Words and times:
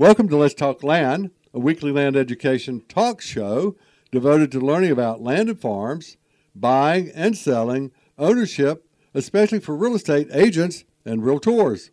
Welcome 0.00 0.28
to 0.28 0.36
Let's 0.36 0.54
Talk 0.54 0.84
Land, 0.84 1.32
a 1.52 1.58
weekly 1.58 1.90
land 1.90 2.14
education 2.14 2.82
talk 2.88 3.20
show 3.20 3.74
devoted 4.12 4.52
to 4.52 4.60
learning 4.60 4.92
about 4.92 5.20
land 5.20 5.48
and 5.48 5.60
farms, 5.60 6.16
buying 6.54 7.10
and 7.16 7.36
selling, 7.36 7.90
ownership, 8.16 8.88
especially 9.12 9.58
for 9.58 9.74
real 9.74 9.96
estate 9.96 10.28
agents 10.32 10.84
and 11.04 11.22
realtors. 11.22 11.90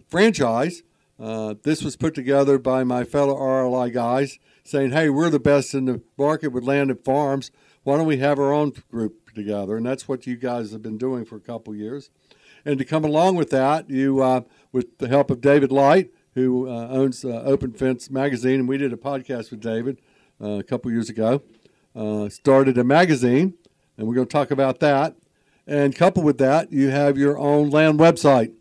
franchise, 0.07 0.83
uh, 1.19 1.55
this 1.63 1.83
was 1.83 1.97
put 1.97 2.15
together 2.15 2.57
by 2.57 2.83
my 2.83 3.03
fellow 3.03 3.35
RLI 3.35 3.91
guys 3.91 4.39
saying, 4.63 4.91
hey, 4.91 5.09
we're 5.09 5.29
the 5.29 5.39
best 5.39 5.73
in 5.73 5.85
the 5.85 6.01
market 6.17 6.49
with 6.49 6.63
land 6.63 6.89
and 6.89 7.03
farms. 7.03 7.51
Why 7.83 7.97
don't 7.97 8.05
we 8.05 8.17
have 8.17 8.39
our 8.39 8.53
own 8.53 8.73
group 8.89 9.28
together? 9.39 9.77
And 9.77 9.85
that's 9.85 10.07
what 10.07 10.27
you 10.27 10.35
guys 10.35 10.71
have 10.71 10.83
been 10.83 10.97
doing 10.97 11.25
for 11.25 11.35
a 11.35 11.41
couple 11.41 11.73
years. 11.75 12.11
And 12.65 12.77
to 12.77 12.85
come 12.85 13.03
along 13.03 13.35
with 13.35 13.49
that, 13.49 13.89
you, 13.89 14.21
uh, 14.21 14.41
with 14.71 14.97
the 14.99 15.07
help 15.07 15.31
of 15.31 15.41
David 15.41 15.71
Light, 15.71 16.11
who 16.35 16.69
uh, 16.69 16.87
owns 16.89 17.25
uh, 17.25 17.41
Open 17.45 17.71
Fence 17.71 18.11
Magazine, 18.11 18.59
and 18.59 18.69
we 18.69 18.77
did 18.77 18.93
a 18.93 18.97
podcast 18.97 19.49
with 19.49 19.61
David 19.61 19.99
uh, 20.39 20.59
a 20.59 20.63
couple 20.63 20.91
years 20.91 21.09
ago, 21.09 21.41
started 22.29 22.77
a 22.77 22.83
magazine, 22.83 23.55
and 23.97 24.07
we're 24.07 24.15
going 24.15 24.27
to 24.27 24.31
talk 24.31 24.51
about 24.51 24.79
that. 24.79 25.15
And 25.65 25.95
coupled 25.95 26.25
with 26.25 26.37
that, 26.39 26.71
you 26.71 26.89
have 26.89 27.17
your 27.17 27.37
own 27.37 27.69
land 27.69 27.99
website 27.99 28.53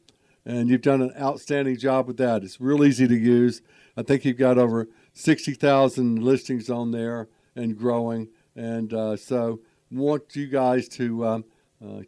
and 0.49 0.71
you've 0.71 0.81
done 0.81 1.03
an 1.03 1.13
outstanding 1.21 1.77
job 1.77 2.07
with 2.09 2.17
that. 2.17 2.43
It's 2.43 2.59
real 2.59 2.83
easy 2.83 3.07
to 3.07 3.15
use. 3.15 3.61
I 3.99 4.03
think 4.03 4.25
you've 4.25 4.39
got 4.39 4.57
over 4.57 4.89
60,000 5.13 6.23
listings 6.23 6.71
on 6.71 6.91
there 6.91 7.29
and 7.55 7.77
growing. 7.77 8.29
And 8.57 8.95
uh, 8.95 9.17
so, 9.17 9.61
want 9.91 10.37
you 10.37 10.47
guys 10.47 10.89
to 10.91 11.27
um, 11.27 11.45
uh, 11.85 12.03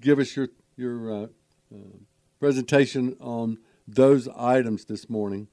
give 0.00 0.18
us 0.18 0.36
your 0.36 0.48
your 0.76 1.12
uh, 1.12 1.26
uh 1.72 1.78
presentation 2.40 3.16
on 3.20 3.58
those 3.86 4.28
items 4.36 4.84
this 4.84 5.08
morning. 5.08 5.48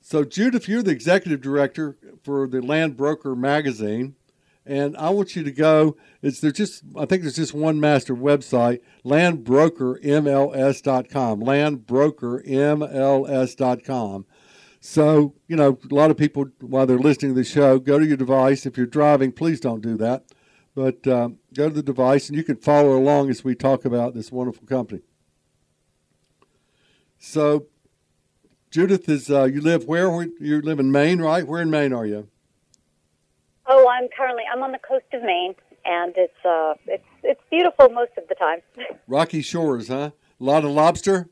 So, 0.00 0.24
Judith, 0.24 0.68
you're 0.68 0.82
the 0.82 0.90
executive 0.90 1.40
director 1.40 1.96
for 2.22 2.46
the 2.46 2.60
Land 2.60 2.96
Broker 2.96 3.34
magazine 3.34 4.16
and 4.68 4.96
I 4.98 5.10
want 5.10 5.34
you 5.34 5.42
to 5.42 5.50
go. 5.50 5.96
It's 6.22 6.40
there's 6.40 6.52
just 6.52 6.84
I 6.94 7.06
think 7.06 7.22
there's 7.22 7.34
just 7.36 7.54
one 7.54 7.80
master 7.80 8.14
website, 8.14 8.80
landbrokermls.com, 9.04 11.40
landbrokermls.com. 11.40 14.26
So 14.80 15.34
you 15.46 15.56
know, 15.56 15.78
a 15.90 15.94
lot 15.94 16.10
of 16.10 16.16
people 16.16 16.46
while 16.60 16.86
they're 16.86 16.98
listening 16.98 17.34
to 17.34 17.40
the 17.40 17.44
show, 17.44 17.78
go 17.78 17.98
to 17.98 18.06
your 18.06 18.16
device. 18.16 18.66
If 18.66 18.76
you're 18.76 18.86
driving, 18.86 19.32
please 19.32 19.60
don't 19.60 19.80
do 19.80 19.96
that, 19.96 20.24
but 20.74 21.06
um, 21.06 21.38
go 21.54 21.68
to 21.68 21.74
the 21.74 21.82
device 21.82 22.28
and 22.28 22.36
you 22.36 22.44
can 22.44 22.56
follow 22.56 22.96
along 22.96 23.30
as 23.30 23.42
we 23.44 23.54
talk 23.54 23.84
about 23.84 24.14
this 24.14 24.30
wonderful 24.30 24.66
company. 24.66 25.02
So, 27.18 27.66
Judith 28.70 29.08
is 29.08 29.30
uh, 29.30 29.44
you 29.44 29.60
live 29.60 29.84
where? 29.84 30.22
You 30.38 30.60
live 30.62 30.78
in 30.78 30.92
Maine, 30.92 31.20
right? 31.20 31.46
Where 31.46 31.60
in 31.60 31.70
Maine 31.70 31.92
are 31.92 32.06
you? 32.06 32.28
Oh, 33.66 33.88
I'm 33.88 34.08
currently 34.16 34.44
I'm 34.52 34.62
on 34.62 34.72
the 34.72 34.78
coast 34.78 35.04
of 35.12 35.22
Maine, 35.22 35.54
and 35.84 36.14
it's 36.16 36.44
uh 36.44 36.74
it's 36.86 37.04
it's 37.22 37.40
beautiful 37.50 37.88
most 37.90 38.12
of 38.16 38.28
the 38.28 38.34
time. 38.36 38.60
Rocky 39.08 39.42
shores, 39.42 39.88
huh? 39.88 40.10
A 40.40 40.44
lot 40.44 40.64
of 40.64 40.70
lobster. 40.70 41.28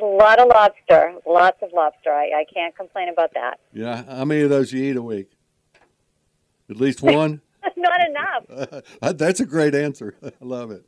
A 0.00 0.04
lot 0.04 0.40
of 0.40 0.48
lobster, 0.48 1.14
lots 1.26 1.58
of 1.62 1.70
lobster. 1.74 2.10
I, 2.10 2.40
I 2.40 2.44
can't 2.52 2.74
complain 2.76 3.08
about 3.08 3.34
that. 3.34 3.60
Yeah, 3.72 4.04
how 4.04 4.24
many 4.24 4.42
of 4.42 4.50
those 4.50 4.72
you 4.72 4.82
eat 4.82 4.96
a 4.96 5.02
week? 5.02 5.30
At 6.70 6.76
least 6.76 7.02
one. 7.02 7.42
Not 7.76 8.00
enough. 8.08 8.84
That's 9.18 9.40
a 9.40 9.46
great 9.46 9.74
answer. 9.74 10.14
I 10.24 10.30
love 10.40 10.70
it. 10.70 10.86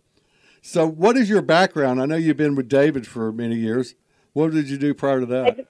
So, 0.62 0.86
what 0.86 1.16
is 1.16 1.28
your 1.28 1.42
background? 1.42 2.00
I 2.00 2.06
know 2.06 2.16
you've 2.16 2.36
been 2.36 2.54
with 2.54 2.68
David 2.68 3.06
for 3.06 3.32
many 3.32 3.56
years. 3.56 3.94
What 4.32 4.52
did 4.52 4.70
you 4.70 4.78
do 4.78 4.94
prior 4.94 5.20
to 5.20 5.26
that? 5.26 5.56
Yes, 5.58 5.66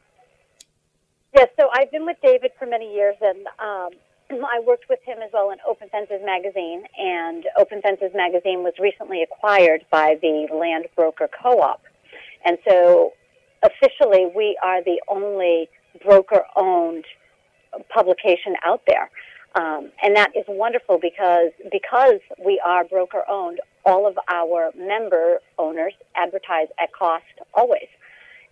yeah, 1.34 1.44
so 1.58 1.70
I've 1.74 1.90
been 1.90 2.04
with 2.04 2.18
David 2.22 2.52
for 2.58 2.66
many 2.66 2.94
years, 2.94 3.16
and 3.22 3.46
um, 3.58 3.88
I 4.44 4.60
worked 4.66 4.88
with 4.90 5.00
him 5.04 5.18
as 5.24 5.30
well 5.32 5.50
in 5.50 5.58
Open 5.66 5.88
Fences 5.88 6.20
magazine, 6.24 6.84
and 6.98 7.44
Open 7.58 7.80
Fences 7.80 8.12
magazine 8.14 8.62
was 8.62 8.74
recently 8.78 9.22
acquired 9.22 9.84
by 9.90 10.18
the 10.20 10.46
Land 10.54 10.86
Broker 10.94 11.28
Co-op, 11.42 11.82
and 12.44 12.58
so 12.68 13.14
officially 13.62 14.26
we 14.34 14.58
are 14.62 14.82
the 14.82 15.00
only 15.08 15.68
broker-owned 16.04 17.04
publication 17.88 18.54
out 18.64 18.82
there. 18.86 19.10
Um, 19.54 19.90
and 20.02 20.16
that 20.16 20.30
is 20.34 20.44
wonderful 20.48 20.98
because 20.98 21.50
because 21.70 22.20
we 22.42 22.60
are 22.64 22.84
broker 22.84 23.22
owned, 23.28 23.60
all 23.84 24.06
of 24.06 24.18
our 24.32 24.70
member 24.76 25.40
owners 25.58 25.92
advertise 26.16 26.68
at 26.80 26.90
cost 26.92 27.24
always, 27.52 27.88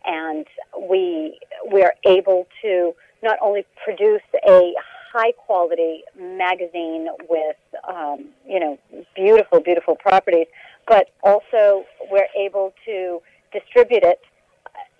and 0.04 0.46
we 0.78 1.38
we 1.72 1.82
are 1.82 1.94
able 2.06 2.46
to 2.60 2.92
not 3.22 3.38
only 3.40 3.64
produce 3.82 4.20
a 4.46 4.74
high 5.10 5.32
quality 5.32 6.02
magazine 6.18 7.08
with 7.30 7.56
um, 7.88 8.26
you 8.46 8.60
know 8.60 8.78
beautiful 9.16 9.60
beautiful 9.60 9.96
properties 9.96 10.46
but 10.86 11.08
also 11.22 11.84
we're 12.10 12.28
able 12.36 12.72
to 12.84 13.20
distribute 13.52 14.02
it 14.02 14.20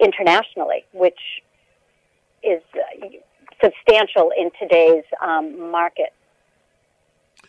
internationally 0.03 0.85
which 0.93 1.19
is 2.43 2.63
uh, 2.75 3.07
substantial 3.63 4.31
in 4.37 4.51
today's 4.61 5.05
um, 5.23 5.71
market 5.71 6.13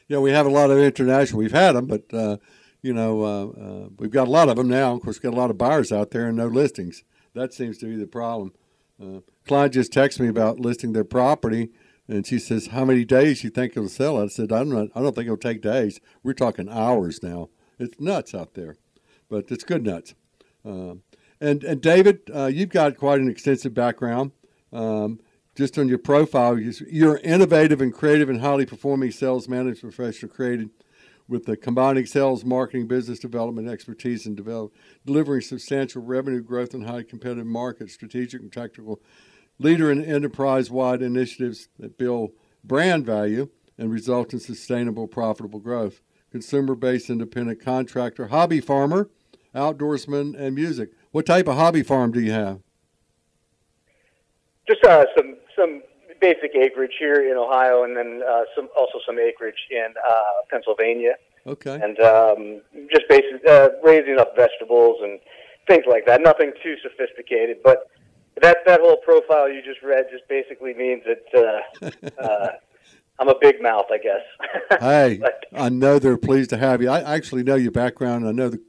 yeah 0.07 0.17
we 0.17 0.31
have 0.31 0.45
a 0.45 0.49
lot 0.49 0.69
of 0.69 0.77
international 0.77 1.39
we've 1.39 1.51
had 1.51 1.73
them 1.73 1.85
but 1.87 2.03
uh, 2.13 2.37
you 2.81 2.93
know 2.93 3.23
uh, 3.23 3.45
uh 3.61 3.89
we've 3.97 4.11
got 4.11 4.27
a 4.27 4.31
lot 4.31 4.49
of 4.49 4.57
them 4.57 4.67
now 4.67 4.93
of 4.93 5.01
course 5.01 5.17
we've 5.17 5.31
got 5.31 5.37
a 5.37 5.41
lot 5.41 5.49
of 5.49 5.57
buyers 5.57 5.91
out 5.91 6.11
there 6.11 6.27
and 6.27 6.37
no 6.37 6.47
listings 6.47 7.03
that 7.33 7.53
seems 7.53 7.77
to 7.79 7.85
be 7.85 7.95
the 7.95 8.07
problem. 8.07 8.53
Uh, 9.01 9.21
Clyde 9.47 9.73
just 9.73 9.91
texted 9.91 10.19
me 10.19 10.27
about 10.27 10.59
listing 10.59 10.93
their 10.93 11.03
property, 11.03 11.69
and 12.07 12.25
she 12.25 12.39
says, 12.39 12.67
"How 12.67 12.85
many 12.85 13.05
days 13.05 13.43
you 13.43 13.49
think 13.49 13.71
it'll 13.71 13.89
sell?" 13.89 14.21
I 14.21 14.27
said, 14.27 14.51
"I'm 14.51 14.69
not. 14.69 14.89
I 14.93 15.01
don't 15.01 15.15
think 15.15 15.25
it'll 15.25 15.37
take 15.37 15.61
days. 15.61 15.99
We're 16.23 16.33
talking 16.33 16.69
hours 16.69 17.23
now. 17.23 17.49
It's 17.79 17.99
nuts 17.99 18.35
out 18.35 18.53
there, 18.53 18.77
but 19.29 19.49
it's 19.49 19.63
good 19.63 19.85
nuts." 19.85 20.13
Um, 20.63 21.01
and 21.41 21.63
and 21.63 21.81
David, 21.81 22.21
uh, 22.33 22.45
you've 22.45 22.69
got 22.69 22.97
quite 22.97 23.19
an 23.19 23.29
extensive 23.29 23.73
background. 23.73 24.31
Um, 24.71 25.19
just 25.55 25.77
on 25.77 25.89
your 25.89 25.97
profile, 25.97 26.57
you're 26.57 27.17
innovative 27.17 27.81
and 27.81 27.93
creative 27.93 28.29
and 28.29 28.39
highly 28.39 28.65
performing 28.65 29.11
sales 29.11 29.49
management 29.49 29.93
professional 29.93 30.31
created 30.31 30.69
with 31.27 31.45
the 31.45 31.57
combining 31.57 32.05
sales, 32.05 32.45
marketing, 32.45 32.87
business 32.87 33.19
development 33.19 33.67
expertise 33.67 34.25
and 34.25 34.37
develop, 34.37 34.73
delivering 35.05 35.41
substantial 35.41 36.01
revenue 36.01 36.41
growth 36.41 36.73
in 36.73 36.83
high 36.83 37.03
competitive 37.03 37.45
markets, 37.45 37.93
strategic 37.93 38.41
and 38.41 38.51
tactical 38.51 39.01
leader 39.59 39.91
in 39.91 40.03
enterprise-wide 40.03 41.01
initiatives 41.01 41.67
that 41.79 41.97
build 41.97 42.31
brand 42.63 43.05
value 43.05 43.49
and 43.77 43.91
result 43.91 44.33
in 44.33 44.39
sustainable, 44.39 45.07
profitable 45.07 45.59
growth. 45.59 46.01
Consumer-based 46.31 47.09
independent 47.09 47.61
contractor, 47.61 48.27
hobby 48.27 48.61
farmer, 48.61 49.09
outdoorsman, 49.53 50.37
and 50.37 50.55
music. 50.55 50.91
What 51.11 51.25
type 51.25 51.47
of 51.47 51.55
hobby 51.55 51.83
farm 51.83 52.11
do 52.11 52.21
you 52.21 52.31
have? 52.31 52.59
Just 54.67 54.83
uh, 54.85 55.05
some 55.15 55.35
some 55.55 55.81
basic 56.21 56.55
acreage 56.55 56.93
here 56.99 57.29
in 57.29 57.37
Ohio, 57.37 57.83
and 57.83 57.97
then 57.97 58.21
uh, 58.27 58.43
some 58.55 58.69
also 58.77 58.99
some 59.05 59.19
acreage 59.19 59.67
in 59.69 59.87
uh, 60.09 60.13
Pennsylvania. 60.49 61.15
Okay. 61.45 61.73
And 61.73 61.99
um, 61.99 62.61
just 62.91 63.09
basically 63.09 63.49
uh, 63.49 63.69
raising 63.83 64.19
up 64.19 64.35
vegetables 64.35 64.99
and 65.01 65.19
things 65.67 65.83
like 65.87 66.05
that. 66.05 66.21
Nothing 66.21 66.53
too 66.63 66.75
sophisticated, 66.81 67.57
but 67.63 67.87
that 68.41 68.57
that 68.65 68.79
whole 68.79 68.97
profile 68.97 69.51
you 69.51 69.61
just 69.61 69.81
read 69.81 70.05
just 70.11 70.27
basically 70.29 70.73
means 70.73 71.03
that 71.05 71.61
uh, 71.81 72.21
uh, 72.21 72.47
I'm 73.19 73.27
a 73.27 73.35
big 73.39 73.61
mouth, 73.61 73.85
I 73.91 73.97
guess. 73.97 74.21
hey, 74.79 75.19
but, 75.21 75.45
I 75.53 75.69
know 75.69 75.99
they're 75.99 76.17
pleased 76.17 76.51
to 76.51 76.57
have 76.57 76.81
you. 76.81 76.89
I 76.89 77.15
actually 77.15 77.43
know 77.43 77.55
your 77.55 77.71
background. 77.71 78.27
I 78.27 78.31
know 78.31 78.49
the, 78.49 78.61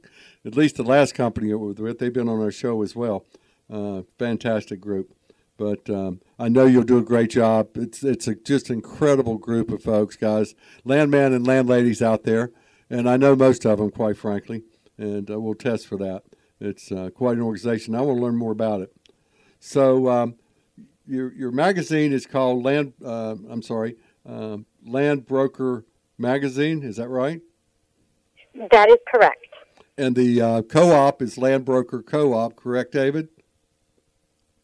at 0.45 0.55
least 0.55 0.75
the 0.75 0.83
last 0.83 1.15
company 1.15 1.49
it 1.49 1.55
was 1.55 1.77
with. 1.77 1.99
They've 1.99 2.13
been 2.13 2.29
on 2.29 2.41
our 2.41 2.51
show 2.51 2.81
as 2.81 2.95
well. 2.95 3.25
Uh, 3.71 4.03
fantastic 4.17 4.79
group. 4.81 5.13
But 5.57 5.89
um, 5.89 6.21
I 6.39 6.49
know 6.49 6.65
you'll 6.65 6.83
do 6.83 6.97
a 6.97 7.03
great 7.03 7.29
job. 7.29 7.69
It's 7.75 8.03
it's 8.03 8.27
a 8.27 8.35
just 8.35 8.69
incredible 8.69 9.37
group 9.37 9.71
of 9.71 9.83
folks, 9.83 10.15
guys, 10.15 10.55
landman 10.83 11.31
and 11.31 11.45
landladies 11.45 12.01
out 12.01 12.23
there, 12.23 12.51
and 12.89 13.07
I 13.07 13.17
know 13.17 13.35
most 13.35 13.65
of 13.65 13.77
them, 13.77 13.91
quite 13.91 14.17
frankly, 14.17 14.63
and 14.97 15.29
uh, 15.29 15.39
we'll 15.39 15.53
test 15.53 15.87
for 15.87 15.97
that. 15.97 16.23
It's 16.59 16.91
uh, 16.91 17.11
quite 17.13 17.37
an 17.37 17.43
organization. 17.43 17.93
I 17.93 18.01
want 18.01 18.17
to 18.17 18.23
learn 18.23 18.35
more 18.35 18.51
about 18.51 18.81
it. 18.81 18.95
So 19.59 20.09
um, 20.09 20.35
your 21.05 21.31
your 21.33 21.51
magazine 21.51 22.13
is 22.13 22.25
called 22.25 22.63
Land. 22.63 22.93
Uh, 23.05 23.35
I'm 23.47 23.61
sorry, 23.61 23.95
um, 24.25 24.65
Land 24.83 25.27
Broker 25.27 25.85
Magazine. 26.17 26.81
Is 26.81 26.97
that 26.97 27.09
right? 27.09 27.41
That 28.71 28.89
is 28.89 28.97
correct. 29.07 29.45
And 29.97 30.15
the 30.15 30.41
uh, 30.41 30.61
co-op 30.63 31.21
is 31.21 31.37
Land 31.37 31.65
Broker 31.65 32.01
Co-op, 32.01 32.55
correct, 32.55 32.91
David? 32.93 33.29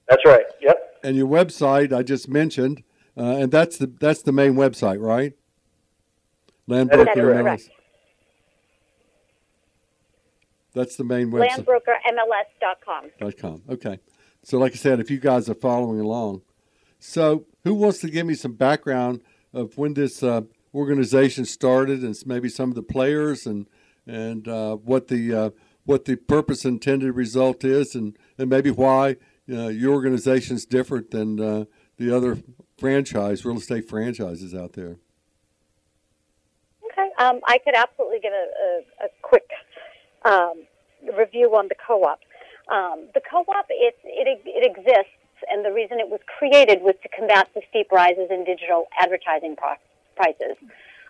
That's 0.07 0.23
right. 0.25 0.45
Yep. 0.61 0.99
And 1.03 1.15
your 1.15 1.27
website 1.27 1.93
I 1.93 2.01
just 2.01 2.27
mentioned, 2.27 2.83
uh, 3.15 3.37
and 3.37 3.51
that's 3.51 3.77
the 3.77 3.87
that's 3.87 4.23
the 4.23 4.31
main 4.31 4.55
website, 4.55 4.99
right? 4.99 5.33
Land 6.67 6.89
Broker 6.89 7.33
MLS. 7.35 7.69
That's 10.73 10.95
the 10.95 11.03
main 11.03 11.31
website. 11.31 11.65
Landbrokermls.com. 11.65 13.11
Dot 13.19 13.37
com. 13.37 13.61
Okay. 13.69 13.99
So, 14.43 14.57
like 14.57 14.73
I 14.73 14.75
said, 14.75 14.99
if 14.99 15.11
you 15.11 15.19
guys 15.19 15.49
are 15.49 15.55
following 15.55 15.99
along, 15.99 16.41
so 16.99 17.45
who 17.63 17.73
wants 17.73 17.99
to 17.99 18.09
give 18.09 18.25
me 18.25 18.35
some 18.35 18.53
background 18.53 19.21
of 19.53 19.77
when 19.77 19.93
this 19.93 20.23
uh, 20.23 20.41
organization 20.73 21.45
started, 21.45 22.03
and 22.03 22.15
maybe 22.25 22.49
some 22.49 22.69
of 22.69 22.75
the 22.75 22.83
players, 22.83 23.45
and 23.45 23.67
and 24.09 24.47
uh, 24.47 24.75
what 24.75 25.07
the 25.07 25.33
uh, 25.33 25.49
what 25.85 26.05
the 26.05 26.15
purpose 26.15 26.65
intended 26.65 27.15
result 27.15 27.63
is, 27.63 27.95
and 27.95 28.17
and 28.37 28.49
maybe 28.49 28.71
why 28.71 29.17
uh, 29.49 29.67
your 29.67 29.93
organization 29.93 30.55
is 30.55 30.65
different 30.65 31.11
than 31.11 31.39
uh, 31.39 31.65
the 31.97 32.15
other 32.15 32.37
franchise 32.77 33.45
real 33.45 33.57
estate 33.57 33.87
franchises 33.87 34.55
out 34.55 34.73
there. 34.73 34.97
Okay, 36.91 37.09
um, 37.19 37.39
I 37.45 37.59
could 37.59 37.75
absolutely 37.75 38.19
give 38.19 38.33
a, 38.33 38.47
a, 39.03 39.05
a 39.05 39.09
quick 39.21 39.49
um, 40.25 40.63
review 41.17 41.55
on 41.55 41.67
the 41.67 41.75
co-op. 41.75 42.19
Um, 42.71 43.07
the 43.13 43.21
co-op 43.21 43.65
it, 43.69 43.95
it 44.03 44.41
it 44.45 44.65
exists, 44.65 45.13
and 45.51 45.63
the 45.63 45.71
reason 45.71 45.99
it 45.99 46.09
was 46.09 46.19
created 46.39 46.81
was 46.81 46.95
to 47.03 47.09
combat 47.09 47.47
the 47.53 47.61
steep 47.69 47.91
rises 47.91 48.29
in 48.31 48.43
digital 48.43 48.87
advertising 48.99 49.55
prices. 50.15 50.57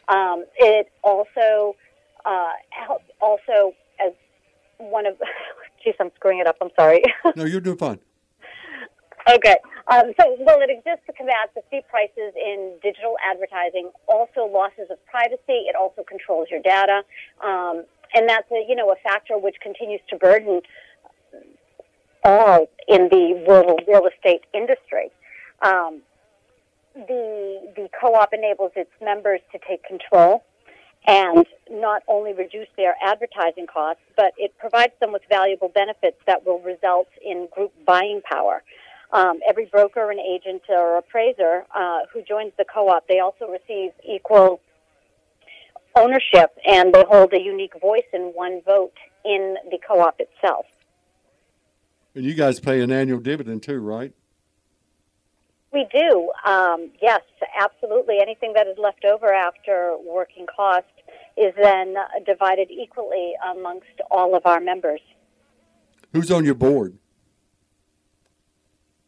Um, 0.10 0.44
it 0.58 0.92
also 1.04 1.76
uh, 2.26 2.54
also 3.22 3.74
as 4.06 4.14
one 4.78 5.06
of, 5.06 5.16
geez, 5.84 5.96
I'm 6.00 6.12
screwing 6.16 6.40
it 6.40 6.48
up. 6.48 6.58
I'm 6.62 6.72
sorry. 6.78 7.04
no, 7.36 7.46
you're 7.46 7.62
doing 7.62 7.78
fine. 7.78 8.00
Okay. 9.28 9.56
Um, 9.92 10.14
so, 10.20 10.38
well, 10.40 10.60
it 10.62 10.70
exists 10.70 11.06
to 11.08 11.14
combat 11.14 11.50
the 11.56 11.62
steep 11.68 11.84
prices 11.90 12.34
in 12.36 12.74
digital 12.82 13.16
advertising, 13.28 13.92
also 14.08 14.46
losses 14.46 14.88
of 14.92 15.04
privacy. 15.08 15.66
It 15.68 15.76
also 15.76 16.04
controls 16.04 16.48
your 16.52 16.62
data, 16.62 17.02
um, 17.44 17.86
and 18.14 18.30
that's 18.30 18.50
a 18.52 18.64
you 18.68 18.76
know 18.76 18.92
a 18.92 18.96
factor 19.04 19.38
which 19.38 19.56
continues 19.62 20.02
to 20.10 20.16
burden 20.16 20.62
all 22.24 22.68
in 22.88 23.10
the 23.10 23.44
rural 23.48 23.80
real 23.88 24.08
estate 24.08 24.42
industry. 24.54 25.10
Um, 25.64 26.02
the 26.94 27.72
the 27.76 27.90
co-op 28.00 28.34
enables 28.34 28.72
its 28.76 28.92
members 29.02 29.42
to 29.52 29.60
take 29.68 29.84
control 29.84 30.44
and 31.08 31.46
not 31.70 32.04
only 32.08 32.34
reduce 32.34 32.68
their 32.78 32.96
advertising 33.04 33.68
costs, 33.68 34.02
but 34.16 34.34
it 34.38 34.58
provides 34.58 34.94
them 35.00 35.12
with 35.12 35.22
valuable 35.30 35.70
benefits 35.70 36.18
that 36.28 36.46
will 36.46 36.60
result 36.60 37.08
in 37.26 37.48
group 37.52 37.72
buying 37.86 38.22
power. 38.24 38.64
Um, 39.12 39.40
every 39.48 39.66
broker 39.66 40.12
and 40.12 40.20
agent 40.20 40.64
or 40.70 40.98
appraiser 40.98 41.66
uh, 41.76 42.00
who 42.14 42.22
joins 42.22 42.52
the 42.58 42.66
co-op, 42.66 43.08
they 43.08 43.20
also 43.20 43.48
receive 43.48 43.92
equal 44.08 44.60
ownership 45.96 46.52
and 46.68 46.94
they 46.94 47.04
hold 47.10 47.34
a 47.34 47.42
unique 47.42 47.74
voice 47.82 48.06
and 48.14 48.34
one 48.36 48.62
vote 48.66 48.94
in 49.26 49.56
the 49.72 49.80
co-op 49.86 50.20
itself. 50.20 50.66
And 52.16 52.24
you 52.24 52.34
guys 52.34 52.60
pay 52.60 52.82
an 52.82 52.92
annual 52.92 53.20
dividend 53.20 53.64
too, 53.64 53.80
right? 53.80 54.14
We 55.72 55.86
do. 55.92 56.32
Um, 56.46 56.90
yes, 57.02 57.22
absolutely. 57.60 58.20
Anything 58.22 58.54
that 58.54 58.68
is 58.68 58.78
left 58.78 59.06
over 59.06 59.32
after 59.32 59.96
working 60.04 60.46
cost 60.48 60.86
is 61.38 61.54
then 61.62 61.96
divided 62.26 62.72
equally 62.72 63.34
amongst 63.52 63.88
all 64.10 64.36
of 64.36 64.46
our 64.46 64.60
members. 64.60 65.02
Who's 66.12 66.32
on 66.32 66.44
your 66.44 66.56
board? 66.56 66.98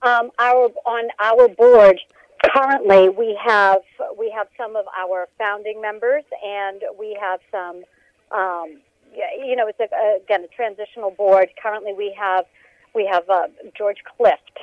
Um, 0.03 0.31
our 0.39 0.69
on 0.85 1.09
our 1.19 1.47
board 1.47 1.99
currently 2.43 3.09
we 3.09 3.37
have 3.43 3.81
we 4.17 4.33
have 4.35 4.47
some 4.57 4.75
of 4.75 4.85
our 4.97 5.27
founding 5.37 5.81
members 5.81 6.23
and 6.43 6.81
we 6.97 7.17
have 7.19 7.39
some 7.51 7.83
um, 8.31 8.81
you 9.13 9.55
know 9.55 9.67
it's 9.67 9.79
a, 9.79 10.23
again 10.23 10.43
a 10.43 10.47
transitional 10.47 11.11
board. 11.11 11.49
Currently 11.61 11.93
we 11.93 12.15
have 12.17 12.45
we 12.93 13.07
have 13.11 13.29
uh, 13.29 13.47
George 13.77 13.97
Clift. 14.17 14.59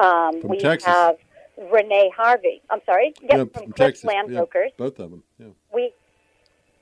Um, 0.00 0.40
we 0.42 0.58
Texas. 0.58 0.86
have 0.86 1.16
Renee 1.72 2.12
Harvey. 2.16 2.62
I'm 2.70 2.80
sorry. 2.86 3.14
Yep, 3.22 3.30
yeah, 3.30 3.36
from, 3.36 3.64
from 3.64 3.72
Texas. 3.72 4.04
Land 4.04 4.30
yeah, 4.30 4.38
Brokers. 4.38 4.72
Both 4.76 4.98
of 4.98 5.10
them. 5.10 5.22
Yeah. 5.38 5.46
We 5.72 5.92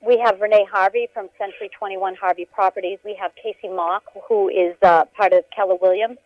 we 0.05 0.19
have 0.19 0.39
Renee 0.39 0.67
Harvey 0.71 1.07
from 1.13 1.29
Century 1.37 1.69
21 1.77 2.15
Harvey 2.15 2.45
Properties. 2.45 2.99
We 3.03 3.15
have 3.19 3.31
Casey 3.35 3.67
Mock, 3.67 4.03
who 4.27 4.47
is 4.47 4.75
uh, 4.81 5.05
part 5.15 5.33
of 5.33 5.43
Keller 5.55 5.75
Williams 5.75 6.17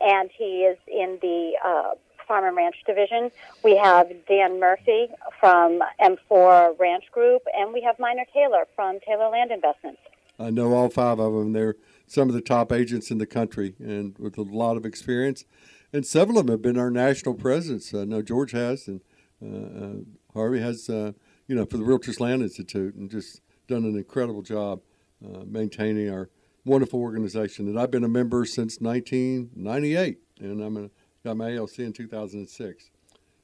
and 0.00 0.30
he 0.36 0.64
is 0.64 0.78
in 0.86 1.18
the 1.20 1.52
uh, 1.64 1.90
Farm 2.26 2.44
and 2.44 2.56
Ranch 2.56 2.76
Division. 2.86 3.30
We 3.62 3.76
have 3.76 4.08
Dan 4.26 4.58
Murphy 4.58 5.08
from 5.38 5.80
M4 6.00 6.78
Ranch 6.78 7.04
Group, 7.12 7.42
and 7.56 7.72
we 7.72 7.82
have 7.82 7.98
Miner 7.98 8.24
Taylor 8.32 8.66
from 8.74 8.98
Taylor 9.06 9.28
Land 9.28 9.50
Investments. 9.50 10.00
I 10.38 10.50
know 10.50 10.72
all 10.72 10.88
five 10.88 11.18
of 11.18 11.34
them. 11.34 11.52
They're 11.52 11.76
some 12.06 12.28
of 12.28 12.34
the 12.34 12.40
top 12.40 12.72
agents 12.72 13.10
in 13.10 13.18
the 13.18 13.26
country 13.26 13.74
and 13.78 14.16
with 14.18 14.38
a 14.38 14.42
lot 14.42 14.76
of 14.76 14.86
experience. 14.86 15.44
And 15.92 16.06
several 16.06 16.38
of 16.38 16.46
them 16.46 16.54
have 16.54 16.62
been 16.62 16.78
our 16.78 16.90
national 16.90 17.34
presidents. 17.34 17.92
I 17.94 18.04
know 18.04 18.22
George 18.22 18.52
has, 18.52 18.86
and 18.86 19.00
uh, 19.42 19.84
uh, 19.84 19.94
Harvey 20.34 20.60
has, 20.60 20.88
uh, 20.88 21.12
you 21.48 21.56
know, 21.56 21.66
for 21.66 21.78
the 21.78 21.84
Realtors 21.84 22.20
Land 22.20 22.42
Institute, 22.42 22.94
and 22.94 23.10
just 23.10 23.40
done 23.66 23.84
an 23.84 23.96
incredible 23.96 24.42
job 24.42 24.80
uh, 25.24 25.40
maintaining 25.46 26.10
our 26.10 26.28
wonderful 26.64 27.00
organization 27.00 27.72
that 27.72 27.80
I've 27.80 27.90
been 27.90 28.04
a 28.04 28.08
member 28.08 28.44
since 28.44 28.80
1998, 28.80 30.18
and 30.40 30.62
I'm 30.62 30.76
a, 30.76 30.90
got 31.24 31.36
my 31.36 31.56
ALC 31.56 31.80
in 31.80 31.92
2006. 31.92 32.90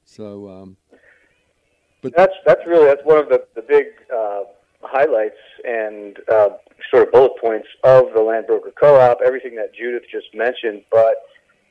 So, 0.05 0.49
um, 0.49 0.77
but 2.01 2.15
that's 2.17 2.35
that's 2.45 2.61
really 2.67 2.85
that's 2.85 3.05
one 3.05 3.19
of 3.19 3.29
the 3.29 3.45
the 3.57 3.63
big 3.63 3.87
highlights 4.87 5.37
and 5.65 6.19
uh, 6.33 6.49
sort 6.91 7.07
of 7.07 7.13
bullet 7.13 7.33
points 7.41 7.69
of 7.85 8.07
the 8.15 8.21
Land 8.21 8.47
Broker 8.47 8.73
Co-op. 8.79 9.19
Everything 9.25 9.55
that 9.57 9.75
Judith 9.75 10.05
just 10.11 10.27
mentioned, 10.35 10.83
but 10.91 11.15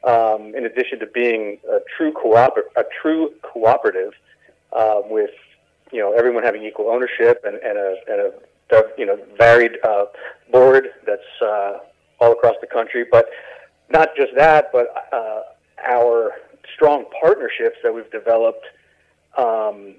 um, 0.06 0.54
in 0.56 0.66
addition 0.66 1.00
to 1.00 1.08
being 1.08 1.58
a 1.70 1.80
true 1.98 2.14
cooper- 2.14 2.70
a 2.76 2.84
true 3.02 3.32
cooperative 3.42 4.14
uh, 4.72 5.02
with 5.10 5.32
you 5.92 6.00
know 6.00 6.14
everyone 6.14 6.44
having 6.44 6.64
equal 6.64 6.90
ownership 6.90 7.44
and, 7.46 7.56
and 7.56 7.78
a 7.78 7.96
and 8.08 8.22
a 8.22 8.34
you 8.98 9.06
know 9.06 9.18
varied 9.38 9.78
uh, 9.84 10.06
board 10.52 10.90
that's 11.06 11.22
uh, 11.42 11.80
all 12.20 12.32
across 12.32 12.56
the 12.62 12.68
country, 12.68 13.06
but 13.10 13.30
not 13.90 14.10
just 14.16 14.34
that, 14.36 14.70
but 14.72 14.88
uh, 15.12 15.42
our 15.88 16.32
strong 16.74 17.06
partnerships 17.20 17.78
that 17.84 17.94
we've 17.94 18.10
developed 18.12 18.66
um, 19.38 19.96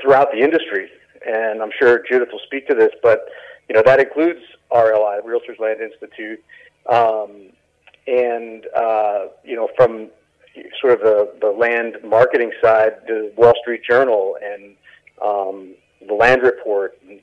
throughout 0.00 0.30
the 0.32 0.38
industry. 0.38 0.88
And 1.26 1.62
I'm 1.62 1.70
sure 1.78 2.02
Judith 2.08 2.28
will 2.32 2.40
speak 2.46 2.68
to 2.68 2.74
this, 2.74 2.92
but 3.02 3.28
you 3.68 3.74
know 3.74 3.82
that 3.84 4.00
includes 4.00 4.40
RLI, 4.70 5.20
Realtors 5.22 5.58
Land 5.58 5.80
Institute, 5.80 6.42
um, 6.88 7.50
and 8.08 8.66
uh, 8.76 9.26
you 9.44 9.56
know 9.56 9.68
from 9.76 10.08
sort 10.80 10.94
of 10.94 11.00
the, 11.00 11.32
the 11.40 11.50
land 11.50 11.96
marketing 12.04 12.50
side, 12.62 12.92
the 13.06 13.32
Wall 13.36 13.52
Street 13.60 13.82
Journal 13.88 14.36
and 14.42 14.74
um, 15.24 15.74
the 16.06 16.14
Land 16.14 16.42
Report, 16.42 16.98
and 17.06 17.20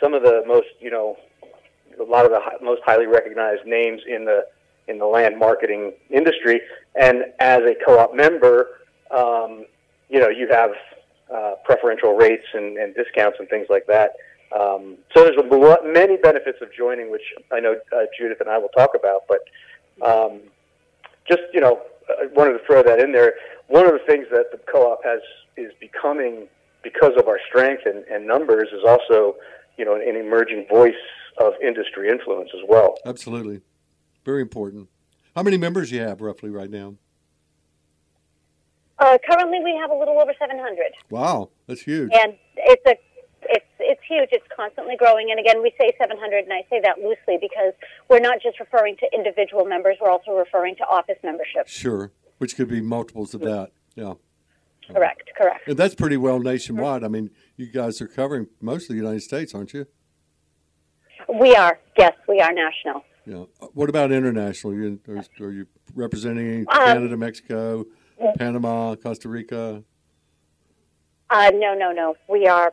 some 0.00 0.14
of 0.14 0.22
the 0.22 0.42
most 0.46 0.66
you 0.80 0.90
know 0.90 1.16
a 1.98 2.02
lot 2.02 2.24
of 2.24 2.30
the 2.30 2.40
hi- 2.40 2.56
most 2.62 2.82
highly 2.84 3.06
recognized 3.06 3.64
names 3.64 4.02
in 4.06 4.24
the 4.24 4.46
in 4.88 4.98
the 4.98 5.06
land 5.06 5.38
marketing 5.38 5.92
industry. 6.10 6.60
And 7.00 7.24
as 7.40 7.60
a 7.60 7.74
co-op 7.86 8.14
member, 8.14 8.80
um, 9.14 9.66
you 10.08 10.18
know, 10.18 10.28
you 10.28 10.48
have 10.50 10.70
uh, 11.32 11.52
preferential 11.64 12.16
rates 12.16 12.46
and, 12.54 12.78
and 12.78 12.94
discounts 12.94 13.36
and 13.38 13.48
things 13.48 13.66
like 13.68 13.86
that. 13.86 14.12
Um, 14.58 14.96
so 15.14 15.24
there's 15.24 15.36
a 15.36 15.54
lot, 15.54 15.80
many 15.84 16.16
benefits 16.16 16.58
of 16.62 16.68
joining, 16.72 17.10
which 17.10 17.22
I 17.52 17.60
know 17.60 17.76
uh, 17.94 18.04
Judith 18.18 18.40
and 18.40 18.48
I 18.48 18.56
will 18.56 18.70
talk 18.70 18.90
about. 18.98 19.22
But 19.28 19.40
um, 20.02 20.40
just 21.28 21.42
you 21.52 21.60
know, 21.60 21.80
I 22.08 22.26
wanted 22.34 22.52
to 22.54 22.60
throw 22.66 22.82
that 22.82 23.00
in 23.00 23.12
there. 23.12 23.34
One 23.68 23.84
of 23.86 23.92
the 23.92 24.00
things 24.06 24.26
that 24.30 24.46
the 24.50 24.58
co-op 24.70 25.04
has 25.04 25.20
is 25.56 25.72
becoming 25.80 26.48
because 26.82 27.12
of 27.18 27.28
our 27.28 27.38
strength 27.48 27.82
and, 27.84 28.04
and 28.04 28.26
numbers 28.26 28.68
is 28.72 28.82
also 28.86 29.36
you 29.76 29.84
know 29.84 29.94
an 29.94 30.16
emerging 30.16 30.66
voice 30.70 30.94
of 31.38 31.52
industry 31.62 32.08
influence 32.08 32.50
as 32.54 32.62
well. 32.68 32.96
Absolutely. 33.06 33.60
Very 34.24 34.42
important. 34.42 34.88
How 35.36 35.42
many 35.42 35.56
members 35.56 35.92
you 35.92 36.00
have 36.00 36.20
roughly 36.20 36.50
right 36.50 36.70
now? 36.70 36.94
Uh, 38.98 39.16
currently, 39.30 39.60
we 39.62 39.78
have 39.80 39.90
a 39.92 39.94
little 39.94 40.20
over 40.20 40.32
700, 40.40 40.76
Wow, 41.08 41.50
that's 41.68 41.82
huge. 41.82 42.10
and 42.12 42.34
it's 42.56 42.82
a 42.84 42.90
it's 42.90 43.00
it's 43.00 43.07
huge. 44.08 44.30
It's 44.32 44.46
constantly 44.54 44.96
growing. 44.96 45.30
And 45.30 45.38
again, 45.38 45.62
we 45.62 45.72
say 45.78 45.92
700, 45.98 46.44
and 46.44 46.52
I 46.52 46.62
say 46.70 46.80
that 46.82 46.98
loosely 46.98 47.38
because 47.40 47.72
we're 48.08 48.20
not 48.20 48.40
just 48.42 48.58
referring 48.60 48.96
to 48.96 49.06
individual 49.14 49.64
members. 49.64 49.96
We're 50.00 50.10
also 50.10 50.32
referring 50.32 50.76
to 50.76 50.82
office 50.84 51.18
membership. 51.22 51.68
Sure, 51.68 52.12
which 52.38 52.56
could 52.56 52.68
be 52.68 52.80
multiples 52.80 53.34
of 53.34 53.40
that. 53.42 53.70
Yeah, 53.94 54.14
Correct. 54.92 55.30
Correct. 55.36 55.68
and 55.68 55.76
that's 55.76 55.94
pretty 55.94 56.16
well 56.16 56.38
nationwide. 56.38 57.04
I 57.04 57.08
mean, 57.08 57.30
you 57.56 57.66
guys 57.66 58.00
are 58.00 58.08
covering 58.08 58.46
most 58.60 58.84
of 58.84 58.88
the 58.90 58.94
United 59.02 59.22
States, 59.22 59.54
aren't 59.54 59.72
you? 59.74 59.86
We 61.40 61.54
are. 61.54 61.78
Yes, 61.98 62.14
we 62.26 62.40
are 62.40 62.52
national. 62.52 63.02
Yeah. 63.26 63.44
What 63.74 63.90
about 63.90 64.10
international? 64.12 64.72
You, 64.72 64.98
are, 65.08 65.22
are 65.46 65.52
you 65.52 65.66
representing 65.94 66.60
Um, 66.70 66.78
Canada, 66.86 67.16
Mexico, 67.16 67.84
Panama, 68.38 68.94
Costa 68.96 69.28
Rica? 69.28 69.82
Uh, 71.28 71.50
no, 71.54 71.74
no, 71.74 71.92
no. 71.92 72.14
We 72.28 72.46
are 72.46 72.72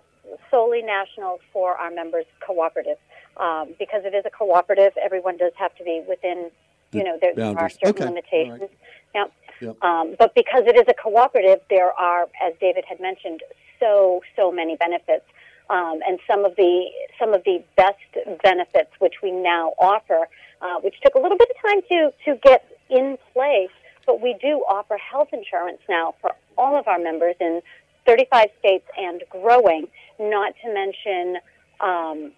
solely 0.51 0.81
national 0.81 1.39
for 1.53 1.75
our 1.77 1.91
members 1.91 2.25
cooperative. 2.45 2.97
Um, 3.37 3.73
because 3.77 4.03
it 4.05 4.13
is 4.15 4.23
a 4.25 4.29
cooperative, 4.29 4.93
everyone 5.01 5.37
does 5.37 5.51
have 5.55 5.75
to 5.75 5.83
be 5.83 6.01
within, 6.07 6.49
you 6.93 7.03
know, 7.03 7.17
there, 7.19 7.33
there 7.35 7.57
are 7.57 7.69
certain 7.69 7.89
Okay. 7.89 8.05
Limitations. 8.05 8.61
right. 8.61 9.31
Yep. 9.61 9.81
Um, 9.83 10.15
but 10.19 10.35
because 10.35 10.63
it 10.67 10.75
is 10.75 10.83
a 10.87 10.93
cooperative, 10.93 11.59
there 11.69 11.91
are, 11.93 12.23
as 12.45 12.53
David 12.59 12.83
had 12.87 12.99
mentioned, 12.99 13.41
so 13.79 14.21
so 14.35 14.51
many 14.51 14.75
benefits. 14.75 15.25
Um, 15.69 15.99
and 16.07 16.19
some 16.27 16.45
of 16.45 16.55
the 16.57 16.85
some 17.19 17.33
of 17.33 17.43
the 17.43 17.63
best 17.75 17.97
benefits 18.43 18.91
which 18.99 19.15
we 19.23 19.31
now 19.31 19.73
offer, 19.79 20.27
uh, 20.61 20.79
which 20.81 20.95
took 21.01 21.15
a 21.15 21.19
little 21.19 21.37
bit 21.37 21.49
of 21.49 21.55
time 21.69 21.81
to 21.89 22.11
to 22.25 22.39
get 22.43 22.65
in 22.89 23.17
place, 23.33 23.71
but 24.05 24.21
we 24.21 24.35
do 24.41 24.63
offer 24.69 24.97
health 24.97 25.29
insurance 25.33 25.79
now 25.89 26.13
for 26.21 26.31
all 26.57 26.77
of 26.77 26.87
our 26.87 26.99
members 26.99 27.35
in 27.39 27.61
35 28.05 28.49
states 28.59 28.85
and 28.97 29.23
growing. 29.29 29.87
Not 30.19 30.53
to 30.63 30.73
mention 30.73 31.37
um, 31.81 32.31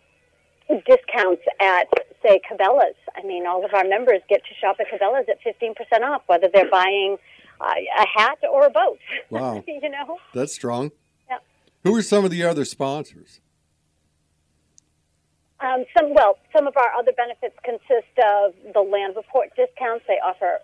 discounts 0.86 1.44
at 1.62 1.88
say 2.24 2.42
Cabela's. 2.50 2.96
I 3.16 3.26
mean, 3.26 3.46
all 3.46 3.64
of 3.64 3.74
our 3.74 3.84
members 3.84 4.22
get 4.30 4.42
to 4.46 4.54
shop 4.60 4.78
at 4.80 4.88
Cabela's 4.88 5.28
at 5.30 5.40
15% 5.44 5.76
off, 6.02 6.24
whether 6.28 6.50
they're 6.52 6.70
buying 6.70 7.18
uh, 7.62 7.74
a 8.00 8.20
hat 8.20 8.40
or 8.50 8.66
a 8.66 8.70
boat. 8.70 9.00
Wow. 9.30 9.64
you 9.68 9.90
know. 9.90 10.18
That's 10.34 10.54
strong. 10.54 10.92
Yeah. 11.30 11.38
Who 11.84 11.96
are 11.96 12.02
some 12.02 12.26
of 12.26 12.32
the 12.32 12.44
other 12.44 12.66
sponsors? 12.66 13.42
Um, 15.60 15.86
some 15.98 16.14
well, 16.14 16.38
some 16.56 16.68
of 16.68 16.78
our 16.78 16.94
other 16.94 17.12
benefits 17.14 17.56
consist 17.64 18.14
of 18.24 18.54
the 18.74 18.80
land 18.82 19.16
report 19.16 19.50
discounts. 19.56 20.06
They 20.08 20.20
offer 20.24 20.60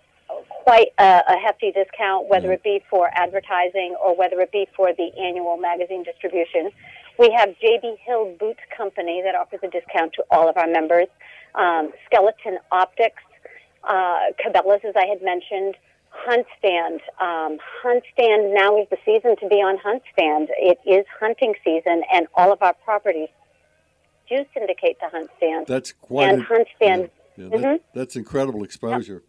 quite 0.62 0.88
a, 0.98 1.22
a 1.28 1.36
hefty 1.36 1.72
discount, 1.72 2.28
whether 2.28 2.52
it 2.52 2.62
be 2.62 2.82
for 2.88 3.10
advertising 3.12 3.96
or 4.02 4.16
whether 4.16 4.40
it 4.40 4.52
be 4.52 4.66
for 4.76 4.92
the 4.94 5.10
annual 5.20 5.56
magazine 5.56 6.04
distribution. 6.04 6.70
We 7.18 7.30
have 7.36 7.50
JB 7.62 7.96
Hill 8.04 8.34
Boot 8.38 8.56
Company 8.76 9.22
that 9.24 9.34
offers 9.34 9.60
a 9.62 9.68
discount 9.68 10.12
to 10.14 10.24
all 10.30 10.48
of 10.48 10.56
our 10.56 10.66
members. 10.66 11.06
Um, 11.54 11.92
Skeleton 12.06 12.58
Optics, 12.72 13.22
uh, 13.84 14.32
Cabela's, 14.44 14.82
as 14.86 14.94
I 14.96 15.06
had 15.06 15.22
mentioned. 15.22 15.76
Hunt 16.16 16.46
Stand. 16.58 17.00
Um, 17.20 17.58
Hunt 17.82 18.04
Stand 18.12 18.54
now 18.54 18.80
is 18.80 18.86
the 18.90 18.96
season 19.04 19.36
to 19.40 19.48
be 19.48 19.56
on 19.56 19.78
Hunt 19.78 20.02
Stand. 20.12 20.48
It 20.58 20.78
is 20.86 21.04
hunting 21.20 21.54
season, 21.64 22.02
and 22.12 22.26
all 22.34 22.52
of 22.52 22.62
our 22.62 22.72
properties 22.84 23.28
do 24.28 24.44
syndicate 24.54 24.98
to 25.00 25.08
Hunt 25.10 25.28
Stand. 25.38 25.66
That's 25.66 25.92
quite. 25.92 26.28
and 26.32 26.42
a- 26.42 26.44
Hunt 26.44 26.68
Stand, 26.76 27.10
yeah, 27.36 27.46
yeah, 27.50 27.56
that- 27.58 27.80
That's 27.94 28.16
incredible 28.16 28.62
exposure. 28.62 29.22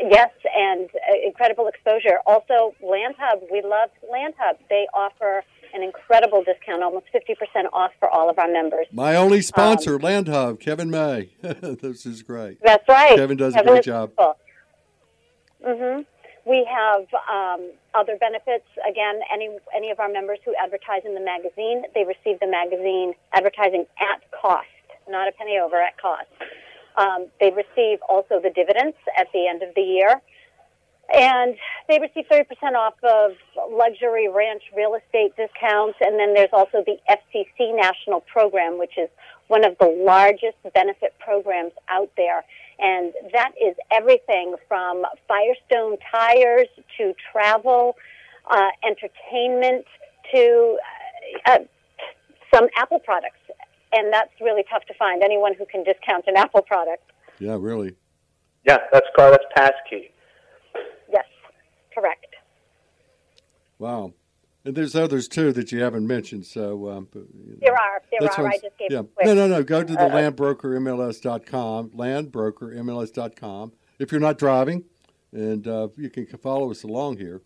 yes, 0.00 0.30
and 0.56 0.90
uh, 0.90 1.14
incredible 1.24 1.68
exposure. 1.68 2.18
Also, 2.26 2.74
Land 2.82 3.14
Hub, 3.18 3.40
we 3.50 3.62
love 3.62 3.90
Land 4.10 4.34
Hub. 4.38 4.56
They 4.68 4.86
offer 4.94 5.44
an 5.74 5.82
incredible 5.82 6.42
discount, 6.44 6.82
almost 6.82 7.06
50% 7.14 7.66
off 7.72 7.92
for 7.98 8.08
all 8.08 8.28
of 8.30 8.38
our 8.38 8.48
members. 8.48 8.86
My 8.92 9.16
only 9.16 9.42
sponsor, 9.42 9.98
Land 9.98 10.28
Hub, 10.28 10.60
Kevin 10.60 10.90
May. 10.90 11.30
this 11.42 12.06
is 12.06 12.22
great. 12.22 12.58
That's 12.62 12.86
right. 12.88 13.16
Kevin 13.16 13.36
does 13.36 13.54
a 13.56 13.62
great 13.62 13.84
job. 13.84 14.12
hmm 15.64 16.00
We 16.44 16.68
have 16.70 17.06
um, 17.30 17.70
other 17.94 18.16
benefits. 18.18 18.66
Again, 18.88 19.20
any 19.32 19.48
any 19.74 19.90
of 19.90 20.00
our 20.00 20.08
members 20.08 20.38
who 20.44 20.54
advertise 20.62 21.02
in 21.04 21.14
the 21.14 21.20
magazine, 21.20 21.84
they 21.94 22.04
receive 22.04 22.40
the 22.40 22.46
magazine 22.48 23.14
advertising 23.32 23.86
at 24.00 24.22
cost, 24.32 24.66
not 25.08 25.28
a 25.28 25.32
penny 25.32 25.58
over 25.58 25.80
at 25.80 25.98
cost. 26.00 26.26
Um, 26.96 27.28
they 27.40 27.50
receive 27.50 28.00
also 28.08 28.40
the 28.40 28.50
dividends 28.50 28.96
at 29.16 29.28
the 29.32 29.46
end 29.46 29.62
of 29.62 29.74
the 29.74 29.80
year, 29.80 30.20
and 31.12 31.56
they 31.88 31.98
receive 31.98 32.24
30% 32.30 32.46
off 32.74 32.94
of 33.02 33.32
luxury 33.70 34.28
ranch 34.28 34.62
real 34.74 34.94
estate 34.94 35.36
discounts. 35.36 35.98
And 36.00 36.18
then 36.18 36.34
there's 36.34 36.52
also 36.52 36.82
the 36.86 36.96
FCC 37.10 37.76
National 37.76 38.20
Program, 38.20 38.78
which 38.78 38.96
is 38.96 39.08
one 39.48 39.64
of 39.64 39.76
the 39.78 39.86
largest 39.86 40.56
benefit 40.74 41.14
programs 41.18 41.72
out 41.90 42.10
there. 42.16 42.44
And 42.78 43.12
that 43.32 43.52
is 43.60 43.76
everything 43.90 44.56
from 44.68 45.04
Firestone 45.28 45.98
tires 46.10 46.68
to 46.96 47.14
travel, 47.30 47.96
uh, 48.50 48.68
entertainment 48.82 49.84
to 50.34 50.78
uh, 51.46 51.50
uh, 51.50 51.58
some 52.54 52.68
Apple 52.76 53.00
products. 53.00 53.36
And 53.92 54.10
that's 54.10 54.32
really 54.40 54.64
tough 54.70 54.84
to 54.86 54.94
find. 54.94 55.22
Anyone 55.22 55.52
who 55.54 55.66
can 55.66 55.84
discount 55.84 56.24
an 56.26 56.36
Apple 56.36 56.62
product. 56.62 57.02
Yeah, 57.38 57.58
really. 57.60 57.96
Yeah, 58.64 58.78
that's 58.92 59.06
car. 59.14 59.30
That's 59.30 59.44
passkey. 59.54 60.12
Correct. 61.94 62.26
Wow. 63.78 64.14
And 64.64 64.76
there's 64.76 64.94
others 64.94 65.26
too 65.26 65.52
that 65.52 65.72
you 65.72 65.82
haven't 65.82 66.06
mentioned. 66.06 66.46
So 66.46 66.88
um, 66.88 67.08
but, 67.12 67.24
you 67.34 67.52
know. 67.52 67.58
There 67.60 67.74
are. 67.74 68.02
There 68.10 68.30
are. 68.30 68.48
I 68.48 68.58
just 68.58 68.78
gave 68.78 68.92
yeah. 68.92 69.02
No, 69.24 69.34
no, 69.34 69.48
no. 69.48 69.62
Go 69.62 69.82
to 69.82 69.92
the 69.92 70.00
uh, 70.00 70.10
landbrokermls.com, 70.10 71.90
landbrokermls.com. 71.90 73.72
If 73.98 74.12
you're 74.12 74.20
not 74.20 74.38
driving, 74.38 74.84
and 75.32 75.66
uh, 75.66 75.88
you 75.96 76.10
can 76.10 76.26
follow 76.26 76.70
us 76.70 76.82
along 76.82 77.18
here. 77.18 77.42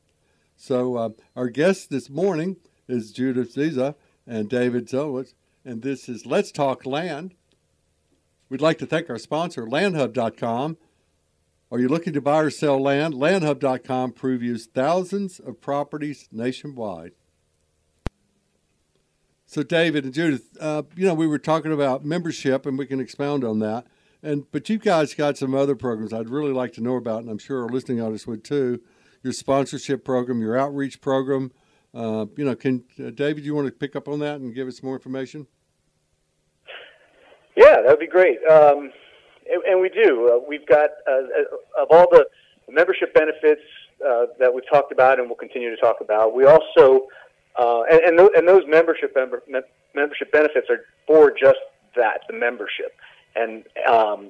So 0.56 0.96
uh, 0.96 1.10
our 1.34 1.48
guest 1.48 1.90
this 1.90 2.10
morning 2.10 2.56
is 2.88 3.12
Judith 3.12 3.52
Zizza 3.52 3.94
and 4.26 4.48
David 4.48 4.88
Zowitz, 4.88 5.34
and 5.64 5.82
this 5.82 6.08
is 6.08 6.26
Let's 6.26 6.50
Talk 6.50 6.84
Land. 6.84 7.34
We'd 8.48 8.60
like 8.60 8.78
to 8.78 8.86
thank 8.86 9.10
our 9.10 9.18
sponsor, 9.18 9.66
landhub.com. 9.66 10.76
Are 11.70 11.80
you 11.80 11.88
looking 11.88 12.12
to 12.12 12.20
buy 12.20 12.42
or 12.42 12.50
sell 12.50 12.80
land? 12.80 13.14
Landhub.com 13.14 14.12
previews 14.12 14.66
thousands 14.66 15.40
of 15.40 15.60
properties 15.60 16.28
nationwide. 16.30 17.12
So, 19.46 19.62
David 19.62 20.04
and 20.04 20.14
Judith, 20.14 20.56
uh, 20.60 20.82
you 20.96 21.06
know, 21.06 21.14
we 21.14 21.26
were 21.26 21.38
talking 21.38 21.72
about 21.72 22.04
membership, 22.04 22.66
and 22.66 22.78
we 22.78 22.86
can 22.86 23.00
expound 23.00 23.44
on 23.44 23.58
that. 23.60 23.86
And 24.22 24.50
but 24.50 24.68
you 24.68 24.78
guys 24.78 25.14
got 25.14 25.38
some 25.38 25.54
other 25.54 25.76
programs 25.76 26.12
I'd 26.12 26.30
really 26.30 26.52
like 26.52 26.72
to 26.74 26.80
know 26.80 26.96
about, 26.96 27.22
and 27.22 27.30
I'm 27.30 27.38
sure 27.38 27.62
our 27.62 27.68
listening 27.68 28.00
audience 28.00 28.26
would 28.26 28.44
too. 28.44 28.80
Your 29.22 29.32
sponsorship 29.32 30.04
program, 30.04 30.40
your 30.40 30.56
outreach 30.56 31.00
program. 31.00 31.52
Uh, 31.94 32.26
you 32.36 32.44
know, 32.44 32.54
can 32.54 32.84
uh, 33.04 33.10
David, 33.10 33.44
you 33.44 33.54
want 33.54 33.66
to 33.66 33.72
pick 33.72 33.96
up 33.96 34.08
on 34.08 34.18
that 34.20 34.40
and 34.40 34.54
give 34.54 34.68
us 34.68 34.82
more 34.82 34.94
information? 34.94 35.46
Yeah, 37.56 37.82
that 37.82 37.86
would 37.88 38.00
be 38.00 38.06
great. 38.06 38.38
Um, 38.50 38.90
and, 39.52 39.62
and, 39.64 39.80
we 39.80 39.88
do. 39.88 40.30
Uh, 40.32 40.44
we've 40.48 40.66
got 40.66 40.90
uh, 41.08 41.12
uh, 41.12 41.82
of 41.82 41.88
all 41.90 42.06
the 42.10 42.26
membership 42.68 43.14
benefits 43.14 43.62
uh, 44.06 44.26
that 44.38 44.52
we've 44.52 44.68
talked 44.68 44.92
about 44.92 45.18
and 45.18 45.28
we'll 45.28 45.36
continue 45.36 45.70
to 45.70 45.76
talk 45.76 45.96
about. 46.00 46.34
We 46.34 46.44
also 46.46 47.06
and 47.58 48.00
and, 48.00 48.18
th- 48.18 48.30
and, 48.36 48.48
those 48.48 48.62
membership 48.66 49.12
member, 49.14 49.42
me- 49.48 49.60
membership 49.94 50.32
benefits 50.32 50.68
are 50.68 50.84
for 51.06 51.30
just 51.30 51.58
that, 51.96 52.22
the 52.28 52.34
membership. 52.34 52.92
And 53.34 53.64
um, 53.88 54.28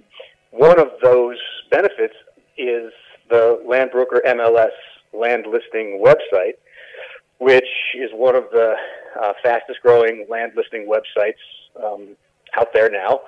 one 0.50 0.78
of 0.80 0.88
those 1.02 1.38
benefits 1.70 2.14
is 2.56 2.92
the 3.28 3.62
Land 3.66 3.90
Broker 3.92 4.23
MLS 4.26 4.70
land 5.12 5.46
listing 5.50 6.02
website, 6.04 6.54
which 7.38 7.64
is 7.96 8.11
one 8.12 8.37
of 8.37 8.44
the 8.52 8.75
uh, 9.20 9.32
fastest 9.42 9.80
growing 9.82 10.26
land 10.28 10.52
listing 10.56 10.88
websites 10.88 11.35
um, 11.82 12.16
out 12.56 12.73
there 12.73 12.90
now. 12.90 13.20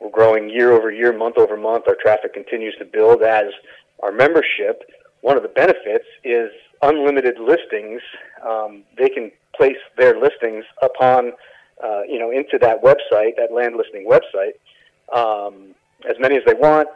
We're 0.00 0.10
growing 0.10 0.48
year 0.50 0.72
over 0.72 0.90
year, 0.90 1.12
month 1.16 1.38
over 1.38 1.56
month. 1.56 1.84
Our 1.88 1.96
traffic 2.00 2.34
continues 2.34 2.74
to 2.78 2.84
build 2.84 3.22
as 3.22 3.46
our 4.02 4.12
membership. 4.12 4.82
One 5.22 5.36
of 5.36 5.42
the 5.42 5.48
benefits 5.48 6.06
is 6.22 6.50
unlimited 6.82 7.38
listings. 7.38 8.02
Um, 8.46 8.82
they 8.98 9.08
can 9.08 9.30
place 9.56 9.76
their 9.96 10.20
listings 10.20 10.64
upon, 10.82 11.32
uh, 11.82 12.02
you 12.02 12.18
know, 12.18 12.30
into 12.30 12.58
that 12.60 12.82
website, 12.82 13.36
that 13.36 13.48
land 13.52 13.76
listing 13.76 14.06
website, 14.06 14.54
um, 15.16 15.74
as 16.08 16.16
many 16.18 16.36
as 16.36 16.42
they 16.46 16.54
want. 16.54 16.88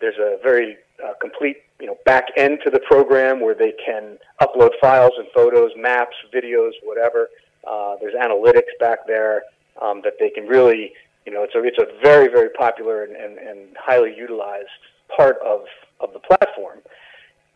There's 0.00 0.18
a 0.18 0.38
very 0.42 0.76
uh, 1.04 1.12
complete, 1.20 1.58
you 1.80 1.86
know, 1.86 1.98
back 2.04 2.28
end 2.36 2.60
to 2.64 2.70
the 2.70 2.80
program 2.80 3.40
where 3.40 3.54
they 3.54 3.74
can 3.84 4.18
upload 4.40 4.70
files 4.80 5.12
and 5.18 5.26
photos, 5.34 5.72
maps, 5.76 6.16
videos, 6.34 6.72
whatever. 6.82 7.28
Uh, 7.68 7.96
there's 8.00 8.14
analytics 8.14 8.72
back 8.80 9.06
there 9.06 9.42
um, 9.82 10.00
that 10.04 10.14
they 10.18 10.30
can 10.30 10.46
really, 10.46 10.92
you 11.26 11.32
know, 11.32 11.42
it's 11.42 11.54
a 11.54 11.62
it's 11.64 11.78
a 11.78 12.00
very 12.02 12.28
very 12.28 12.50
popular 12.50 13.02
and, 13.02 13.14
and, 13.16 13.38
and 13.38 13.76
highly 13.78 14.14
utilized 14.16 14.68
part 15.14 15.36
of 15.44 15.62
of 16.00 16.12
the 16.12 16.20
platform. 16.20 16.78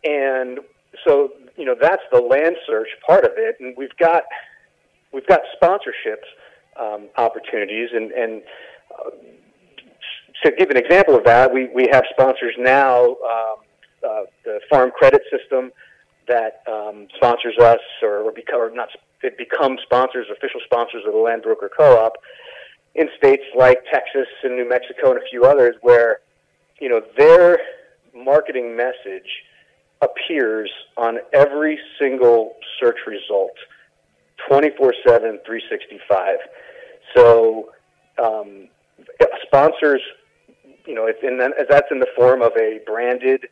And 0.03 0.59
so, 1.05 1.29
you 1.55 1.65
know, 1.65 1.75
that's 1.79 2.03
the 2.11 2.19
land 2.19 2.57
search 2.67 2.89
part 3.05 3.23
of 3.23 3.31
it, 3.37 3.55
and 3.59 3.75
we've 3.77 3.95
got 3.97 4.23
we've 5.13 5.27
got 5.27 5.41
sponsorships 5.61 6.27
um, 6.79 7.07
opportunities, 7.17 7.89
and 7.93 8.11
and 8.11 8.41
uh, 8.93 9.09
to 10.43 10.51
give 10.51 10.69
an 10.69 10.77
example 10.77 11.15
of 11.15 11.23
that, 11.23 11.53
we 11.53 11.69
we 11.73 11.87
have 11.91 12.03
sponsors 12.11 12.55
now, 12.57 13.05
um, 13.05 13.55
uh, 14.03 14.21
the 14.43 14.59
Farm 14.69 14.91
Credit 14.91 15.21
System 15.31 15.71
that 16.27 16.61
um, 16.67 17.07
sponsors 17.15 17.57
us, 17.59 17.79
or, 18.01 18.19
or 18.19 18.31
become 18.31 18.61
or 18.61 18.69
not, 18.69 18.89
it 19.23 19.37
becomes 19.37 19.79
sponsors, 19.83 20.27
official 20.31 20.59
sponsors 20.65 21.03
of 21.05 21.13
the 21.13 21.19
Land 21.19 21.41
Broker 21.41 21.69
Co-op 21.75 22.13
in 22.95 23.09
states 23.17 23.43
like 23.55 23.79
Texas 23.91 24.27
and 24.43 24.55
New 24.55 24.67
Mexico 24.67 25.11
and 25.11 25.19
a 25.19 25.25
few 25.29 25.43
others, 25.45 25.75
where 25.81 26.19
you 26.79 26.89
know 26.89 27.01
their 27.17 27.59
marketing 28.13 28.75
message 28.75 29.29
appears 30.01 30.69
on 30.97 31.19
every 31.33 31.79
single 31.99 32.55
search 32.79 32.97
result 33.07 33.53
24 34.47 34.93
7, 35.05 35.39
365. 35.45 36.37
So, 37.15 37.71
um, 38.21 38.67
sponsors, 39.43 40.01
you 40.85 40.95
know, 40.95 41.05
if 41.07 41.23
in 41.23 41.37
that, 41.37 41.53
that's 41.69 41.87
in 41.91 41.99
the 41.99 42.07
form 42.15 42.41
of 42.41 42.51
a 42.57 42.79
branded, 42.85 43.45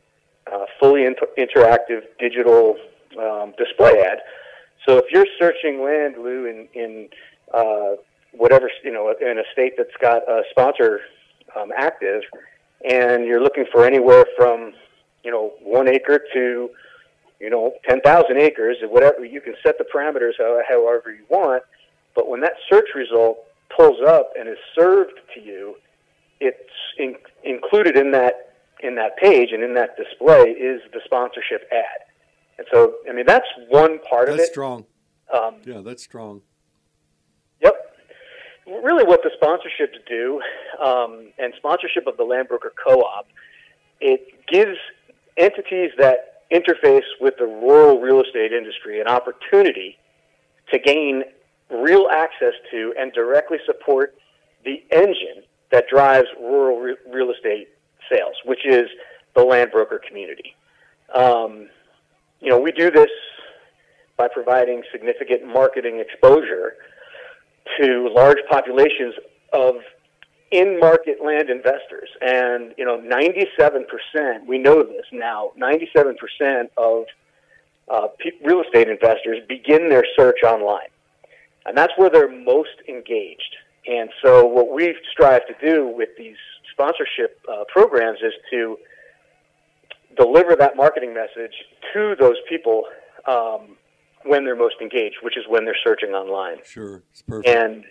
uh, 0.51 0.65
fully 0.79 1.05
inter- 1.05 1.27
interactive 1.37 2.01
digital 2.19 2.77
um, 3.19 3.53
display 3.57 4.01
ad. 4.01 4.19
So 4.87 4.97
if 4.97 5.05
you're 5.11 5.27
searching 5.37 5.83
land, 5.83 6.15
Lou, 6.17 6.45
in, 6.45 6.67
in 6.73 7.09
uh, 7.53 7.95
whatever, 8.33 8.69
you 8.83 8.91
know, 8.91 9.13
in 9.19 9.39
a 9.39 9.43
state 9.53 9.73
that's 9.77 9.95
got 10.01 10.27
a 10.29 10.43
sponsor 10.51 11.01
um, 11.59 11.71
active, 11.75 12.21
and 12.89 13.25
you're 13.25 13.41
looking 13.41 13.65
for 13.71 13.85
anywhere 13.85 14.25
from, 14.37 14.73
you 15.23 15.31
know, 15.31 15.53
one 15.61 15.87
acre 15.87 16.19
to 16.33 16.69
you 17.39 17.49
know, 17.49 17.73
10,000 17.87 18.37
acres, 18.37 18.77
whatever, 18.83 19.23
you 19.23 19.41
can 19.41 19.55
set 19.63 19.77
the 19.77 19.85
parameters 19.85 20.33
however 20.37 21.11
you 21.11 21.23
want. 21.29 21.63
But 22.15 22.27
when 22.27 22.41
that 22.41 22.53
search 22.69 22.89
result 22.95 23.39
pulls 23.75 23.99
up 24.05 24.31
and 24.37 24.49
is 24.49 24.57
served 24.77 25.13
to 25.35 25.41
you, 25.41 25.75
it's 26.41 26.57
in, 26.97 27.15
included 27.43 27.95
in 27.95 28.11
that, 28.11 28.55
in 28.81 28.95
that 28.95 29.17
page 29.17 29.49
and 29.51 29.63
in 29.63 29.73
that 29.75 29.95
display 29.95 30.49
is 30.49 30.81
the 30.93 30.99
sponsorship 31.05 31.67
ad. 31.71 32.07
And 32.57 32.67
so, 32.73 32.95
I 33.09 33.13
mean, 33.13 33.25
that's 33.25 33.47
one 33.69 33.99
part 33.99 34.27
that's 34.27 34.29
of 34.29 34.35
it. 34.35 34.37
That's 34.37 34.49
strong. 34.49 34.85
Um, 35.33 35.55
yeah, 35.63 35.81
that's 35.81 36.03
strong. 36.03 36.41
Really, 38.69 39.03
what 39.03 39.21
the 39.23 39.31
sponsorships 39.41 39.97
do, 40.07 40.41
um, 40.83 41.31
and 41.39 41.53
sponsorship 41.57 42.05
of 42.05 42.17
the 42.17 42.23
Land 42.23 42.49
Broker 42.49 42.71
Co-op, 42.83 43.27
it 43.99 44.45
gives 44.47 44.77
entities 45.37 45.91
that 45.97 46.43
interface 46.51 47.05
with 47.19 47.35
the 47.37 47.45
rural 47.45 47.99
real 47.99 48.21
estate 48.21 48.53
industry 48.53 49.01
an 49.01 49.07
opportunity 49.07 49.97
to 50.71 50.77
gain 50.77 51.23
real 51.71 52.09
access 52.11 52.53
to 52.69 52.93
and 52.99 53.11
directly 53.13 53.57
support 53.65 54.15
the 54.65 54.83
engine 54.91 55.43
that 55.71 55.85
drives 55.87 56.27
rural 56.39 56.79
re- 56.79 56.95
real 57.11 57.31
estate 57.31 57.69
sales, 58.11 58.35
which 58.45 58.65
is 58.65 58.87
the 59.35 59.43
land 59.43 59.71
broker 59.71 59.99
community. 60.07 60.55
Um, 61.13 61.69
you 62.39 62.49
know, 62.49 62.59
we 62.59 62.71
do 62.71 62.91
this 62.91 63.09
by 64.15 64.27
providing 64.27 64.83
significant 64.91 65.45
marketing 65.47 65.99
exposure 65.99 66.73
to 67.79 68.09
large 68.13 68.37
populations 68.49 69.15
of 69.53 69.75
in-market 70.51 71.23
land 71.23 71.49
investors, 71.49 72.09
and 72.21 72.73
you 72.77 72.85
know, 72.85 72.99
97%. 72.99 74.45
We 74.47 74.57
know 74.57 74.83
this 74.83 75.05
now. 75.11 75.51
97% 75.59 76.69
of 76.77 77.05
uh, 77.87 78.07
real 78.43 78.61
estate 78.61 78.89
investors 78.89 79.39
begin 79.47 79.89
their 79.89 80.05
search 80.15 80.43
online, 80.43 80.89
and 81.65 81.77
that's 81.77 81.93
where 81.97 82.09
they're 82.09 82.31
most 82.31 82.81
engaged. 82.87 83.55
And 83.87 84.09
so, 84.23 84.45
what 84.45 84.71
we 84.71 84.95
strive 85.11 85.41
to 85.47 85.55
do 85.61 85.87
with 85.87 86.09
these 86.17 86.37
sponsorship 86.71 87.39
uh, 87.51 87.63
programs 87.71 88.19
is 88.21 88.33
to 88.51 88.77
deliver 90.17 90.55
that 90.55 90.75
marketing 90.75 91.13
message 91.13 91.53
to 91.93 92.15
those 92.19 92.35
people 92.47 92.83
um, 93.27 93.77
when 94.25 94.43
they're 94.45 94.55
most 94.55 94.75
engaged, 94.81 95.17
which 95.21 95.37
is 95.37 95.45
when 95.47 95.65
they're 95.65 95.77
searching 95.83 96.09
online. 96.09 96.57
Sure, 96.65 97.03
it's 97.11 97.21
perfect. 97.21 97.55
And 97.55 97.83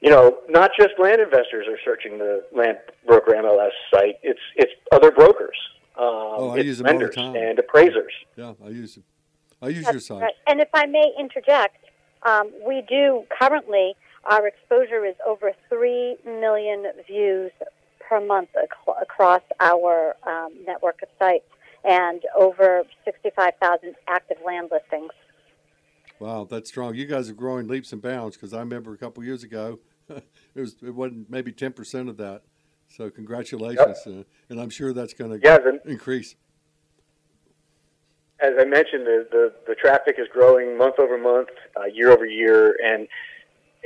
you 0.00 0.10
know, 0.10 0.38
not 0.48 0.72
just 0.78 0.94
land 0.98 1.20
investors 1.20 1.66
are 1.68 1.78
searching 1.84 2.18
the 2.18 2.44
land 2.54 2.78
broker 3.06 3.32
MLS 3.32 3.70
site. 3.92 4.16
It's 4.22 4.40
it's 4.56 4.72
other 4.90 5.10
brokers. 5.10 5.56
Um, 5.96 6.04
oh, 6.06 6.50
I 6.50 6.58
use 6.58 6.78
them 6.78 6.88
all 6.88 6.98
the 6.98 7.08
time. 7.08 7.36
And 7.36 7.58
appraisers. 7.58 8.12
Yeah, 8.36 8.54
I 8.64 8.68
use 8.68 8.94
them. 8.94 9.04
I 9.60 9.68
use 9.68 9.84
That's 9.84 9.92
your 9.92 10.00
site. 10.00 10.22
Right. 10.22 10.34
And 10.48 10.60
if 10.60 10.68
I 10.74 10.86
may 10.86 11.12
interject, 11.18 11.76
um, 12.24 12.50
we 12.66 12.82
do 12.88 13.24
currently 13.38 13.94
our 14.24 14.46
exposure 14.46 15.04
is 15.04 15.14
over 15.26 15.52
three 15.68 16.16
million 16.24 16.86
views 17.06 17.52
per 18.00 18.20
month 18.24 18.50
ac- 18.56 18.98
across 19.00 19.42
our 19.60 20.16
um, 20.26 20.52
network 20.66 21.02
of 21.02 21.08
sites, 21.18 21.44
and 21.84 22.22
over 22.36 22.82
sixty-five 23.04 23.54
thousand 23.60 23.94
active 24.08 24.38
land 24.44 24.70
listings. 24.72 25.12
Wow, 26.22 26.46
that's 26.48 26.70
strong. 26.70 26.94
You 26.94 27.06
guys 27.06 27.28
are 27.28 27.34
growing 27.34 27.66
leaps 27.66 27.92
and 27.92 28.00
bounds 28.00 28.36
because 28.36 28.54
I 28.54 28.60
remember 28.60 28.94
a 28.94 28.96
couple 28.96 29.24
years 29.24 29.42
ago 29.42 29.80
it 30.08 30.22
was 30.54 30.76
it 30.80 30.94
wasn't 30.94 31.28
maybe 31.28 31.50
ten 31.50 31.72
percent 31.72 32.08
of 32.08 32.16
that. 32.18 32.42
So 32.86 33.10
congratulations, 33.10 33.98
yep. 34.06 34.20
uh, 34.20 34.22
and 34.48 34.60
I'm 34.60 34.70
sure 34.70 34.92
that's 34.92 35.14
going 35.14 35.40
to 35.40 35.44
yeah, 35.44 35.58
increase. 35.84 36.36
As 38.38 38.52
I 38.56 38.64
mentioned, 38.64 39.04
the, 39.04 39.26
the, 39.32 39.52
the 39.66 39.74
traffic 39.74 40.16
is 40.18 40.28
growing 40.32 40.78
month 40.78 41.00
over 41.00 41.18
month, 41.18 41.48
uh, 41.76 41.86
year 41.86 42.12
over 42.12 42.24
year, 42.24 42.76
and 42.84 43.08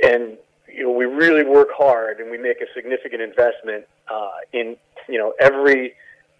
and 0.03 0.37
you 0.71 0.83
know 0.83 0.91
we 0.91 1.05
really 1.05 1.43
work 1.43 1.69
hard 1.75 2.19
and 2.19 2.29
we 2.29 2.37
make 2.37 2.61
a 2.61 2.67
significant 2.75 3.23
investment 3.23 3.85
uh, 4.13 4.29
in 4.53 4.77
you 5.09 5.17
know 5.17 5.33
every 5.39 5.95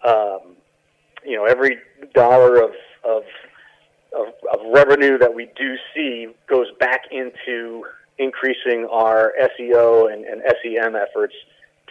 um, 0.06 0.54
you 1.24 1.34
know 1.34 1.44
every 1.44 1.78
dollar 2.14 2.62
of, 2.62 2.70
of 3.02 3.24
of 4.12 4.28
of 4.52 4.60
revenue 4.72 5.18
that 5.18 5.34
we 5.34 5.50
do 5.56 5.76
see 5.94 6.28
goes 6.48 6.66
back 6.78 7.02
into 7.10 7.84
increasing 8.18 8.86
our 8.90 9.32
SEO 9.40 10.12
and, 10.12 10.24
and 10.24 10.42
SEM 10.62 10.96
efforts 10.96 11.34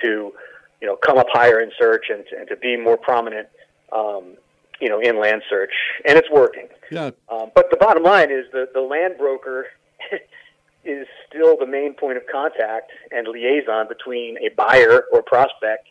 to, 0.03 0.33
you 0.81 0.87
know, 0.87 0.95
come 0.95 1.17
up 1.17 1.27
higher 1.31 1.61
in 1.61 1.71
search 1.79 2.05
and 2.09 2.25
to, 2.29 2.37
and 2.37 2.47
to 2.49 2.55
be 2.57 2.77
more 2.77 2.97
prominent, 2.97 3.47
um, 3.91 4.35
you 4.79 4.89
know, 4.89 4.99
in 4.99 5.19
land 5.19 5.41
search, 5.49 5.71
and 6.05 6.17
it's 6.17 6.29
working. 6.29 6.67
Yeah. 6.91 7.11
Um, 7.29 7.51
but 7.55 7.69
the 7.71 7.77
bottom 7.77 8.03
line 8.03 8.31
is 8.31 8.45
the 8.51 8.67
the 8.73 8.81
land 8.81 9.15
broker 9.17 9.67
is 10.83 11.07
still 11.27 11.57
the 11.57 11.65
main 11.65 11.93
point 11.93 12.17
of 12.17 12.23
contact 12.31 12.91
and 13.11 13.27
liaison 13.27 13.87
between 13.87 14.37
a 14.37 14.49
buyer 14.55 15.03
or 15.11 15.21
prospect 15.21 15.87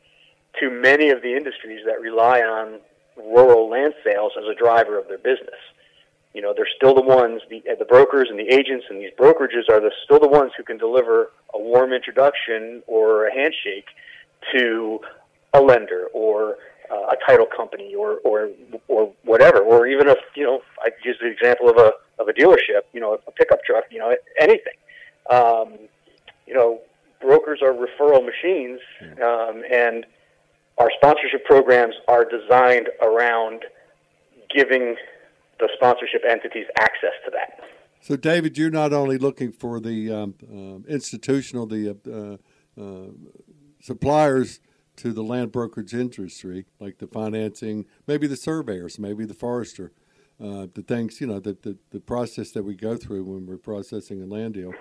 to 0.60 0.70
many 0.70 1.10
of 1.10 1.22
the 1.22 1.34
industries 1.34 1.84
that 1.86 2.00
rely 2.00 2.40
on 2.40 2.80
rural 3.16 3.68
land 3.68 3.94
sales 4.04 4.32
as 4.38 4.44
a 4.44 4.54
driver 4.54 4.98
of 4.98 5.08
their 5.08 5.18
business. 5.18 5.60
You 6.36 6.42
know, 6.42 6.52
they're 6.54 6.68
still 6.76 6.94
the 6.94 7.00
ones, 7.00 7.40
the, 7.48 7.62
the 7.78 7.86
brokers 7.86 8.28
and 8.28 8.38
the 8.38 8.46
agents 8.52 8.84
and 8.90 9.00
these 9.00 9.10
brokerages 9.18 9.70
are 9.70 9.80
the, 9.80 9.90
still 10.04 10.20
the 10.20 10.28
ones 10.28 10.52
who 10.54 10.62
can 10.62 10.76
deliver 10.76 11.30
a 11.54 11.58
warm 11.58 11.94
introduction 11.94 12.82
or 12.86 13.26
a 13.26 13.32
handshake 13.34 13.86
to 14.52 15.00
a 15.54 15.60
lender 15.62 16.08
or 16.12 16.58
uh, 16.90 17.14
a 17.14 17.16
title 17.26 17.46
company 17.46 17.94
or, 17.94 18.18
or 18.18 18.50
or 18.88 19.14
whatever, 19.24 19.60
or 19.60 19.86
even 19.86 20.08
if 20.08 20.18
you 20.34 20.44
know, 20.44 20.60
I 20.80 20.90
use 21.02 21.16
the 21.22 21.26
example 21.26 21.70
of 21.70 21.78
a 21.78 21.92
of 22.18 22.28
a 22.28 22.34
dealership, 22.34 22.82
you 22.92 23.00
know, 23.00 23.18
a 23.26 23.30
pickup 23.30 23.64
truck, 23.64 23.84
you 23.90 23.98
know, 23.98 24.14
anything. 24.38 24.76
Um, 25.30 25.88
you 26.46 26.52
know, 26.52 26.80
brokers 27.22 27.60
are 27.62 27.72
referral 27.72 28.22
machines, 28.24 28.80
um, 29.24 29.62
and 29.72 30.04
our 30.76 30.90
sponsorship 30.98 31.46
programs 31.46 31.94
are 32.08 32.26
designed 32.26 32.90
around 33.00 33.64
giving 34.54 34.96
the 35.58 35.68
sponsorship 35.74 36.22
entities 36.28 36.66
access 36.78 37.12
to 37.24 37.30
that. 37.32 37.60
So, 38.00 38.16
David, 38.16 38.56
you're 38.56 38.70
not 38.70 38.92
only 38.92 39.18
looking 39.18 39.52
for 39.52 39.80
the 39.80 40.12
um, 40.12 40.34
uh, 40.44 40.88
institutional, 40.88 41.66
the 41.66 41.96
uh, 42.06 42.80
uh, 42.80 43.10
suppliers 43.80 44.60
to 44.96 45.12
the 45.12 45.22
land 45.22 45.52
brokerage 45.52 45.92
industry, 45.92 46.66
like 46.78 46.98
the 46.98 47.06
financing, 47.06 47.86
maybe 48.06 48.26
the 48.26 48.36
surveyors, 48.36 48.98
maybe 48.98 49.24
the 49.24 49.34
forester, 49.34 49.92
uh, 50.40 50.66
the 50.72 50.84
things, 50.86 51.20
you 51.20 51.26
know, 51.26 51.40
the, 51.40 51.56
the, 51.62 51.76
the 51.90 52.00
process 52.00 52.52
that 52.52 52.62
we 52.62 52.74
go 52.74 52.96
through 52.96 53.24
when 53.24 53.46
we're 53.46 53.56
processing 53.56 54.22
a 54.22 54.26
land 54.26 54.54
deal. 54.54 54.72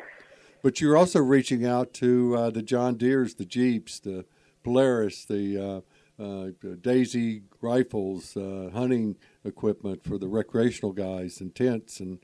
But 0.61 0.79
you're 0.79 0.97
also 0.97 1.19
reaching 1.19 1.65
out 1.65 1.93
to 1.95 2.35
uh, 2.35 2.49
the 2.49 2.61
John 2.61 2.95
Deeres, 2.95 3.35
the 3.35 3.45
Jeeps, 3.45 3.99
the 3.99 4.25
Polaris, 4.63 5.25
the 5.25 5.83
uh, 6.19 6.75
Daisy 6.81 7.43
rifles, 7.61 8.33
hunting 8.35 9.15
equipment 9.45 10.03
for 10.03 10.17
the 10.17 10.27
recreational 10.27 10.91
guys, 10.91 11.39
and 11.39 11.53
tents, 11.55 11.99
and, 11.99 12.19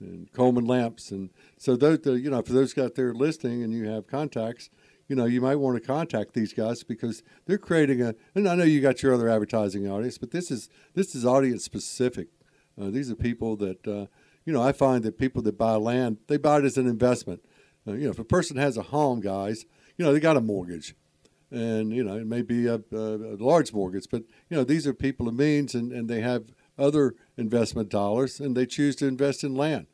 and 0.00 0.32
Coleman 0.32 0.66
lamps. 0.66 1.10
And 1.10 1.30
so, 1.56 1.76
those, 1.76 2.00
you 2.04 2.30
know, 2.30 2.42
for 2.42 2.52
those 2.52 2.76
out 2.78 2.94
there 2.94 3.14
listening 3.14 3.62
and 3.62 3.72
you 3.72 3.88
have 3.88 4.06
contacts, 4.06 4.70
you 5.08 5.16
know, 5.16 5.24
you 5.24 5.40
might 5.40 5.56
want 5.56 5.80
to 5.80 5.86
contact 5.86 6.34
these 6.34 6.52
guys 6.52 6.82
because 6.82 7.22
they're 7.46 7.58
creating 7.58 8.02
a. 8.02 8.14
And 8.34 8.48
I 8.48 8.54
know 8.54 8.64
you 8.64 8.80
got 8.80 9.02
your 9.02 9.14
other 9.14 9.28
advertising 9.28 9.88
audience, 9.88 10.18
but 10.18 10.32
this 10.32 10.50
is 10.50 10.68
this 10.94 11.14
is 11.14 11.24
audience 11.24 11.64
specific. 11.64 12.28
Uh, 12.80 12.90
these 12.90 13.10
are 13.10 13.14
people 13.14 13.56
that 13.56 13.86
uh, 13.86 14.06
you 14.44 14.52
know. 14.52 14.62
I 14.62 14.72
find 14.72 15.04
that 15.04 15.18
people 15.18 15.42
that 15.42 15.56
buy 15.56 15.76
land, 15.76 16.18
they 16.26 16.36
buy 16.36 16.58
it 16.58 16.64
as 16.64 16.76
an 16.76 16.86
investment. 16.86 17.40
Uh, 17.86 17.92
you 17.92 18.04
know, 18.04 18.10
if 18.10 18.18
a 18.18 18.24
person 18.24 18.56
has 18.56 18.76
a 18.76 18.82
home, 18.82 19.20
guys, 19.20 19.64
you 19.96 20.04
know, 20.04 20.12
they 20.12 20.18
got 20.18 20.36
a 20.36 20.40
mortgage, 20.40 20.96
and 21.50 21.92
you 21.92 22.02
know, 22.02 22.16
it 22.16 22.26
may 22.26 22.42
be 22.42 22.66
a, 22.66 22.80
a, 22.92 22.96
a 22.96 23.36
large 23.38 23.72
mortgage, 23.72 24.06
but 24.10 24.22
you 24.50 24.56
know, 24.56 24.64
these 24.64 24.86
are 24.86 24.94
people 24.94 25.28
of 25.28 25.34
means, 25.34 25.74
and, 25.74 25.92
and 25.92 26.08
they 26.08 26.20
have 26.20 26.46
other 26.78 27.14
investment 27.36 27.88
dollars, 27.88 28.40
and 28.40 28.56
they 28.56 28.66
choose 28.66 28.96
to 28.96 29.06
invest 29.06 29.44
in 29.44 29.54
land 29.54 29.86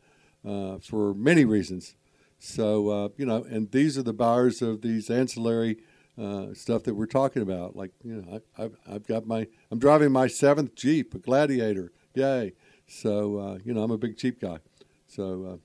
uh, 0.46 0.78
for 0.78 1.14
many 1.14 1.44
reasons. 1.44 1.94
So 2.38 2.88
uh, 2.90 3.08
you 3.16 3.26
know, 3.26 3.44
and 3.44 3.70
these 3.70 3.96
are 3.96 4.02
the 4.02 4.12
buyers 4.12 4.62
of 4.62 4.82
these 4.82 5.10
ancillary 5.10 5.78
uh, 6.20 6.54
stuff 6.54 6.82
that 6.84 6.94
we're 6.94 7.06
talking 7.06 7.42
about. 7.42 7.76
Like 7.76 7.92
you 8.04 8.16
know, 8.16 8.40
I, 8.58 8.62
have 8.62 8.72
I've 8.90 9.06
got 9.06 9.26
my 9.26 9.46
I'm 9.70 9.78
driving 9.78 10.12
my 10.12 10.26
seventh 10.26 10.74
Jeep, 10.74 11.14
a 11.14 11.18
Gladiator, 11.18 11.92
yay! 12.14 12.54
So 12.86 13.38
uh, 13.38 13.58
you 13.64 13.72
know, 13.72 13.82
I'm 13.82 13.90
a 13.90 13.98
big 13.98 14.16
Jeep 14.16 14.40
guy. 14.40 14.58
So 15.06 15.44
uh, 15.44 15.56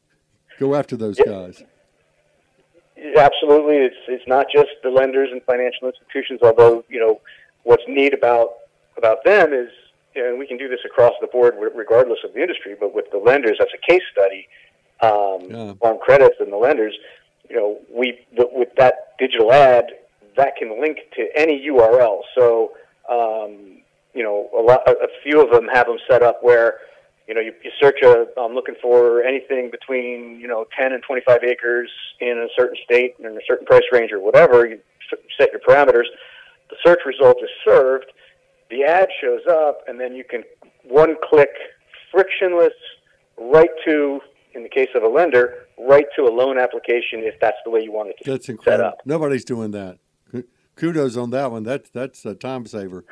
go 0.59 0.75
after 0.75 0.95
those 0.95 1.19
guys. 1.19 1.63
Absolutely, 3.17 3.77
it's 3.77 3.95
it's 4.07 4.27
not 4.27 4.47
just 4.53 4.69
the 4.83 4.89
lenders 4.89 5.29
and 5.31 5.41
financial 5.43 5.87
institutions. 5.87 6.39
Although 6.43 6.83
you 6.89 6.99
know, 6.99 7.21
what's 7.63 7.83
neat 7.87 8.13
about 8.13 8.49
about 8.97 9.23
them 9.23 9.53
is, 9.53 9.69
know, 10.23 10.35
we 10.35 10.47
can 10.47 10.57
do 10.57 10.67
this 10.67 10.79
across 10.85 11.13
the 11.21 11.27
board 11.27 11.55
regardless 11.75 12.19
of 12.23 12.33
the 12.33 12.41
industry. 12.41 12.75
But 12.79 12.93
with 12.93 13.05
the 13.11 13.17
lenders, 13.17 13.57
that's 13.59 13.73
a 13.73 13.91
case 13.91 14.03
study 14.11 14.47
um, 15.01 15.49
yeah. 15.49 15.73
on 15.81 15.99
credits 15.99 16.35
and 16.39 16.51
the 16.51 16.57
lenders, 16.57 16.95
you 17.49 17.55
know, 17.55 17.79
we 17.93 18.19
with 18.37 18.69
that 18.77 19.13
digital 19.19 19.51
ad 19.53 19.85
that 20.35 20.55
can 20.55 20.79
link 20.79 20.99
to 21.15 21.27
any 21.35 21.65
URL. 21.67 22.21
So, 22.35 22.73
um, 23.09 23.81
you 24.13 24.23
know, 24.23 24.49
a 24.57 24.61
lot, 24.61 24.87
a 24.87 25.07
few 25.23 25.41
of 25.41 25.51
them 25.51 25.67
have 25.73 25.87
them 25.87 25.97
set 26.09 26.23
up 26.23 26.39
where, 26.41 26.79
you 27.27 27.33
know, 27.33 27.41
you, 27.41 27.53
you 27.63 27.71
search 27.79 28.01
a, 28.03 28.27
I'm 28.39 28.53
looking 28.53 28.75
for 28.81 29.23
anything 29.23 29.69
between, 29.71 30.39
you 30.39 30.47
know, 30.47 30.65
10 30.77 30.93
and 30.93 31.03
25 31.03 31.43
acres 31.43 31.89
in 32.19 32.37
a 32.37 32.47
certain 32.55 32.77
state 32.83 33.15
and 33.17 33.27
in 33.27 33.37
a 33.37 33.41
certain 33.47 33.65
price 33.65 33.83
range 33.91 34.11
or 34.11 34.19
whatever. 34.19 34.67
You 34.67 34.79
set 35.37 35.51
your 35.51 35.61
parameters. 35.61 36.05
The 36.69 36.77
search 36.85 36.99
result 37.05 37.37
is 37.41 37.49
served. 37.65 38.05
The 38.69 38.83
ad 38.83 39.09
shows 39.21 39.41
up, 39.49 39.79
and 39.87 39.99
then 39.99 40.13
you 40.13 40.23
can 40.23 40.43
one 40.83 41.15
click, 41.23 41.49
frictionless, 42.11 42.73
right 43.37 43.69
to 43.85 44.19
in 44.53 44.63
the 44.63 44.69
case 44.69 44.89
of 44.95 45.03
a 45.03 45.07
lender, 45.07 45.67
right 45.77 46.05
to 46.15 46.23
a 46.23 46.31
loan 46.31 46.57
application 46.57 47.19
if 47.21 47.39
that's 47.39 47.57
the 47.63 47.69
way 47.69 47.81
you 47.81 47.91
want 47.91 48.09
it 48.09 48.15
to 48.23 48.31
that's 48.31 48.49
incredible. 48.49 48.83
set 48.83 48.93
up. 48.93 49.01
Nobody's 49.05 49.45
doing 49.45 49.71
that. 49.71 49.99
Kudos 50.75 51.17
on 51.17 51.31
that 51.31 51.51
one. 51.51 51.63
That's 51.63 51.89
that's 51.89 52.25
a 52.25 52.35
time 52.35 52.65
saver. 52.65 53.03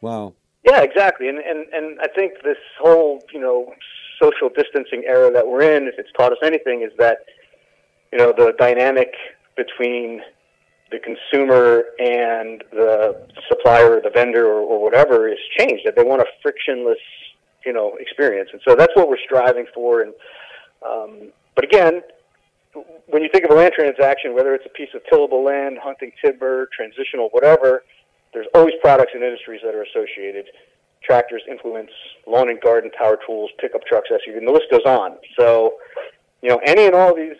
Wow. 0.00 0.34
Yeah, 0.64 0.82
exactly. 0.82 1.28
And 1.28 1.38
and 1.38 1.66
and 1.72 1.98
I 2.00 2.08
think 2.08 2.34
this 2.44 2.58
whole 2.80 3.22
you 3.32 3.40
know 3.40 3.72
social 4.20 4.48
distancing 4.48 5.04
era 5.06 5.32
that 5.32 5.46
we're 5.46 5.62
in, 5.62 5.88
if 5.88 5.94
it's 5.98 6.10
taught 6.16 6.32
us 6.32 6.38
anything, 6.42 6.82
is 6.82 6.92
that 6.98 7.18
you 8.12 8.18
know 8.18 8.32
the 8.36 8.52
dynamic 8.58 9.14
between 9.56 10.22
the 10.92 10.98
consumer 10.98 11.84
and 11.98 12.62
the 12.70 13.26
supplier 13.48 13.96
or 13.96 14.00
the 14.00 14.10
vendor 14.10 14.46
or, 14.46 14.60
or 14.60 14.82
whatever 14.82 15.28
is 15.28 15.38
changed. 15.58 15.82
That 15.84 15.96
they 15.96 16.04
want 16.04 16.22
a 16.22 16.26
frictionless 16.42 16.98
you 17.64 17.72
know 17.72 17.96
experience, 17.98 18.50
and 18.52 18.60
so 18.66 18.76
that's 18.76 18.94
what 18.94 19.08
we're 19.08 19.24
striving 19.24 19.66
for. 19.74 20.02
And 20.02 20.12
um, 20.86 21.32
but 21.54 21.64
again, 21.64 22.02
when 23.06 23.22
you 23.22 23.28
think 23.32 23.44
of 23.44 23.50
a 23.50 23.54
land 23.54 23.72
transaction, 23.74 24.34
whether 24.34 24.54
it's 24.54 24.66
a 24.66 24.70
piece 24.70 24.90
of 24.94 25.02
tillable 25.10 25.44
land, 25.44 25.78
hunting 25.82 26.12
timber, 26.22 26.68
transitional, 26.74 27.28
whatever, 27.32 27.84
there's 28.32 28.46
always 28.54 28.74
products 28.80 29.12
and 29.14 29.22
industries 29.22 29.60
that 29.64 29.74
are 29.74 29.82
associated. 29.82 30.46
Tractors, 31.02 31.42
implements, 31.50 31.92
lawn 32.26 32.48
and 32.48 32.60
garden, 32.60 32.90
power 32.96 33.18
tools, 33.26 33.50
pickup 33.58 33.84
trucks, 33.84 34.08
SUV, 34.10 34.38
and 34.38 34.46
the 34.46 34.52
list 34.52 34.66
goes 34.70 34.84
on. 34.86 35.16
So, 35.36 35.74
you 36.42 36.48
know, 36.48 36.60
any 36.64 36.86
and 36.86 36.94
all 36.94 37.14
these 37.14 37.36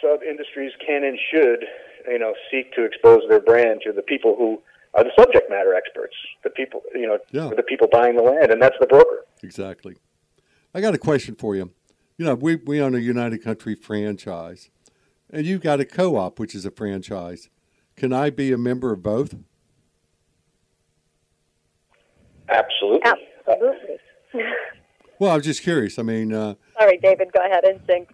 sub 0.00 0.22
industries 0.22 0.72
can 0.84 1.04
and 1.04 1.18
should, 1.30 1.64
you 2.08 2.18
know, 2.18 2.34
seek 2.50 2.72
to 2.74 2.84
expose 2.84 3.22
their 3.28 3.40
brand 3.40 3.80
to 3.84 3.92
the 3.92 4.02
people 4.02 4.36
who 4.36 4.62
are 4.94 5.04
the 5.04 5.12
subject 5.18 5.48
matter 5.48 5.74
experts, 5.74 6.14
the 6.44 6.50
people, 6.50 6.82
you 6.94 7.06
know, 7.06 7.18
yeah. 7.30 7.50
the 7.54 7.62
people 7.62 7.88
buying 7.90 8.16
the 8.16 8.22
land, 8.22 8.50
and 8.50 8.60
that's 8.60 8.76
the 8.80 8.86
broker. 8.86 9.24
Exactly. 9.42 9.96
I 10.74 10.80
got 10.80 10.94
a 10.94 10.98
question 10.98 11.34
for 11.34 11.56
you 11.56 11.70
you 12.22 12.28
know, 12.28 12.34
we, 12.34 12.56
we 12.56 12.80
own 12.80 12.94
a 12.94 12.98
United 12.98 13.42
Country 13.42 13.74
franchise, 13.74 14.70
and 15.30 15.44
you've 15.46 15.60
got 15.60 15.80
a 15.80 15.84
co 15.84 16.16
op, 16.16 16.38
which 16.38 16.54
is 16.54 16.64
a 16.64 16.70
franchise. 16.70 17.48
Can 17.96 18.12
I 18.12 18.30
be 18.30 18.52
a 18.52 18.58
member 18.58 18.92
of 18.92 19.02
both? 19.02 19.34
Absolutely. 22.48 23.00
Absolutely. 23.04 23.96
well, 25.18 25.32
I 25.32 25.36
was 25.36 25.44
just 25.44 25.62
curious. 25.62 25.98
I 25.98 26.02
mean, 26.02 26.32
uh, 26.32 26.54
sorry, 26.78 26.98
David. 26.98 27.32
Go 27.32 27.44
ahead, 27.44 27.64
instinct. 27.64 28.12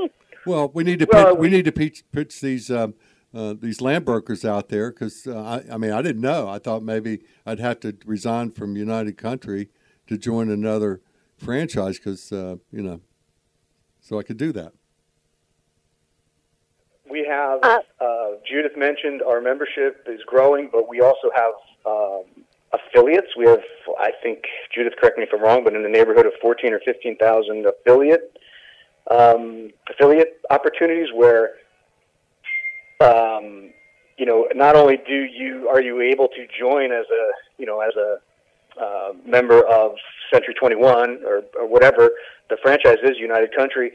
well, 0.46 0.70
we 0.74 0.84
need 0.84 0.98
to 0.98 1.06
pitch, 1.06 1.14
well, 1.14 1.36
we, 1.36 1.48
we, 1.48 1.56
need 1.56 1.64
to 1.66 1.72
pitch, 1.72 2.02
pitch 2.12 2.40
these 2.40 2.70
um, 2.70 2.94
uh, 3.34 3.54
these 3.58 3.80
land 3.80 4.04
brokers 4.04 4.44
out 4.44 4.68
there 4.68 4.90
because 4.90 5.26
uh, 5.26 5.62
I, 5.68 5.74
I 5.74 5.76
mean 5.76 5.92
I 5.92 6.02
didn't 6.02 6.22
know. 6.22 6.48
I 6.48 6.58
thought 6.58 6.82
maybe 6.82 7.20
I'd 7.44 7.60
have 7.60 7.80
to 7.80 7.96
resign 8.04 8.52
from 8.52 8.76
United 8.76 9.18
Country 9.18 9.70
to 10.06 10.16
join 10.16 10.50
another 10.50 11.00
franchise 11.36 11.98
because 11.98 12.32
uh, 12.32 12.56
you 12.70 12.82
know 12.82 13.00
so 14.00 14.18
I 14.18 14.22
could 14.22 14.36
do 14.36 14.52
that. 14.52 14.72
We 17.08 17.26
have, 17.28 17.60
uh, 17.62 17.78
uh, 18.00 18.30
Judith 18.48 18.76
mentioned, 18.76 19.22
our 19.22 19.40
membership 19.40 20.06
is 20.08 20.20
growing, 20.26 20.68
but 20.72 20.88
we 20.88 21.00
also 21.00 21.30
have 21.36 21.52
um, 21.86 22.44
affiliates. 22.72 23.28
We 23.36 23.46
have, 23.46 23.60
I 24.00 24.10
think, 24.22 24.44
Judith, 24.74 24.94
correct 24.98 25.18
me 25.18 25.24
if 25.24 25.30
I'm 25.32 25.40
wrong, 25.40 25.62
but 25.64 25.74
in 25.74 25.82
the 25.82 25.88
neighborhood 25.88 26.26
of 26.26 26.32
14 26.40 26.72
or 26.72 26.80
15,000 26.84 27.66
affiliate 27.66 28.36
um, 29.10 29.70
affiliate 29.90 30.40
opportunities 30.50 31.08
where, 31.14 31.54
um, 33.04 33.70
you 34.18 34.26
know, 34.26 34.48
not 34.54 34.76
only 34.76 34.96
do 34.96 35.14
you 35.14 35.68
are 35.68 35.82
you 35.82 36.00
able 36.00 36.28
to 36.28 36.46
join 36.58 36.92
as 36.92 37.06
a, 37.10 37.30
you 37.58 37.66
know, 37.66 37.80
as 37.80 37.94
a 37.96 38.18
uh, 38.80 39.12
member 39.26 39.66
of 39.66 39.92
Century 40.32 40.54
21 40.54 41.20
or, 41.24 41.42
or 41.58 41.66
whatever 41.66 42.10
the 42.50 42.56
franchise 42.62 42.98
is, 43.04 43.18
United 43.18 43.54
Country, 43.56 43.92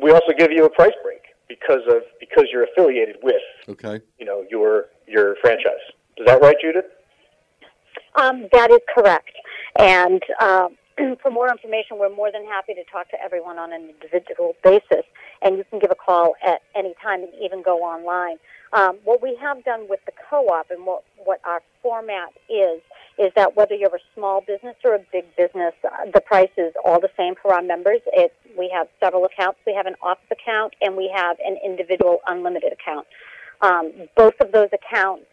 we 0.00 0.10
also 0.10 0.32
give 0.36 0.50
you 0.50 0.64
a 0.64 0.70
price 0.70 0.92
break 1.02 1.22
because 1.48 1.82
of 1.88 2.02
because 2.20 2.46
you're 2.52 2.64
affiliated 2.64 3.16
with 3.22 3.42
okay 3.68 4.00
you 4.18 4.26
know 4.26 4.44
your 4.50 4.86
your 5.06 5.36
franchise. 5.42 5.84
Is 6.16 6.26
that 6.26 6.40
right, 6.40 6.56
Judith? 6.60 6.86
Um, 8.16 8.48
that 8.52 8.70
is 8.70 8.80
correct. 8.94 9.32
And 9.78 10.22
um, 10.40 10.76
for 11.22 11.30
more 11.30 11.50
information, 11.50 11.98
we're 11.98 12.14
more 12.14 12.30
than 12.30 12.44
happy 12.44 12.74
to 12.74 12.84
talk 12.84 13.10
to 13.10 13.20
everyone 13.22 13.58
on 13.58 13.72
an 13.72 13.88
individual 13.88 14.54
basis, 14.62 15.04
and 15.42 15.56
you 15.56 15.64
can 15.70 15.78
give 15.78 15.90
a 15.90 15.94
call 15.94 16.34
at 16.44 16.62
any 16.74 16.94
time 17.02 17.22
and 17.22 17.32
even 17.42 17.62
go 17.62 17.78
online. 17.78 18.36
Um, 18.72 18.98
what 19.04 19.22
we 19.22 19.36
have 19.40 19.64
done 19.64 19.86
with 19.88 20.00
the 20.06 20.12
co-op 20.28 20.70
and 20.70 20.84
what, 20.84 21.04
what 21.24 21.40
our 21.44 21.62
format 21.82 22.30
is, 22.48 22.80
is 23.18 23.32
that 23.36 23.56
whether 23.56 23.74
you're 23.74 23.94
a 23.94 24.04
small 24.14 24.40
business 24.40 24.74
or 24.84 24.94
a 24.96 25.00
big 25.12 25.24
business, 25.36 25.74
uh, 25.84 26.10
the 26.12 26.20
price 26.20 26.50
is 26.56 26.72
all 26.84 27.00
the 27.00 27.10
same 27.16 27.34
for 27.40 27.54
our 27.54 27.62
members. 27.62 28.00
It's, 28.12 28.34
we 28.58 28.68
have 28.74 28.88
several 28.98 29.24
accounts. 29.24 29.60
We 29.64 29.74
have 29.74 29.86
an 29.86 29.94
office 30.02 30.26
account 30.30 30.74
and 30.80 30.96
we 30.96 31.12
have 31.14 31.36
an 31.44 31.56
individual 31.64 32.18
unlimited 32.26 32.72
account. 32.72 33.06
Um, 33.60 33.92
both 34.16 34.34
of 34.40 34.50
those 34.50 34.70
accounts 34.72 35.26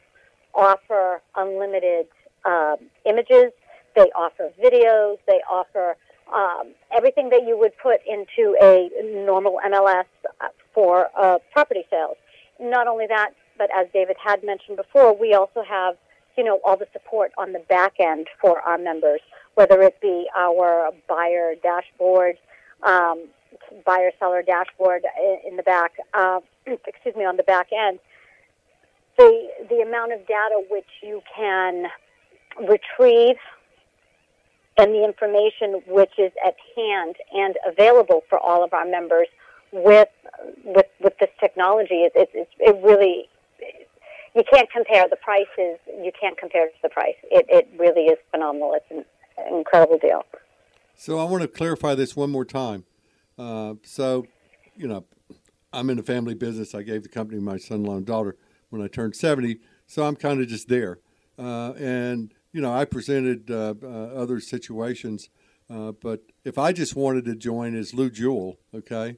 offer 0.54 1.21
unlimited 1.36 2.08
um, 2.45 2.78
images. 3.06 3.52
They 3.95 4.10
offer 4.15 4.51
videos. 4.63 5.17
They 5.27 5.41
offer 5.49 5.97
um, 6.34 6.73
everything 6.95 7.30
that 7.30 7.43
you 7.45 7.58
would 7.58 7.73
put 7.82 7.99
into 8.08 8.56
a 8.62 8.89
normal 9.25 9.60
MLS 9.67 10.06
uh, 10.39 10.47
for 10.73 11.10
uh, 11.17 11.39
property 11.51 11.84
sales. 11.89 12.15
Not 12.60 12.88
only 12.88 13.08
that, 13.08 13.32
but 13.58 13.69
as 13.75 13.88
David 13.93 14.15
had 14.23 14.43
mentioned 14.43 14.77
before, 14.77 15.15
we 15.15 15.34
also 15.34 15.63
have 15.67 15.95
you 16.38 16.43
know 16.43 16.60
all 16.63 16.77
the 16.77 16.88
support 16.93 17.32
on 17.38 17.51
the 17.51 17.60
back 17.60 17.93
end 17.99 18.27
for 18.39 18.62
our 18.62 18.77
members, 18.77 19.19
whether 19.56 19.82
it 19.82 19.99
be 20.01 20.27
our 20.36 20.91
buyer 21.08 21.56
dashboard, 21.62 22.38
um, 22.84 23.27
buyer 23.86 24.12
seller 24.19 24.41
dashboard 24.41 25.04
in 25.47 25.58
the 25.58 25.63
back. 25.63 25.93
Uh, 26.13 26.39
excuse 26.88 27.15
me, 27.15 27.25
on 27.25 27.38
the 27.38 27.43
back 27.43 27.67
end. 27.77 27.99
The 29.17 29.49
the 29.69 29.82
amount 29.82 30.13
of 30.13 30.19
data 30.25 30.63
which 30.69 30.88
you 31.04 31.21
can 31.36 31.88
retrieve 32.60 33.38
and 34.77 34.93
the 34.93 35.03
information 35.03 35.81
which 35.88 36.13
is 36.17 36.31
at 36.45 36.55
hand 36.75 37.15
and 37.34 37.55
available 37.67 38.23
for 38.29 38.39
all 38.39 38.63
of 38.63 38.73
our 38.73 38.86
members 38.86 39.27
with 39.71 40.10
with 40.63 40.88
with 40.99 41.13
this 41.19 41.29
technology. 41.39 42.03
It, 42.03 42.13
it, 42.15 42.49
it 42.60 42.84
really 42.84 43.29
you 44.36 44.43
can't 44.51 44.69
compare 44.71 45.07
the 45.10 45.17
prices. 45.17 45.79
You 45.88 46.12
can't 46.19 46.38
compare 46.38 46.67
to 46.67 46.73
the 46.81 46.89
price. 46.89 47.15
It, 47.23 47.45
it 47.49 47.69
really 47.77 48.03
is 48.03 48.17
phenomenal. 48.31 48.73
It's 48.75 48.89
an, 48.89 49.05
an 49.38 49.57
incredible 49.57 49.97
deal. 49.97 50.23
So 50.95 51.17
i 51.17 51.23
want 51.23 51.41
to 51.41 51.47
clarify 51.47 51.95
this 51.95 52.15
one 52.15 52.31
more 52.31 52.45
time. 52.45 52.86
Uh, 53.38 53.75
so 53.84 54.25
you 54.75 54.88
know 54.88 55.05
i'm 55.73 55.89
in 55.89 55.99
a 55.99 56.03
family 56.03 56.34
business. 56.34 56.73
I 56.73 56.84
gave 56.84 57.03
the 57.03 57.10
company 57.10 57.41
my 57.41 57.57
son-in-law 57.57 57.97
and 57.97 58.05
daughter 58.05 58.36
when 58.69 58.81
i 58.81 58.88
turned 58.88 59.15
70 59.15 59.60
so 59.86 60.05
i'm 60.05 60.15
kind 60.15 60.41
of 60.41 60.47
just 60.47 60.69
there. 60.69 60.99
Uh, 61.38 61.73
and 61.73 62.34
you 62.53 62.61
know, 62.61 62.73
I 62.73 62.85
presented 62.85 63.49
uh, 63.49 63.75
uh, 63.81 63.87
other 63.87 64.39
situations, 64.39 65.29
uh, 65.69 65.93
but 65.93 66.21
if 66.43 66.57
I 66.57 66.73
just 66.73 66.95
wanted 66.95 67.25
to 67.25 67.35
join 67.35 67.75
as 67.75 67.93
Lou 67.93 68.09
Jewell, 68.09 68.57
okay, 68.75 69.17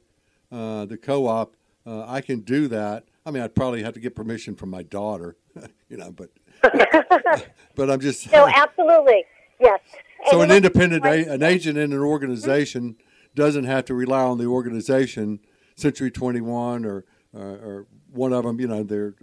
uh, 0.51 0.85
the 0.85 0.97
co-op, 0.97 1.55
uh, 1.85 2.05
I 2.07 2.21
can 2.21 2.41
do 2.41 2.67
that. 2.67 3.05
I 3.25 3.31
mean, 3.31 3.41
I'd 3.41 3.55
probably 3.55 3.83
have 3.83 3.93
to 3.95 3.99
get 3.99 4.15
permission 4.15 4.55
from 4.55 4.69
my 4.69 4.83
daughter, 4.83 5.35
you 5.89 5.97
know, 5.97 6.11
but 6.11 6.29
but 7.75 7.89
I'm 7.89 7.99
just 7.99 8.31
no, 8.31 8.47
absolutely, 8.47 9.25
yes. 9.59 9.79
So 10.31 10.41
and 10.41 10.51
an 10.51 10.55
independent, 10.55 11.05
a, 11.05 11.33
an 11.33 11.43
agent 11.43 11.77
in 11.77 11.91
an 11.91 11.99
organization 11.99 12.95
doesn't 13.35 13.65
have 13.65 13.83
to 13.85 13.93
rely 13.93 14.21
on 14.21 14.37
the 14.37 14.45
organization, 14.45 15.41
Century 15.75 16.11
21 16.11 16.85
or 16.85 17.03
or 17.33 17.87
one 18.09 18.31
of 18.31 18.45
them, 18.45 18.61
you 18.61 18.67
know, 18.67 18.83
they're 18.83 19.15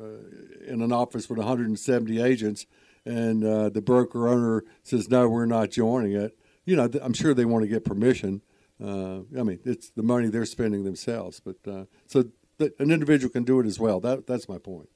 in 0.67 0.83
an 0.83 0.93
office 0.93 1.31
with 1.31 1.39
170 1.39 2.21
agents 2.21 2.67
and 3.05 3.45
uh, 3.45 3.69
the 3.69 3.83
broker 3.83 4.29
owner 4.29 4.65
says 4.83 5.09
no, 5.09 5.29
we're 5.29 5.47
not 5.47 5.71
joining 5.71 6.13
it. 6.13 6.37
You 6.65 6.77
know, 6.77 6.89
I'm 7.03 7.15
sure 7.15 7.35
they 7.35 7.45
want 7.45 7.63
to 7.65 7.69
get 7.69 7.85
permission. 7.85 8.43
Uh, 8.83 9.21
I 9.39 9.43
mean, 9.43 9.61
it's 9.65 9.91
the 9.91 10.03
money 10.03 10.29
they're 10.29 10.47
spending 10.47 10.85
themselves, 10.85 11.41
but 11.41 11.57
uh, 11.67 11.85
so 12.07 12.27
th- 12.59 12.73
an 12.79 12.91
individual 12.91 13.31
can 13.31 13.45
do 13.45 13.61
it 13.61 13.67
as 13.67 13.79
well. 13.79 14.01
That 14.01 14.27
that's 14.27 14.49
my 14.49 14.59
point. 14.59 14.89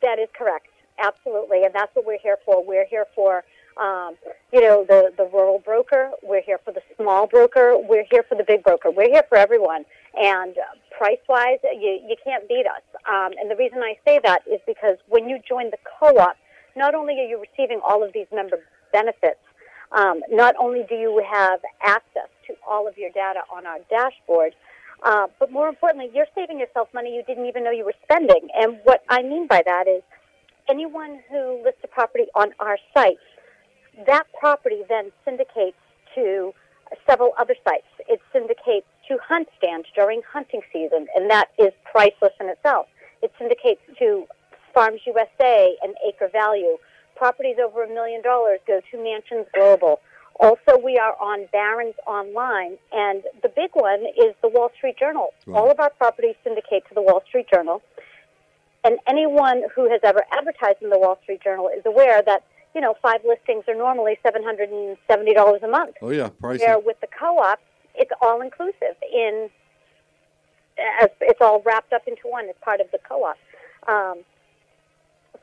That 0.00 0.18
is 0.18 0.28
correct, 0.36 0.68
absolutely, 0.98 1.64
and 1.64 1.74
that's 1.74 1.94
what 1.94 2.04
we're 2.04 2.18
here 2.22 2.38
for. 2.44 2.64
We're 2.64 2.86
here 2.86 3.06
for. 3.14 3.44
Um, 3.80 4.16
you 4.52 4.60
know, 4.60 4.84
the, 4.86 5.14
the 5.16 5.24
rural 5.32 5.58
broker, 5.58 6.10
we're 6.22 6.42
here 6.42 6.60
for 6.62 6.72
the 6.72 6.82
small 6.98 7.26
broker, 7.26 7.78
we're 7.78 8.04
here 8.10 8.22
for 8.22 8.34
the 8.34 8.44
big 8.44 8.62
broker, 8.62 8.90
we're 8.90 9.08
here 9.08 9.24
for 9.30 9.38
everyone. 9.38 9.86
And 10.12 10.54
price 10.90 11.16
wise, 11.26 11.58
you, 11.62 11.98
you 12.06 12.16
can't 12.22 12.46
beat 12.48 12.66
us. 12.66 12.82
Um, 13.08 13.32
and 13.40 13.50
the 13.50 13.56
reason 13.56 13.78
I 13.78 13.96
say 14.04 14.20
that 14.24 14.42
is 14.46 14.60
because 14.66 14.98
when 15.08 15.26
you 15.26 15.38
join 15.48 15.70
the 15.70 15.78
co 15.98 16.18
op, 16.18 16.36
not 16.76 16.94
only 16.94 17.14
are 17.14 17.28
you 17.28 17.40
receiving 17.40 17.80
all 17.86 18.02
of 18.02 18.12
these 18.12 18.26
member 18.32 18.58
benefits, 18.92 19.40
um, 19.92 20.22
not 20.30 20.54
only 20.58 20.84
do 20.88 20.94
you 20.94 21.22
have 21.30 21.60
access 21.82 22.28
to 22.46 22.54
all 22.66 22.88
of 22.88 22.96
your 22.96 23.10
data 23.10 23.40
on 23.54 23.66
our 23.66 23.78
dashboard, 23.90 24.54
uh, 25.04 25.26
but 25.38 25.50
more 25.50 25.68
importantly, 25.68 26.10
you're 26.14 26.26
saving 26.34 26.58
yourself 26.58 26.88
money 26.94 27.14
you 27.14 27.22
didn't 27.24 27.46
even 27.46 27.64
know 27.64 27.70
you 27.70 27.84
were 27.84 27.94
spending. 28.04 28.48
And 28.54 28.78
what 28.84 29.02
I 29.08 29.22
mean 29.22 29.46
by 29.46 29.62
that 29.66 29.88
is 29.88 30.02
anyone 30.68 31.20
who 31.30 31.60
lists 31.64 31.80
a 31.84 31.88
property 31.88 32.26
on 32.34 32.52
our 32.60 32.78
site, 32.94 33.18
that 34.06 34.24
property 34.38 34.82
then 34.88 35.10
syndicates 35.24 35.76
to 36.14 36.52
several 37.06 37.32
other 37.38 37.54
sites. 37.64 37.86
It 38.08 38.20
syndicates 38.32 38.86
to 39.08 39.18
hunt 39.26 39.48
stands 39.58 39.88
during 39.94 40.22
hunting 40.30 40.60
season, 40.72 41.06
and 41.14 41.30
that 41.30 41.48
is 41.58 41.72
priceless 41.90 42.32
in 42.40 42.48
itself. 42.48 42.86
It 43.22 43.32
syndicates 43.38 43.80
to 43.98 44.26
Farms 44.74 45.00
USA 45.06 45.76
and 45.82 45.94
Acre 46.06 46.28
Value. 46.32 46.76
Properties 47.16 47.56
over 47.62 47.84
a 47.84 47.88
million 47.88 48.22
dollars 48.22 48.60
go 48.66 48.80
to 48.90 48.96
Mansions 49.02 49.46
Global. 49.54 50.00
Also, 50.40 50.78
we 50.82 50.98
are 50.98 51.14
on 51.20 51.46
Barron's 51.52 51.94
Online, 52.06 52.78
and 52.90 53.22
the 53.42 53.48
big 53.48 53.70
one 53.74 54.00
is 54.16 54.34
the 54.40 54.48
Wall 54.48 54.70
Street 54.76 54.98
Journal. 54.98 55.32
Wow. 55.46 55.60
All 55.60 55.70
of 55.70 55.78
our 55.78 55.90
properties 55.90 56.34
syndicate 56.42 56.84
to 56.88 56.94
the 56.94 57.02
Wall 57.02 57.22
Street 57.28 57.46
Journal, 57.52 57.82
and 58.82 58.98
anyone 59.06 59.62
who 59.74 59.90
has 59.90 60.00
ever 60.02 60.24
advertised 60.32 60.82
in 60.82 60.90
the 60.90 60.98
Wall 60.98 61.18
Street 61.22 61.42
Journal 61.42 61.68
is 61.68 61.84
aware 61.84 62.22
that 62.22 62.44
you 62.74 62.80
know 62.80 62.94
five 63.02 63.20
listings 63.26 63.64
are 63.68 63.74
normally 63.74 64.18
seven 64.22 64.42
hundred 64.42 64.70
and 64.70 64.96
seventy 65.06 65.34
dollars 65.34 65.62
a 65.62 65.68
month. 65.68 65.96
Oh 66.00 66.10
yeah, 66.10 66.30
pricey. 66.40 66.60
Where 66.60 66.78
with 66.78 67.00
the 67.00 67.08
co-op, 67.08 67.60
it's 67.94 68.10
all 68.22 68.40
inclusive 68.40 68.96
in 69.12 69.50
as 71.00 71.10
it's 71.20 71.40
all 71.40 71.62
wrapped 71.64 71.92
up 71.92 72.02
into 72.06 72.22
one 72.24 72.46
It's 72.46 72.58
part 72.62 72.80
of 72.80 72.90
the 72.90 72.98
co-op. 73.06 73.36
Um, 73.88 74.24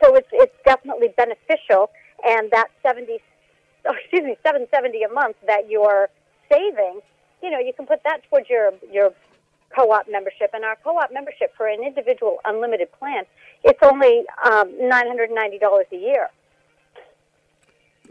so 0.02 0.16
it's 0.16 0.30
it's 0.32 0.56
definitely 0.66 1.10
beneficial, 1.18 1.90
and 2.26 2.50
that 2.52 2.68
seventy, 2.84 3.20
oh, 3.88 3.94
excuse 4.00 4.24
me, 4.24 4.38
seven 4.44 4.68
seventy 4.74 5.04
a 5.04 5.10
month 5.10 5.36
that 5.48 5.70
you're 5.70 6.10
saving, 6.52 7.02
you 7.42 7.50
know, 7.50 7.60
you 7.60 7.74
can 7.74 7.86
put 7.86 8.04
that 8.04 8.22
towards 8.30 8.50
your 8.50 8.72
your 8.92 9.14
co-op 9.76 10.08
membership. 10.10 10.52
And 10.54 10.66
our 10.66 10.78
co-op 10.84 11.12
membership 11.12 11.54
for 11.56 11.68
an 11.68 11.84
individual 11.84 12.38
unlimited 12.46 12.92
plan, 12.98 13.24
it's 13.64 13.80
only 13.84 14.24
um, 14.46 14.74
nine 14.80 15.08
hundred 15.08 15.32
ninety 15.32 15.60
dollars 15.60 15.86
a 15.92 15.98
year. 15.98 16.30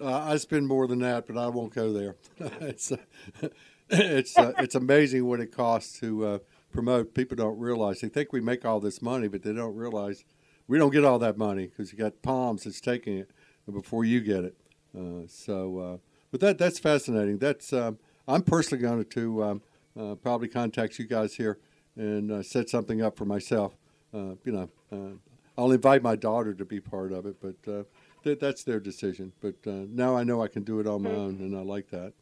Uh, 0.01 0.17
I 0.17 0.37
spend 0.37 0.69
more 0.69 0.87
than 0.87 1.01
that, 1.01 1.27
but 1.27 1.37
I 1.37 1.49
won't 1.49 1.75
go 1.75 1.93
there. 1.93 2.17
it's 2.61 2.93
uh, 2.93 2.97
it's 3.91 4.39
uh, 4.39 4.53
it's 4.59 4.75
amazing 4.75 5.27
what 5.27 5.41
it 5.41 5.55
costs 5.55 5.99
to 6.01 6.27
uh, 6.27 6.39
promote. 6.73 7.15
People 7.15 7.37
don't 7.37 7.59
realize 7.59 8.01
they 8.01 8.09
think 8.09 8.33
we 8.33 8.41
make 8.41 8.65
all 8.65 8.81
this 8.81 9.03
money, 9.03 9.29
but 9.29 9.43
they 9.43 9.53
don't 9.53 9.75
realize 9.75 10.25
we 10.69 10.79
don't 10.79 10.93
get 10.93 11.05
all 11.05 11.19
that 11.19 11.37
money 11.37 11.67
because 11.67 11.91
you 11.91 11.99
got 11.99 12.23
Palms 12.23 12.65
that's 12.65 12.81
taking 12.81 13.17
it 13.17 13.31
before 13.73 14.05
you 14.05 14.21
get 14.21 14.45
it. 14.45 14.55
Uh, 14.97 15.27
so, 15.27 15.79
uh, 15.79 15.97
but 16.31 16.41
that 16.41 16.59
that's 16.59 16.79
fascinating. 16.79 17.39
That's 17.39 17.73
um, 17.73 17.99
I'm 18.29 18.43
personally 18.43 18.83
going 18.83 19.05
to 19.05 19.45
um, 19.45 19.63
uh, 19.99 20.15
probably 20.17 20.49
contact 20.49 20.99
you 20.99 21.07
guys 21.07 21.35
here 21.35 21.59
and 21.97 22.31
uh, 22.31 22.43
set 22.43 22.69
something 22.69 23.03
up 23.03 23.17
for 23.17 23.25
myself. 23.25 23.77
Uh, 24.15 24.35
you 24.45 24.53
know, 24.53 24.69
uh, 24.93 25.17
I'll 25.57 25.73
invite 25.73 26.03
my 26.03 26.17
daughter 26.17 26.55
to 26.55 26.65
be 26.65 26.81
part 26.81 27.13
of 27.13 27.27
it, 27.27 27.37
but 27.41 27.87
th- 28.23 28.39
that's 28.39 28.63
their 28.63 28.81
decision. 28.81 29.33
But 29.41 29.55
now 29.67 30.17
I 30.17 30.23
know 30.23 30.43
I 30.43 30.49
can 30.49 30.63
do 30.63 30.81
it 30.81 30.87
on 30.87 31.03
my 31.03 31.11
mm-hmm. 31.11 31.19
own, 31.19 31.35
and 31.41 31.57
I 31.57 31.63
like 31.63 31.91
that. 31.91 32.13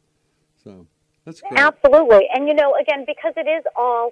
So 0.63 0.87
that's 1.25 1.41
great. 1.41 1.59
Absolutely, 1.59 2.27
and 2.33 2.47
you 2.47 2.53
know, 2.53 2.75
again, 2.75 3.03
because 3.05 3.33
it 3.37 3.47
is 3.47 3.63
all 3.75 4.11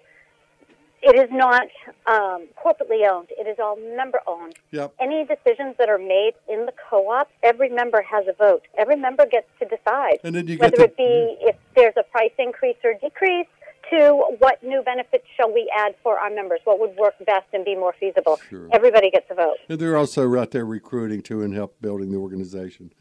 it 1.05 1.15
is 1.15 1.29
not 1.31 1.67
um, 2.07 2.47
corporately 2.57 3.07
owned. 3.07 3.27
It 3.29 3.47
is 3.47 3.57
all 3.59 3.77
member 3.95 4.19
owned. 4.25 4.55
Yep. 4.71 4.95
Any 4.99 5.23
decisions 5.23 5.75
that 5.77 5.87
are 5.87 5.99
made 5.99 6.33
in 6.49 6.65
the 6.65 6.73
co-op, 6.89 7.29
every 7.43 7.69
member 7.69 8.01
has 8.01 8.25
a 8.27 8.33
vote. 8.33 8.63
Every 8.77 8.95
member 8.95 9.25
gets 9.27 9.47
to 9.59 9.65
decide 9.65 10.19
whether 10.23 10.77
to, 10.77 10.83
it 10.83 10.97
be 10.97 11.37
if 11.41 11.55
there's 11.75 11.93
a 11.95 12.03
price 12.03 12.31
increase 12.39 12.77
or 12.83 12.95
decrease 12.95 13.47
to 13.91 14.35
what 14.39 14.63
new 14.63 14.81
benefits 14.81 15.25
shall 15.37 15.53
we 15.53 15.71
add 15.77 15.93
for 16.01 16.17
our 16.17 16.31
members, 16.31 16.59
what 16.63 16.79
would 16.79 16.95
work 16.97 17.13
best 17.23 17.45
and 17.53 17.63
be 17.63 17.75
more 17.75 17.93
feasible. 17.99 18.39
Sure. 18.49 18.67
Everybody 18.73 19.11
gets 19.11 19.27
a 19.29 19.35
vote. 19.35 19.57
And 19.69 19.79
they're 19.79 19.95
also 19.95 20.35
out 20.39 20.49
there 20.49 20.65
recruiting 20.65 21.21
too 21.21 21.43
and 21.43 21.53
help 21.53 21.79
building 21.81 22.11
the 22.11 22.17
organization, 22.17 22.91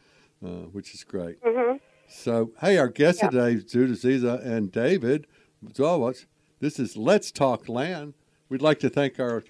uh, 0.45 0.67
which 0.71 0.93
is 0.93 1.03
great. 1.03 1.41
Mm-hmm. 1.41 1.77
So, 2.07 2.51
hey, 2.61 2.77
our 2.77 2.87
guests 2.87 3.23
yep. 3.23 3.31
today, 3.31 3.55
Zuda 3.55 4.45
and 4.45 4.71
David 4.71 5.25
Zawatz 5.73 6.27
this 6.59 6.79
is 6.79 6.95
Let's 6.97 7.31
Talk 7.31 7.67
Land. 7.67 8.13
We'd 8.49 8.61
like 8.61 8.79
to 8.79 8.89
thank 8.89 9.19
our 9.19 9.43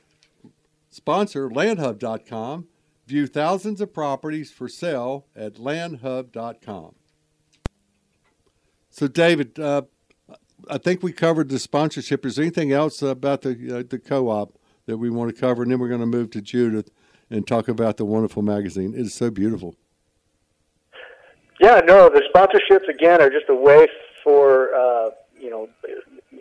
sponsor, 0.89 1.49
landhub.com. 1.49 2.67
View 3.07 3.27
thousands 3.27 3.81
of 3.81 3.93
properties 3.93 4.51
for 4.51 4.67
sale 4.67 5.27
at 5.35 5.55
landhub.com. 5.55 6.95
So, 8.89 9.07
David, 9.07 9.59
uh, 9.59 9.83
I 10.69 10.77
think 10.77 11.03
we 11.03 11.11
covered 11.11 11.49
the 11.49 11.59
sponsorship. 11.59 12.25
Is 12.25 12.37
there 12.37 12.43
anything 12.43 12.71
else 12.71 13.01
about 13.01 13.41
the 13.41 13.79
uh, 13.79 13.83
the 13.87 13.99
co-op 13.99 14.57
that 14.85 14.97
we 14.97 15.09
want 15.09 15.35
to 15.35 15.39
cover? 15.39 15.61
And 15.61 15.71
then 15.71 15.79
we're 15.79 15.89
going 15.89 15.99
to 15.99 16.07
move 16.07 16.31
to 16.31 16.41
Judith 16.41 16.89
and 17.29 17.45
talk 17.45 17.67
about 17.67 17.97
the 17.97 18.05
wonderful 18.05 18.41
magazine. 18.41 18.93
It 18.93 19.01
is 19.01 19.13
so 19.13 19.29
beautiful. 19.29 19.75
Yeah, 21.59 21.81
no, 21.85 22.09
the 22.09 22.23
sponsorships 22.33 22.87
again 22.89 23.21
are 23.21 23.29
just 23.29 23.49
a 23.49 23.55
way 23.55 23.87
for 24.23 24.73
uh, 24.73 25.09
you 25.39 25.49
know 25.49 25.69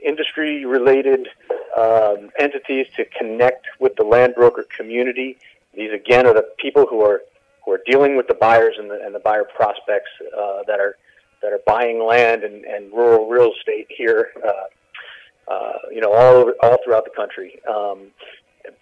industry-related 0.04 1.28
um, 1.76 2.30
entities 2.38 2.86
to 2.96 3.04
connect 3.18 3.66
with 3.80 3.96
the 3.96 4.04
land 4.04 4.34
broker 4.34 4.64
community. 4.76 5.36
These 5.74 5.92
again 5.92 6.26
are 6.26 6.34
the 6.34 6.48
people 6.58 6.86
who 6.86 7.00
are 7.02 7.22
who 7.64 7.72
are 7.72 7.80
dealing 7.86 8.16
with 8.16 8.28
the 8.28 8.34
buyers 8.34 8.74
and 8.78 8.90
the, 8.90 9.00
and 9.04 9.14
the 9.14 9.18
buyer 9.18 9.44
prospects 9.44 10.10
uh, 10.20 10.62
that 10.66 10.80
are 10.80 10.96
that 11.42 11.52
are 11.52 11.60
buying 11.66 12.02
land 12.02 12.42
and, 12.42 12.64
and 12.64 12.92
rural 12.92 13.28
real 13.28 13.50
estate 13.58 13.86
here, 13.90 14.30
uh, 14.46 15.52
uh, 15.52 15.72
you 15.92 16.00
know, 16.00 16.12
all 16.12 16.34
over, 16.36 16.54
all 16.62 16.78
throughout 16.82 17.04
the 17.04 17.10
country. 17.14 17.60
Um, 17.68 18.12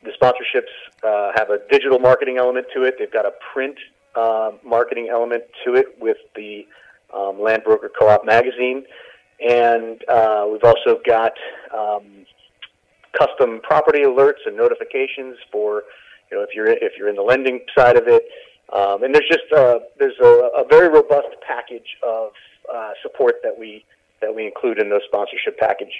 the 0.05 0.11
sponsorships 0.11 0.71
uh, 1.03 1.33
have 1.35 1.51
a 1.51 1.59
digital 1.71 1.99
marketing 1.99 2.39
element 2.39 2.67
to 2.75 2.85
it. 2.85 2.97
They've 2.99 3.13
got 3.13 3.27
a 3.27 3.33
print 3.53 3.77
uh, 4.15 4.53
marketing 4.65 5.09
element 5.11 5.43
to 5.65 5.75
it 5.75 5.97
with 6.01 6.19
the 6.37 6.67
um, 7.13 7.43
Land 7.43 7.65
Broker 7.65 7.91
Co-op 7.99 8.25
magazine, 8.25 8.85
and 9.49 10.03
uh, 10.09 10.47
we've 10.51 10.65
also 10.65 11.01
got 11.07 11.33
um, 11.77 12.27
custom 13.19 13.61
property 13.63 14.03
alerts 14.03 14.47
and 14.47 14.57
notifications 14.57 15.37
for 15.51 15.85
you 16.31 16.37
know 16.37 16.43
if 16.43 16.51
you're 16.55 16.69
if 16.69 16.93
you're 16.99 17.09
in 17.09 17.17
the 17.17 17.23
lending 17.23 17.61
side 17.77 17.97
of 17.97 18.09
it. 18.09 18.23
Um, 18.73 19.03
and 19.03 19.15
there's 19.15 19.29
just 19.29 19.53
uh, 19.55 19.81
there's 19.99 20.19
a, 20.23 20.49
a 20.59 20.65
very 20.69 20.89
robust 20.89 21.29
package 21.47 21.97
of 22.07 22.31
uh, 22.73 22.93
support 23.03 23.37
that 23.43 23.59
we 23.59 23.85
that 24.21 24.35
we 24.35 24.47
include 24.47 24.79
in 24.79 24.89
those 24.89 25.03
sponsorship 25.07 25.59
package. 25.59 25.93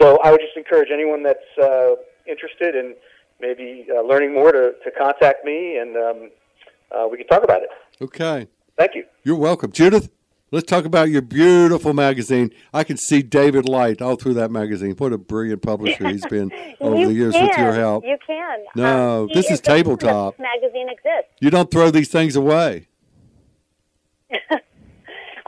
So 0.00 0.18
I 0.22 0.30
would 0.30 0.40
just 0.40 0.56
encourage 0.56 0.90
anyone 0.92 1.22
that's 1.22 1.38
uh, 1.60 1.94
interested 2.26 2.76
in 2.76 2.94
maybe 3.40 3.86
uh, 3.92 4.02
learning 4.02 4.32
more 4.34 4.52
to, 4.52 4.72
to 4.84 4.90
contact 4.90 5.44
me, 5.44 5.78
and 5.78 5.96
um, 5.96 6.30
uh, 6.92 7.08
we 7.08 7.16
can 7.16 7.26
talk 7.26 7.42
about 7.42 7.62
it. 7.62 7.70
Okay. 8.00 8.46
Thank 8.78 8.94
you. 8.94 9.04
You're 9.24 9.36
welcome, 9.36 9.72
Judith. 9.72 10.10
Let's 10.52 10.66
talk 10.66 10.84
about 10.84 11.08
your 11.08 11.22
beautiful 11.22 11.94
magazine. 11.94 12.50
I 12.74 12.84
can 12.84 12.98
see 12.98 13.22
David 13.22 13.66
Light 13.66 14.02
all 14.02 14.16
through 14.16 14.34
that 14.34 14.50
magazine. 14.50 14.94
What 14.98 15.14
a 15.14 15.18
brilliant 15.18 15.62
publisher 15.62 16.06
he's 16.10 16.26
been 16.26 16.52
over 16.80 17.06
the 17.06 17.14
years 17.14 17.32
can. 17.32 17.48
with 17.48 17.56
your 17.56 17.72
help. 17.72 18.04
You 18.04 18.18
can. 18.26 18.64
No, 18.76 19.22
um, 19.22 19.30
this 19.32 19.50
is 19.50 19.62
tabletop. 19.62 20.36
This 20.36 20.44
magazine 20.44 20.90
exists. 20.90 21.32
You 21.40 21.48
don't 21.48 21.70
throw 21.70 21.90
these 21.90 22.10
things 22.10 22.36
away. 22.36 22.88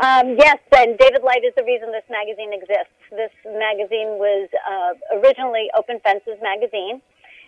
Um, 0.02 0.34
yes, 0.36 0.58
and 0.76 0.98
David 0.98 1.22
Light 1.22 1.44
is 1.46 1.54
the 1.56 1.62
reason 1.62 1.92
this 1.92 2.02
magazine 2.10 2.52
exists. 2.52 2.92
This 3.12 3.30
magazine 3.46 4.18
was 4.18 4.48
uh, 4.68 5.18
originally 5.18 5.68
Open 5.78 6.00
Fences 6.00 6.36
magazine, 6.42 7.00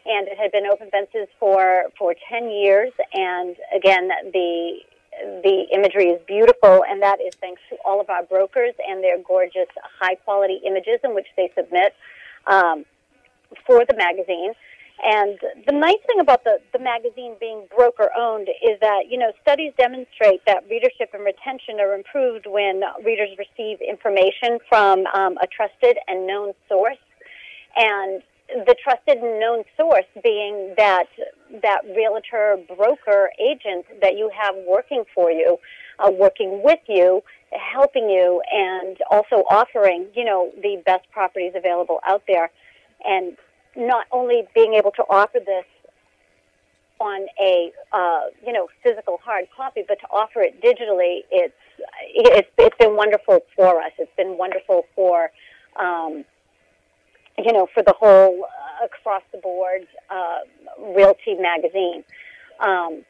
and 0.06 0.28
it 0.28 0.38
had 0.38 0.52
been 0.52 0.64
Open 0.64 0.88
Fences 0.90 1.26
for 1.40 1.86
for 1.98 2.14
ten 2.30 2.48
years. 2.48 2.92
And 3.12 3.56
again, 3.74 4.08
the 4.32 4.78
the 5.42 5.66
imagery 5.72 6.06
is 6.06 6.20
beautiful, 6.26 6.84
and 6.88 7.02
that 7.02 7.20
is 7.20 7.34
thanks 7.40 7.60
to 7.70 7.76
all 7.84 8.00
of 8.00 8.10
our 8.10 8.22
brokers 8.24 8.74
and 8.88 9.02
their 9.02 9.18
gorgeous, 9.22 9.68
high 10.00 10.14
quality 10.16 10.60
images 10.66 10.98
in 11.04 11.14
which 11.14 11.26
they 11.36 11.50
submit 11.56 11.94
um, 12.46 12.84
for 13.66 13.84
the 13.84 13.94
magazine. 13.96 14.52
And 15.02 15.38
the 15.66 15.72
nice 15.72 16.00
thing 16.06 16.20
about 16.20 16.44
the, 16.44 16.58
the 16.72 16.78
magazine 16.78 17.36
being 17.38 17.66
broker 17.76 18.08
owned 18.16 18.48
is 18.48 18.80
that, 18.80 19.04
you 19.10 19.18
know, 19.18 19.30
studies 19.42 19.72
demonstrate 19.76 20.40
that 20.46 20.64
readership 20.70 21.10
and 21.12 21.22
retention 21.22 21.80
are 21.80 21.94
improved 21.94 22.46
when 22.46 22.80
readers 23.04 23.28
receive 23.38 23.78
information 23.82 24.58
from 24.68 25.06
um, 25.08 25.36
a 25.42 25.46
trusted 25.46 25.98
and 26.08 26.26
known 26.26 26.54
source. 26.68 26.96
And 27.76 28.22
the 28.48 28.76
trusted 28.82 29.18
and 29.18 29.40
known 29.40 29.64
source 29.76 30.06
being 30.22 30.74
that 30.76 31.06
that 31.62 31.80
realtor, 31.96 32.58
broker, 32.76 33.30
agent 33.40 33.86
that 34.00 34.16
you 34.16 34.30
have 34.36 34.54
working 34.66 35.04
for 35.14 35.30
you, 35.30 35.58
uh, 35.98 36.10
working 36.10 36.62
with 36.62 36.80
you, 36.88 37.22
helping 37.52 38.08
you, 38.08 38.42
and 38.52 38.98
also 39.10 39.44
offering, 39.50 40.06
you 40.14 40.24
know, 40.24 40.50
the 40.62 40.82
best 40.84 41.10
properties 41.10 41.52
available 41.54 42.00
out 42.06 42.22
there. 42.28 42.50
And 43.04 43.36
not 43.76 44.06
only 44.12 44.44
being 44.54 44.74
able 44.74 44.92
to 44.92 45.02
offer 45.02 45.38
this 45.44 45.64
on 46.98 47.26
a 47.40 47.72
uh, 47.92 48.26
you 48.44 48.52
know 48.52 48.68
physical 48.82 49.18
hard 49.22 49.46
copy, 49.54 49.82
but 49.86 49.98
to 50.00 50.06
offer 50.10 50.40
it 50.40 50.62
digitally, 50.62 51.20
it's 51.30 51.54
it's 52.14 52.48
it's 52.58 52.76
been 52.78 52.96
wonderful 52.96 53.40
for 53.54 53.80
us. 53.80 53.92
It's 53.98 54.14
been 54.16 54.38
wonderful 54.38 54.84
for 54.94 55.30
um, 55.78 56.24
you 57.38 57.52
know 57.52 57.68
for 57.72 57.82
the 57.82 57.94
whole 57.98 58.44
uh, 58.44 58.86
across 58.86 59.22
the 59.32 59.38
board 59.38 59.86
uh, 60.10 60.40
realty 60.94 61.34
magazine. 61.34 62.04
Um, 62.60 63.04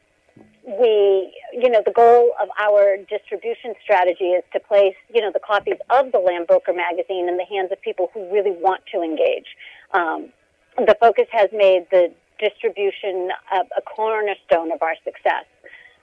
we, 0.67 1.33
you 1.53 1.69
know, 1.69 1.81
the 1.85 1.93
goal 1.93 2.33
of 2.41 2.49
our 2.59 2.97
distribution 3.09 3.73
strategy 3.81 4.35
is 4.35 4.43
to 4.51 4.59
place, 4.59 4.95
you 5.13 5.21
know, 5.21 5.31
the 5.31 5.39
copies 5.39 5.77
of 5.89 6.11
the 6.11 6.19
Land 6.19 6.47
Broker 6.47 6.73
magazine 6.73 7.29
in 7.29 7.37
the 7.37 7.45
hands 7.45 7.71
of 7.71 7.81
people 7.81 8.11
who 8.13 8.29
really 8.33 8.51
want 8.51 8.81
to 8.93 9.01
engage. 9.01 9.47
Um, 9.93 10.33
the 10.77 10.95
focus 10.99 11.27
has 11.31 11.49
made 11.53 11.87
the 11.89 12.11
distribution 12.37 13.29
a, 13.51 13.81
cornerstone 13.81 14.71
of 14.73 14.81
our 14.81 14.95
success. 15.05 15.45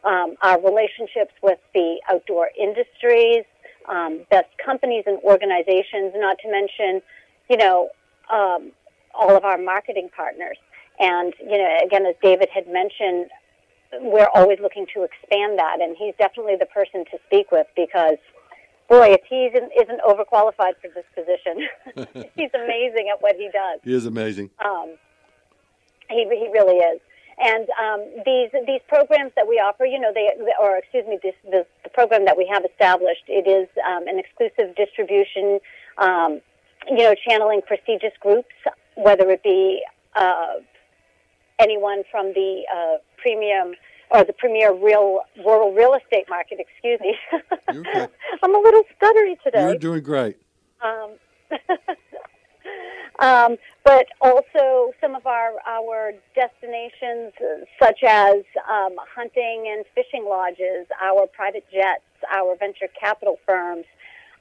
Um, 0.03 0.37
our 0.43 0.61
relationships 0.61 1.33
with 1.43 1.59
the 1.75 2.01
outdoor 2.11 2.51
industries, 2.59 3.45
um, 3.89 4.23
best 4.31 4.49
companies 4.65 5.05
and 5.07 5.19
organizations, 5.23 6.13
not 6.17 6.39
to 6.39 6.51
mention, 6.51 7.03
you 7.49 7.57
know, 7.59 7.91
um, 8.33 8.73
all 9.15 9.37
of 9.37 9.45
our 9.45 9.59
marketing 9.59 10.11
partners. 10.15 10.59
And, 10.99 11.35
you 11.41 11.59
know, 11.59 11.79
again, 11.85 12.07
as 12.07 12.15
David 12.23 12.49
had 12.53 12.69
mentioned, 12.69 13.31
we're 14.01 14.29
always 14.35 14.59
looking 14.61 14.87
to 14.95 15.03
expand 15.03 15.59
that. 15.59 15.81
And 15.81 15.97
he's 15.97 16.15
definitely 16.19 16.57
the 16.59 16.67
person 16.67 17.05
to 17.11 17.19
speak 17.27 17.51
with 17.51 17.67
because 17.77 18.19
boy, 18.89 19.13
if 19.13 19.23
he 19.29 19.47
isn't, 19.47 19.73
isn't 19.81 20.01
overqualified 20.03 20.75
for 20.81 20.89
this 20.95 21.05
position, 21.15 21.69
he's 22.37 22.51
amazing 22.55 23.11
at 23.13 23.21
what 23.21 23.37
he 23.37 23.51
does. 23.53 23.81
He 23.83 23.95
is 23.95 24.07
amazing. 24.07 24.51
Um, 24.65 24.97
he, 26.11 26.25
he 26.29 26.49
really 26.53 26.77
is. 26.77 27.01
And 27.37 27.67
um, 27.83 28.05
these 28.25 28.51
these 28.67 28.81
programs 28.87 29.33
that 29.35 29.49
we 29.49 29.57
offer, 29.57 29.85
you 29.85 29.99
know, 29.99 30.13
they 30.15 30.31
or 30.63 30.77
excuse 30.77 31.05
me, 31.07 31.19
this, 31.23 31.35
this 31.51 31.67
the 31.83 31.91
program 31.91 32.25
that 32.27 32.37
we 32.37 32.47
have 32.47 32.65
established, 32.65 33.25
it 33.27 33.49
is 33.49 33.69
um, 33.85 34.07
an 34.07 34.21
exclusive 34.21 34.77
distribution, 34.77 35.59
um, 35.99 36.41
you 36.89 36.99
know, 36.99 37.15
channeling 37.29 37.63
prestigious 37.67 38.13
groups, 38.21 38.55
whether 38.97 39.31
it 39.31 39.43
be 39.43 39.83
uh, 40.17 40.55
anyone 41.59 42.03
from 42.11 42.33
the 42.35 42.63
uh, 42.75 42.97
premium 43.17 43.75
or 44.11 44.25
the 44.25 44.33
premier 44.33 44.73
real 44.73 45.21
rural 45.45 45.73
real 45.73 45.95
estate 45.95 46.27
market. 46.29 46.59
Excuse 46.61 47.01
me. 47.01 47.17
Okay. 47.71 48.09
I'm 48.43 48.55
a 48.55 48.59
little 48.59 48.83
stuttery 49.01 49.41
today. 49.43 49.63
You're 49.63 49.79
doing 49.79 50.03
great. 50.03 50.37
Um, 50.83 51.13
um, 53.19 53.57
but 53.85 54.07
also 54.21 54.93
some 55.01 55.15
of 55.15 55.27
our 55.27 55.55
our 55.67 56.13
destinations, 56.35 57.33
such 57.81 58.03
as 58.07 58.37
um, 58.71 58.97
hunting 59.15 59.73
and 59.75 59.85
fishing 59.95 60.27
lodges, 60.29 60.87
our 61.03 61.27
private 61.27 61.65
jets, 61.73 62.03
our 62.33 62.57
venture 62.57 62.89
capital 62.99 63.39
firms. 63.47 63.87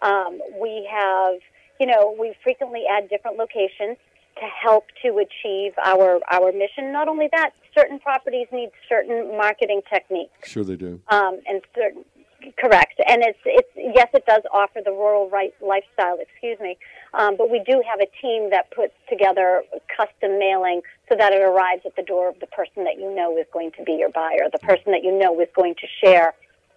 Um, 0.02 0.40
we 0.60 0.88
have, 0.92 1.40
you 1.80 1.86
know, 1.86 2.16
we 2.18 2.34
frequently 2.44 2.84
add 2.90 3.10
different 3.10 3.38
locations 3.38 3.98
to 4.36 4.46
help 4.46 4.86
to 5.02 5.18
achieve 5.18 5.74
our 5.84 6.20
our 6.32 6.52
mission. 6.52 6.92
Not 6.92 7.08
only 7.08 7.30
that, 7.32 7.52
certain 7.78 8.00
properties 8.00 8.48
need 8.52 8.70
certain 8.90 9.38
marketing 9.38 9.82
techniques. 9.92 10.50
Sure, 10.50 10.64
they 10.64 10.76
do. 10.76 11.02
Um, 11.10 11.40
and 11.48 11.62
certain 11.76 12.04
correct, 12.58 13.00
and 13.08 13.24
it's 13.24 13.40
it's 13.46 13.70
yes, 13.76 14.10
it 14.14 14.26
does 14.26 14.42
offer 14.52 14.82
the 14.84 14.92
rural 14.92 15.30
right 15.30 15.54
lifestyle. 15.62 16.18
Excuse 16.20 16.60
me, 16.60 16.78
um, 17.14 17.38
but 17.38 17.50
we 17.50 17.62
do 17.66 17.82
have 17.88 18.00
a 18.00 18.10
team 18.22 18.50
that 18.50 18.72
puts 18.72 18.94
together 19.10 19.64
custom 19.96 20.40
mailing 20.40 20.82
so 21.10 21.16
that 21.16 21.32
it 21.32 21.42
arrives 21.42 21.84
at 21.86 21.96
the 21.96 22.04
door 22.04 22.30
of 22.30 22.40
the 22.40 22.48
person 22.48 22.84
that 22.84 22.98
you 22.98 23.14
know 23.14 23.38
is 23.38 23.46
going 23.54 23.72
to 23.78 23.84
be 23.84 23.94
your 23.94 24.10
buyer, 24.10 24.50
the 24.52 24.60
person 24.60 24.92
that 24.92 25.04
you 25.04 25.18
know 25.18 25.40
is 25.40 25.48
going 25.56 25.76
to 25.76 25.88
share 26.04 26.34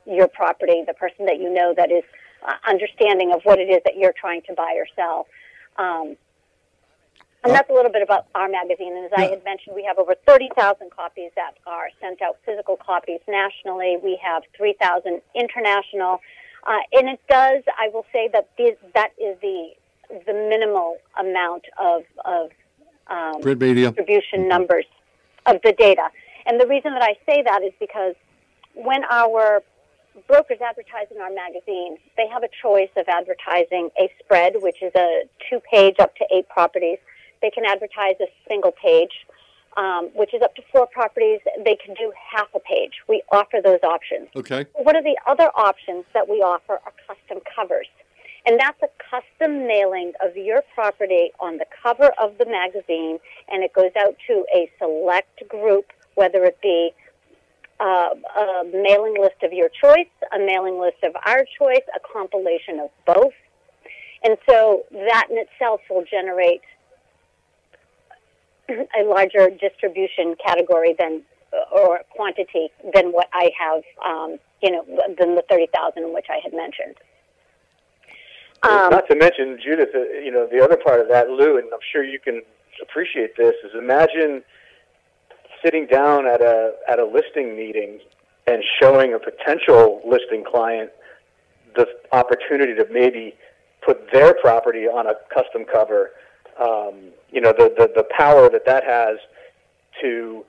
your 0.06 0.28
property, 0.28 0.84
the 0.86 0.94
person 0.94 1.26
that 1.26 1.40
you 1.40 1.52
know 1.52 1.74
that 1.76 1.90
is 1.90 2.04
uh, 2.46 2.52
understanding 2.68 3.32
of 3.32 3.42
what 3.44 3.58
it 3.58 3.68
is 3.68 3.80
that 3.84 3.96
you're 3.96 4.14
trying 4.18 4.42
to 4.42 4.54
buy 4.54 4.74
or 4.76 4.86
sell. 4.94 5.26
Um, 5.76 6.16
and 7.44 7.54
that's 7.54 7.70
a 7.70 7.72
little 7.72 7.92
bit 7.92 8.02
about 8.02 8.26
our 8.34 8.48
magazine. 8.48 8.96
And 8.96 9.06
as 9.06 9.12
I 9.16 9.26
had 9.26 9.44
mentioned, 9.44 9.76
we 9.76 9.84
have 9.84 9.98
over 9.98 10.14
30,000 10.26 10.90
copies 10.90 11.30
that 11.36 11.52
are 11.66 11.90
sent 12.00 12.20
out, 12.20 12.38
physical 12.44 12.76
copies 12.76 13.20
nationally. 13.28 13.96
We 14.02 14.18
have 14.22 14.42
3,000 14.56 15.20
international. 15.34 16.20
Uh, 16.66 16.78
and 16.92 17.08
it 17.08 17.20
does, 17.28 17.62
I 17.78 17.88
will 17.92 18.04
say 18.12 18.28
that 18.32 18.48
this, 18.58 18.74
that 18.94 19.10
is 19.22 19.36
the, 19.40 19.70
the 20.26 20.32
minimal 20.32 20.96
amount 21.18 21.66
of, 21.78 22.02
of 22.24 22.50
um, 23.06 23.40
Print 23.40 23.60
media. 23.60 23.92
distribution 23.92 24.48
numbers 24.48 24.86
of 25.46 25.60
the 25.62 25.72
data. 25.72 26.08
And 26.46 26.60
the 26.60 26.66
reason 26.66 26.94
that 26.94 27.02
I 27.02 27.14
say 27.26 27.42
that 27.42 27.62
is 27.62 27.72
because 27.78 28.14
when 28.74 29.04
our 29.08 29.62
brokers 30.26 30.58
advertising 30.60 31.18
our 31.18 31.30
magazine, 31.30 31.98
they 32.16 32.26
have 32.28 32.42
a 32.42 32.48
choice 32.62 32.90
of 32.96 33.06
advertising 33.08 33.90
a 33.98 34.10
spread, 34.18 34.54
which 34.56 34.82
is 34.82 34.92
a 34.96 35.24
two 35.48 35.60
page 35.70 35.96
up 35.98 36.14
to 36.16 36.24
eight 36.34 36.48
properties. 36.48 36.98
They 37.42 37.50
can 37.50 37.64
advertise 37.64 38.16
a 38.20 38.26
single 38.48 38.72
page, 38.72 39.26
um, 39.76 40.10
which 40.14 40.32
is 40.32 40.42
up 40.42 40.54
to 40.56 40.62
four 40.72 40.86
properties. 40.86 41.40
They 41.64 41.76
can 41.76 41.94
do 41.94 42.12
half 42.16 42.48
a 42.54 42.60
page. 42.60 42.92
We 43.08 43.22
offer 43.30 43.58
those 43.62 43.80
options. 43.82 44.28
Okay. 44.34 44.66
One 44.74 44.96
of 44.96 45.04
the 45.04 45.16
other 45.26 45.50
options 45.56 46.04
that 46.14 46.28
we 46.28 46.36
offer 46.36 46.80
are 46.84 46.92
custom 47.06 47.42
covers. 47.54 47.86
And 48.46 48.60
that's 48.60 48.80
a 48.80 48.88
custom 49.10 49.66
mailing 49.66 50.12
of 50.24 50.36
your 50.36 50.62
property 50.74 51.32
on 51.40 51.58
the 51.58 51.66
cover 51.82 52.12
of 52.20 52.38
the 52.38 52.46
magazine, 52.46 53.18
and 53.48 53.64
it 53.64 53.72
goes 53.72 53.90
out 53.98 54.14
to 54.28 54.44
a 54.54 54.70
select 54.78 55.48
group, 55.48 55.86
whether 56.14 56.44
it 56.44 56.56
be 56.62 56.94
uh, 57.80 58.10
a 58.38 58.64
mailing 58.72 59.16
list 59.20 59.42
of 59.42 59.52
your 59.52 59.68
choice, 59.68 60.08
a 60.34 60.38
mailing 60.38 60.80
list 60.80 60.98
of 61.02 61.14
our 61.24 61.44
choice, 61.58 61.84
a 61.94 62.00
compilation 62.12 62.80
of 62.80 62.90
both. 63.06 63.34
And 64.24 64.36
so 64.48 64.84
that 64.92 65.26
in 65.30 65.38
itself 65.38 65.80
will 65.90 66.04
generate 66.10 66.62
a 68.68 69.04
larger 69.04 69.50
distribution 69.50 70.34
category 70.44 70.94
than 70.98 71.22
or 71.72 72.00
quantity 72.10 72.68
than 72.94 73.12
what 73.12 73.28
I 73.32 73.50
have, 73.58 73.82
um, 74.04 74.38
you 74.62 74.70
know, 74.70 74.84
than 75.18 75.34
the 75.36 75.44
30,000 75.48 76.12
which 76.12 76.26
I 76.28 76.40
had 76.42 76.52
mentioned. 76.52 76.96
Um, 78.62 78.90
Not 78.90 79.08
to 79.08 79.16
mention, 79.16 79.58
Judith, 79.62 79.90
uh, 79.94 80.00
you 80.18 80.32
know, 80.32 80.46
the 80.46 80.62
other 80.62 80.76
part 80.76 81.00
of 81.00 81.08
that, 81.08 81.28
Lou, 81.28 81.58
and 81.58 81.68
I'm 81.72 81.80
sure 81.92 82.02
you 82.02 82.18
can 82.18 82.42
appreciate 82.82 83.36
this, 83.36 83.54
is 83.64 83.72
imagine 83.78 84.42
sitting 85.66 85.86
down 85.86 86.26
at 86.28 86.40
a 86.40 86.74
at 86.88 87.00
a 87.00 87.04
listing 87.04 87.56
meeting 87.56 87.98
and 88.46 88.62
showing 88.80 89.14
a 89.14 89.18
potential 89.18 90.00
listing 90.08 90.44
client 90.44 90.90
the 91.74 91.86
opportunity 92.12 92.72
to 92.72 92.86
maybe 92.90 93.34
put 93.84 94.10
their 94.12 94.34
property 94.34 94.86
on 94.86 95.06
a 95.06 95.14
custom 95.34 95.64
cover. 95.64 96.12
Um, 96.60 97.10
you 97.30 97.40
know, 97.40 97.52
the, 97.52 97.74
the 97.76 97.90
the 97.94 98.06
power 98.16 98.48
that 98.48 98.64
that 98.66 98.84
has 98.84 99.18
to 100.00 100.44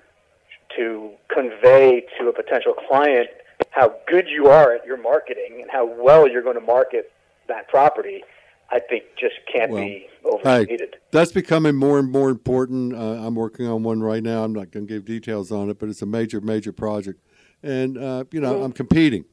to 0.75 1.11
convey 1.33 2.05
to 2.19 2.27
a 2.29 2.33
potential 2.33 2.73
client 2.87 3.27
how 3.71 3.95
good 4.07 4.27
you 4.27 4.47
are 4.47 4.73
at 4.73 4.85
your 4.85 5.01
marketing 5.01 5.59
and 5.61 5.71
how 5.71 5.85
well 5.85 6.27
you're 6.27 6.43
going 6.43 6.59
to 6.59 6.65
market 6.65 7.11
that 7.47 7.67
property, 7.67 8.23
I 8.69 8.79
think 8.79 9.03
just 9.17 9.35
can't 9.51 9.71
well, 9.71 9.81
be 9.81 10.07
overstated. 10.25 10.97
That's 11.11 11.31
becoming 11.31 11.75
more 11.75 11.99
and 11.99 12.11
more 12.11 12.29
important. 12.29 12.93
Uh, 12.93 13.25
I'm 13.25 13.35
working 13.35 13.65
on 13.67 13.83
one 13.83 14.01
right 14.01 14.21
now. 14.21 14.43
I'm 14.43 14.53
not 14.53 14.71
going 14.71 14.87
to 14.87 14.93
give 14.93 15.05
details 15.05 15.51
on 15.51 15.69
it, 15.69 15.79
but 15.79 15.89
it's 15.89 16.01
a 16.01 16.05
major, 16.05 16.41
major 16.41 16.73
project. 16.73 17.21
And, 17.63 17.97
uh, 17.97 18.25
you 18.31 18.41
know, 18.41 18.55
mm-hmm. 18.55 18.65
I'm 18.65 18.71
competing. 18.73 19.25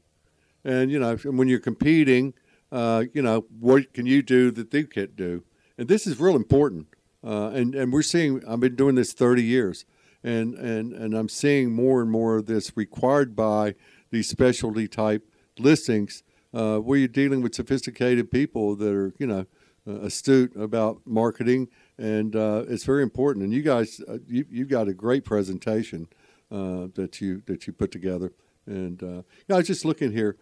And, 0.63 0.89
you 0.89 0.99
know, 0.99 1.15
when 1.17 1.47
you're 1.47 1.59
competing, 1.59 2.33
uh, 2.71 3.03
you 3.13 3.21
know, 3.21 3.45
what 3.59 3.93
can 3.93 4.05
you 4.05 4.21
do 4.21 4.51
that 4.51 4.71
they 4.71 4.83
can't 4.83 5.15
do? 5.15 5.43
And 5.77 5.87
this 5.87 6.07
is 6.07 6.19
real 6.19 6.35
important. 6.35 6.87
Uh, 7.23 7.49
and, 7.49 7.75
and 7.75 7.91
we're 7.91 8.01
seeing, 8.01 8.43
I've 8.47 8.59
been 8.59 8.75
doing 8.75 8.95
this 8.95 9.13
30 9.13 9.43
years. 9.43 9.85
And, 10.23 10.55
and, 10.55 10.93
and 10.93 11.13
I'm 11.13 11.29
seeing 11.29 11.71
more 11.71 12.01
and 12.01 12.09
more 12.09 12.37
of 12.37 12.45
this 12.45 12.75
required 12.75 13.35
by 13.35 13.75
these 14.11 14.29
specialty 14.29 14.87
type 14.87 15.29
listings 15.59 16.23
uh, 16.55 16.77
where 16.77 16.97
you're 16.97 17.07
dealing 17.07 17.41
with 17.41 17.53
sophisticated 17.53 18.31
people 18.31 18.75
that 18.77 18.93
are, 18.93 19.13
you 19.19 19.27
know, 19.27 19.45
uh, 19.87 19.99
astute 20.01 20.55
about 20.55 21.01
marketing, 21.05 21.67
and 21.97 22.35
uh, 22.35 22.63
it's 22.67 22.85
very 22.85 23.03
important. 23.03 23.43
And 23.43 23.53
you 23.53 23.61
guys, 23.61 24.01
uh, 24.07 24.17
you 24.27 24.45
you 24.49 24.65
got 24.65 24.87
a 24.87 24.93
great 24.93 25.23
presentation 25.25 26.07
uh, 26.49 26.87
that 26.95 27.21
you 27.21 27.43
that 27.45 27.67
you 27.67 27.73
put 27.73 27.91
together. 27.91 28.31
And 28.65 29.03
uh, 29.03 29.21
yeah, 29.47 29.55
I 29.55 29.57
was 29.57 29.67
just 29.67 29.85
looking 29.85 30.11
here. 30.11 30.37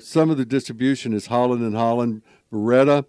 some 0.00 0.30
of 0.30 0.38
the 0.38 0.44
distribution 0.44 1.12
is 1.12 1.26
Holland 1.26 1.62
and 1.62 1.76
Holland, 1.76 2.22
Beretta, 2.52 3.04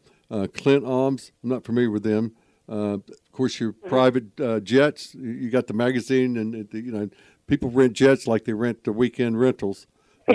Clint 0.54 0.86
Alms. 0.86 1.32
I'm 1.44 1.50
not 1.50 1.64
familiar 1.64 1.90
with 1.90 2.04
them. 2.04 2.36
of 2.68 3.02
course, 3.32 3.60
your 3.60 3.74
mm-hmm. 3.74 3.90
private 3.90 4.64
jets. 4.64 5.16
You 5.16 5.50
got 5.50 5.66
the 5.66 5.74
magazine, 5.74 6.38
and 6.38 6.68
you 6.74 6.92
know 6.92 7.10
people 7.48 7.72
rent 7.72 7.94
jets 7.94 8.28
like 8.28 8.46
they 8.46 8.54
rent 8.54 8.84
the 8.84 8.94
weekend 8.94 9.40
rentals. 9.40 9.88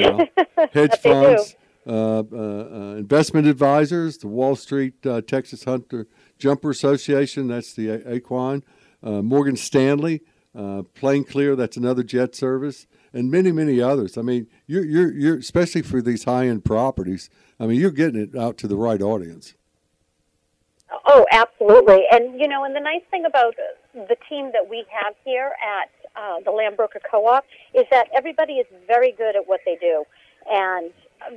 hedge 0.73 0.99
funds. 1.01 1.55
Uh, 1.87 2.25
uh, 2.33 2.37
uh, 2.37 2.97
investment 2.97 3.47
advisors, 3.47 4.19
the 4.19 4.27
Wall 4.27 4.57
Street 4.57 5.01
Texas 5.29 5.63
Hunter 5.63 6.09
Jumper 6.37 6.71
Association, 6.71 7.47
that's 7.47 7.75
the 7.75 7.87
Aquan, 7.99 8.63
Morgan 9.03 9.55
Stanley, 9.55 10.23
Plain 10.95 11.23
Clear, 11.23 11.55
that's 11.55 11.77
another 11.77 12.03
jet 12.03 12.35
service, 12.35 12.89
and 13.13 13.31
many, 13.31 13.53
many 13.53 13.81
others. 13.81 14.19
I 14.19 14.23
mean, 14.23 14.49
you're, 14.67 14.85
you're, 14.85 15.13
you're 15.13 15.39
especially 15.39 15.83
for 15.83 16.03
these 16.03 16.25
high 16.25 16.49
end 16.49 16.65
properties. 16.65 17.31
I 17.61 17.67
mean, 17.67 17.81
you're 17.81 17.93
getting 17.93 18.21
it 18.21 18.35
out 18.35 18.59
to 18.59 18.67
the 18.67 18.77
right 18.77 19.01
audience. 19.01 19.55
Oh, 21.07 21.25
absolutely. 21.31 22.05
And, 22.11 22.41
you 22.41 22.49
know, 22.49 22.65
and 22.65 22.75
the 22.75 22.81
nice 22.81 23.03
thing 23.13 23.25
about 23.27 23.55
the 23.95 24.17
team 24.29 24.51
that 24.53 24.69
we 24.69 24.85
have 24.91 25.15
here 25.25 25.53
at 25.63 25.91
uh, 26.17 26.41
the 26.45 26.51
Broker 26.77 27.01
Co 27.09 27.27
op 27.27 27.45
is 27.75 27.85
that 27.91 28.09
everybody 28.15 28.55
is 28.55 28.67
very 28.89 29.13
good 29.13 29.37
at 29.37 29.47
what 29.47 29.61
they 29.65 29.77
do. 29.77 30.05
And 30.51 30.93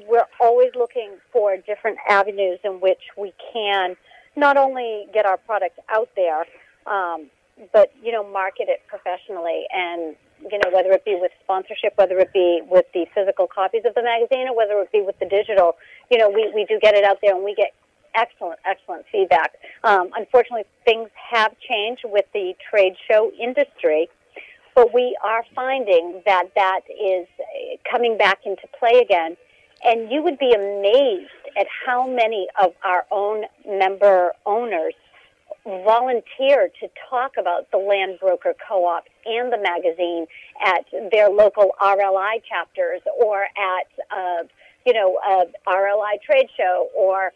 we're 0.08 0.28
always 0.40 0.72
looking 0.76 1.12
for 1.32 1.58
different 1.58 1.98
avenues 2.08 2.60
in 2.64 2.80
which 2.80 3.02
we 3.18 3.34
can 3.54 3.96
not 4.36 4.58
only 4.58 5.08
get 5.14 5.26
our 5.26 5.38
product 5.38 5.80
out 5.90 6.10
there, 6.16 6.46
um, 6.86 7.30
but 7.74 7.92
you 8.02 8.12
know, 8.12 8.24
market 8.24 8.68
it 8.70 8.82
professionally, 8.88 9.66
and 9.74 10.16
you 10.50 10.58
know, 10.58 10.72
whether 10.74 10.92
it 10.92 11.04
be 11.04 11.18
with 11.20 11.32
sponsorship, 11.44 11.94
whether 11.98 12.18
it 12.20 12.32
be 12.32 12.62
with 12.70 12.86
the 12.94 13.06
physical 13.14 13.48
copies 13.48 13.84
of 13.86 13.94
the 13.96 14.04
magazine, 14.04 14.48
or 14.48 14.56
whether 14.56 14.80
it 14.82 14.92
be 14.92 15.02
with 15.02 15.20
the 15.20 15.26
digital, 15.26 15.76
you 16.10 16.18
know, 16.18 16.30
we 16.30 16.52
we 16.56 16.66
do 16.66 16.80
get 16.80 16.96
it 16.96 17.04
out 17.04 17.20
there, 17.22 17.36
and 17.36 17.44
we 17.44 17.54
get 17.56 17.74
excellent, 18.16 18.60
excellent 18.66 19.06
feedback. 19.12 19.56
Um, 19.84 20.10
unfortunately, 20.16 20.66
things 20.86 21.10
have 21.32 21.54
changed 21.60 22.04
with 22.06 22.26
the 22.34 22.56
trade 22.70 22.96
show 23.10 23.32
industry, 23.40 24.10
but 24.76 24.94
we 24.94 25.18
are 25.24 25.44
finding 25.56 26.22
that 26.26 26.50
that 26.56 26.82
is 26.90 27.28
coming 27.90 28.18
back 28.18 28.40
into 28.46 28.64
play 28.80 29.00
again 29.02 29.36
and 29.84 30.12
you 30.12 30.22
would 30.24 30.38
be 30.38 30.54
amazed 30.54 31.30
at 31.58 31.68
how 31.86 32.08
many 32.08 32.48
of 32.62 32.74
our 32.84 33.06
own 33.12 33.46
member 33.66 34.34
owners 34.46 34.94
volunteer 35.66 36.70
to 36.80 36.90
talk 37.10 37.34
about 37.38 37.70
the 37.72 37.78
Land 37.78 38.18
Broker 38.20 38.54
Co-op 38.68 39.06
and 39.26 39.52
the 39.52 39.58
magazine 39.58 40.26
at 40.66 40.86
their 41.12 41.30
local 41.30 41.72
RLI 41.82 42.42
chapters 42.48 43.02
or 43.20 43.44
at, 43.44 43.88
uh, 44.12 44.44
you 44.86 44.94
know, 44.94 45.20
a 45.28 45.46
RLI 45.70 46.22
trade 46.22 46.48
show 46.58 46.90
or, 46.96 47.34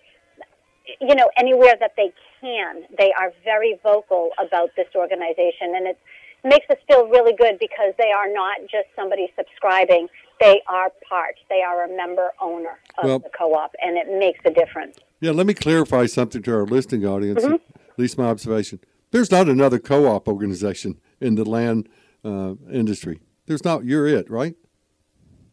you 1.00 1.16
know, 1.16 1.30
anywhere 1.38 1.76
that 1.80 1.94
they 1.96 2.14
can. 2.42 2.84
They 2.98 3.14
are 3.14 3.32
very 3.44 3.80
vocal 3.84 4.32
about 4.40 4.72
this 4.76 4.88
organization, 4.96 5.76
and 5.76 5.88
it 5.88 6.00
makes 6.44 6.70
us 6.70 6.78
feel 6.88 7.08
really 7.08 7.34
good 7.34 7.58
because 7.60 7.94
they 7.98 8.12
are 8.12 8.32
not 8.32 8.60
just 8.70 8.88
somebody 8.96 9.32
subscribing 9.36 10.08
they 10.44 10.62
are 10.68 10.92
part. 11.08 11.36
They 11.50 11.62
are 11.62 11.86
a 11.86 11.96
member 11.96 12.32
owner 12.42 12.78
of 12.98 13.06
well, 13.06 13.20
the 13.20 13.30
co-op, 13.30 13.74
and 13.82 13.98
it 13.98 14.08
makes 14.20 14.40
a 14.46 14.52
difference. 14.52 14.98
Yeah, 15.22 15.32
let 15.32 15.46
me 15.46 15.54
clarify 15.54 16.06
something 16.06 16.42
to 16.44 16.54
our 16.54 16.66
listening 16.66 17.06
audience. 17.06 17.44
Mm-hmm. 17.44 17.54
At 17.54 18.00
least 18.00 18.18
my 18.18 18.26
observation. 18.26 18.80
There's 19.12 19.32
not 19.32 19.48
another 19.48 19.80
co-op 19.80 20.28
organization 20.28 21.00
in 21.22 21.36
the 21.36 21.46
land 21.46 21.88
uh, 22.26 22.56
industry. 22.72 23.22
There's 23.46 23.64
not. 23.64 23.86
You're 23.86 24.08
it, 24.08 24.30
right? 24.30 24.56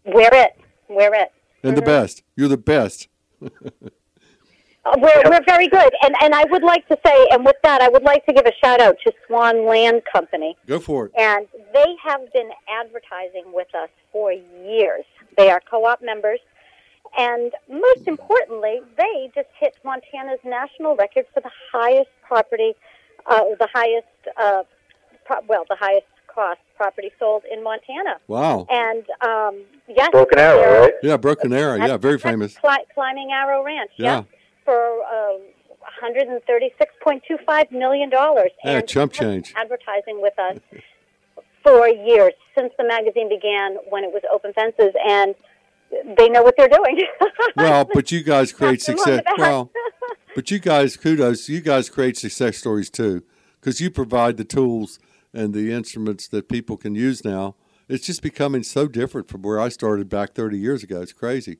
We're 0.04 0.30
it. 0.32 0.58
We're 0.88 1.14
it. 1.14 1.32
And 1.62 1.72
mm-hmm. 1.72 1.80
the 1.80 1.82
best. 1.82 2.22
You're 2.34 2.48
the 2.48 2.56
best. 2.56 3.08
Uh, 4.84 4.92
we're, 4.98 5.22
we're 5.30 5.44
very 5.44 5.68
good. 5.68 5.92
And, 6.02 6.14
and 6.22 6.34
I 6.34 6.44
would 6.44 6.62
like 6.62 6.86
to 6.88 6.98
say, 7.04 7.28
and 7.32 7.44
with 7.44 7.56
that, 7.62 7.82
I 7.82 7.88
would 7.88 8.02
like 8.02 8.24
to 8.26 8.32
give 8.32 8.46
a 8.46 8.52
shout 8.64 8.80
out 8.80 8.96
to 9.04 9.12
Swan 9.26 9.66
Land 9.66 10.02
Company. 10.10 10.56
Go 10.66 10.78
for 10.78 11.06
it. 11.06 11.12
And 11.18 11.46
they 11.72 11.94
have 12.02 12.20
been 12.32 12.50
advertising 12.68 13.52
with 13.52 13.68
us 13.74 13.90
for 14.12 14.32
years. 14.32 15.04
They 15.36 15.50
are 15.50 15.60
co 15.70 15.84
op 15.84 16.02
members. 16.02 16.40
And 17.18 17.52
most 17.68 18.06
importantly, 18.06 18.80
they 18.96 19.30
just 19.34 19.48
hit 19.58 19.74
Montana's 19.84 20.38
national 20.44 20.96
record 20.96 21.26
for 21.34 21.40
the 21.40 21.50
highest 21.72 22.10
property, 22.22 22.74
uh, 23.26 23.40
the 23.58 23.68
highest, 23.72 24.06
uh, 24.40 24.62
pro- 25.24 25.40
well, 25.48 25.64
the 25.68 25.76
highest 25.76 26.06
cost 26.32 26.60
property 26.76 27.10
sold 27.18 27.42
in 27.52 27.62
Montana. 27.62 28.18
Wow. 28.28 28.66
And 28.70 29.04
um, 29.22 29.64
yes, 29.88 30.08
Broken 30.10 30.38
Arrow, 30.38 30.82
right? 30.82 30.94
Yeah, 31.02 31.16
Broken 31.16 31.52
Arrow. 31.52 31.76
Yeah, 31.76 31.96
very 31.96 32.18
famous. 32.18 32.56
Climbing 32.94 33.30
Arrow 33.32 33.64
Ranch. 33.64 33.90
Yeah. 33.96 34.22
For 34.70 35.02
um, 35.02 35.40
$136.25 36.00 37.72
million. 37.72 38.10
Yeah, 38.12 38.44
and 38.64 38.86
chump 38.88 39.12
change. 39.12 39.52
Advertising 39.56 40.22
with 40.22 40.38
us 40.38 40.58
for 41.64 41.88
years 41.88 42.34
since 42.56 42.72
the 42.78 42.84
magazine 42.84 43.28
began 43.28 43.78
when 43.88 44.04
it 44.04 44.12
was 44.12 44.22
Open 44.32 44.52
Fences. 44.52 44.94
And 45.04 45.34
they 46.16 46.28
know 46.28 46.42
what 46.44 46.54
they're 46.56 46.68
doing. 46.68 47.02
well, 47.56 47.88
but 47.92 48.12
you 48.12 48.22
guys 48.22 48.52
create 48.52 48.80
success. 48.80 49.22
Well, 49.36 49.72
but 50.36 50.50
you 50.50 50.60
guys, 50.60 50.96
kudos. 50.96 51.48
You 51.48 51.60
guys 51.60 51.88
create 51.88 52.16
success 52.16 52.56
stories 52.58 52.90
too, 52.90 53.24
because 53.60 53.80
you 53.80 53.90
provide 53.90 54.36
the 54.36 54.44
tools 54.44 55.00
and 55.34 55.52
the 55.52 55.72
instruments 55.72 56.28
that 56.28 56.48
people 56.48 56.76
can 56.76 56.94
use 56.94 57.24
now. 57.24 57.56
it's 57.88 58.06
just 58.06 58.22
becoming 58.22 58.62
so 58.62 58.86
different 58.86 59.28
from 59.28 59.42
where 59.42 59.58
I 59.60 59.68
started 59.68 60.08
back 60.08 60.32
30 60.34 60.58
years 60.58 60.84
ago. 60.84 61.02
It's 61.02 61.12
crazy. 61.12 61.58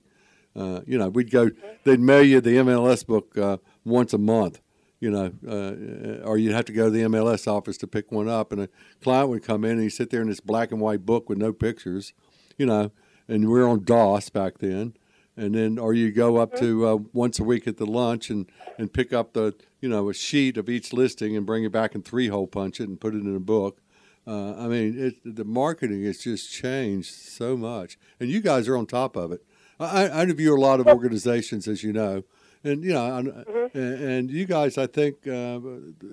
Uh, 0.61 0.83
you 0.87 0.99
know, 0.99 1.09
we'd 1.09 1.31
go, 1.31 1.51
they'd 1.85 2.01
mail 2.01 2.23
you 2.23 2.41
the 2.41 2.57
MLS 2.57 3.07
book 3.07 3.37
uh, 3.39 3.57
once 3.85 4.13
a 4.13 4.19
month, 4.19 4.61
you 5.01 5.11
know, 5.11 5.33
uh, 5.49 6.27
or 6.27 6.37
you'd 6.37 6.53
have 6.53 6.67
to 6.67 6.73
go 6.73 6.85
to 6.85 6.91
the 6.91 7.03
MLS 7.03 7.49
office 7.49 7.79
to 7.79 7.87
pick 7.87 8.13
one 8.13 8.29
up, 8.29 8.53
and 8.53 8.61
a 8.61 8.69
client 9.03 9.31
would 9.31 9.43
come 9.43 9.65
in 9.65 9.73
and 9.73 9.83
he'd 9.83 9.91
sit 9.91 10.11
there 10.11 10.21
in 10.21 10.29
this 10.29 10.41
black 10.41 10.71
and 10.71 10.81
white 10.81 11.07
book 11.07 11.31
with 11.31 11.39
no 11.39 11.53
pictures, 11.53 12.13
you 12.59 12.67
know, 12.67 12.91
and 13.27 13.49
we 13.49 13.59
are 13.61 13.69
on 13.69 13.85
DOS 13.85 14.29
back 14.29 14.59
then. 14.59 14.95
And 15.37 15.55
then, 15.55 15.79
or 15.79 15.95
you 15.95 16.13
go 16.13 16.37
up 16.37 16.55
to 16.59 16.87
uh, 16.87 16.99
once 17.15 17.39
a 17.39 17.45
week 17.45 17.67
at 17.67 17.79
the 17.79 17.87
lunch 17.87 18.29
and, 18.29 18.51
and 18.77 18.93
pick 18.93 19.15
up 19.15 19.33
the, 19.33 19.55
you 19.81 19.89
know, 19.89 20.11
a 20.11 20.15
sheet 20.15 20.59
of 20.59 20.69
each 20.69 20.93
listing 20.93 21.35
and 21.35 21.47
bring 21.47 21.65
it 21.65 21.73
back 21.73 21.95
and 21.95 22.05
three 22.05 22.29
hole 22.29 22.47
punch 22.47 22.79
it 22.81 22.89
and 22.89 23.01
put 23.01 23.15
it 23.15 23.23
in 23.23 23.35
a 23.35 23.41
book. 23.41 23.81
Uh, 24.27 24.55
I 24.59 24.67
mean, 24.67 24.99
it, 24.99 25.37
the 25.37 25.47
marketing 25.47 26.05
has 26.05 26.19
just 26.19 26.53
changed 26.53 27.15
so 27.15 27.57
much, 27.57 27.97
and 28.19 28.29
you 28.29 28.43
guys 28.43 28.69
are 28.69 28.77
on 28.77 28.85
top 28.85 29.17
of 29.17 29.33
it. 29.33 29.43
I, 29.81 30.09
I 30.09 30.23
interview 30.23 30.55
a 30.55 30.61
lot 30.61 30.79
of 30.79 30.87
organizations, 30.87 31.67
as 31.67 31.83
you 31.83 31.93
know, 31.93 32.23
and 32.63 32.85
you 32.85 32.93
know, 32.93 33.01
mm-hmm. 33.01 33.79
and, 33.79 34.03
and, 34.03 34.31
you 34.31 34.45
guys, 34.45 34.77
I 34.77 34.87
think, 34.87 35.27
uh, 35.27 35.59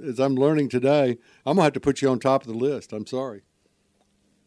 as 0.08 0.20
I'm 0.20 0.36
learning 0.36 0.70
today, 0.70 1.18
I'm 1.46 1.58
gonna 1.58 1.64
have 1.64 1.74
to 1.74 1.80
put 1.80 2.02
you 2.02 2.10
on 2.10 2.20
top 2.20 2.42
of 2.42 2.48
the 2.48 2.58
list. 2.58 2.94
I'm 2.94 3.06
sorry. 3.06 3.42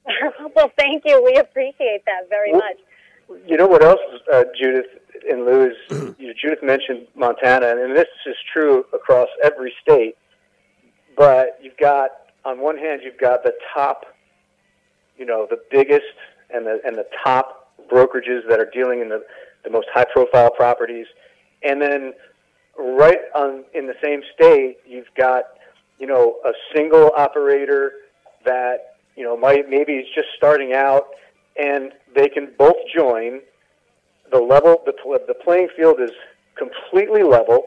well, 0.56 0.70
thank 0.78 1.02
you. 1.04 1.22
We 1.22 1.36
appreciate 1.36 2.02
that 2.06 2.28
very 2.30 2.52
well, 2.52 2.62
much. 2.62 3.42
You 3.46 3.58
know 3.58 3.66
what 3.66 3.84
else, 3.84 4.00
uh, 4.32 4.44
Judith 4.58 4.86
and 5.28 5.44
Lou 5.44 5.66
is 5.66 6.14
you 6.18 6.28
know, 6.28 6.32
Judith 6.40 6.62
mentioned 6.62 7.06
Montana, 7.14 7.68
and 7.68 7.94
this 7.94 8.08
is 8.26 8.36
true 8.52 8.86
across 8.94 9.28
every 9.44 9.72
state. 9.82 10.16
But 11.16 11.58
you've 11.62 11.76
got, 11.76 12.10
on 12.46 12.60
one 12.60 12.78
hand, 12.78 13.02
you've 13.04 13.18
got 13.18 13.42
the 13.42 13.52
top, 13.74 14.06
you 15.18 15.26
know, 15.26 15.46
the 15.50 15.60
biggest 15.70 16.06
and 16.52 16.66
the 16.66 16.80
and 16.86 16.96
the 16.96 17.06
top 17.22 17.59
brokerages 17.90 18.48
that 18.48 18.60
are 18.60 18.70
dealing 18.72 19.00
in 19.00 19.08
the, 19.08 19.24
the 19.64 19.70
most 19.70 19.88
high 19.92 20.06
profile 20.12 20.50
properties. 20.50 21.06
And 21.62 21.80
then 21.80 22.12
right 22.78 23.18
on 23.34 23.64
in 23.74 23.86
the 23.86 23.94
same 24.02 24.22
state, 24.34 24.78
you've 24.86 25.12
got, 25.16 25.44
you 25.98 26.06
know, 26.06 26.36
a 26.44 26.52
single 26.74 27.12
operator 27.16 27.92
that, 28.44 28.96
you 29.16 29.24
know, 29.24 29.36
might 29.36 29.68
maybe 29.68 29.94
is 29.94 30.06
just 30.14 30.28
starting 30.36 30.72
out 30.72 31.08
and 31.56 31.92
they 32.14 32.28
can 32.28 32.52
both 32.58 32.76
join. 32.94 33.40
The 34.30 34.38
level, 34.38 34.82
the, 34.86 34.92
the 35.26 35.34
playing 35.34 35.68
field 35.76 36.00
is 36.00 36.12
completely 36.56 37.22
level. 37.22 37.66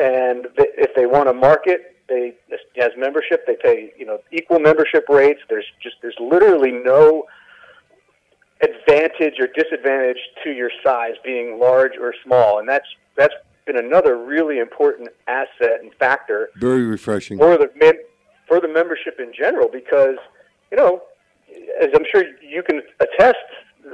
And 0.00 0.46
if 0.56 0.94
they 0.94 1.06
want 1.06 1.28
to 1.28 1.34
market, 1.34 1.96
they 2.08 2.34
as 2.80 2.90
membership, 2.98 3.46
they 3.46 3.56
pay 3.62 3.92
you 3.96 4.04
know 4.04 4.18
equal 4.32 4.58
membership 4.58 5.08
rates. 5.08 5.40
There's 5.48 5.66
just 5.82 5.96
there's 6.02 6.16
literally 6.20 6.72
no 6.72 7.24
advantage 8.62 9.34
or 9.40 9.46
disadvantage 9.46 10.18
to 10.44 10.50
your 10.50 10.70
size 10.84 11.14
being 11.24 11.58
large 11.58 11.92
or 12.00 12.14
small, 12.24 12.58
and 12.58 12.68
that's 12.68 12.86
that's 13.16 13.34
been 13.66 13.76
another 13.76 14.16
really 14.16 14.58
important 14.58 15.08
asset 15.26 15.80
and 15.82 15.92
factor. 15.94 16.50
Very 16.56 16.84
refreshing 16.84 17.38
for 17.38 17.56
the 17.56 17.68
for 18.46 18.60
the 18.60 18.68
membership 18.68 19.18
in 19.18 19.32
general, 19.36 19.68
because 19.72 20.16
you 20.70 20.76
know, 20.76 21.02
as 21.80 21.88
I'm 21.94 22.04
sure 22.10 22.24
you 22.42 22.62
can 22.62 22.82
attest, 23.00 23.36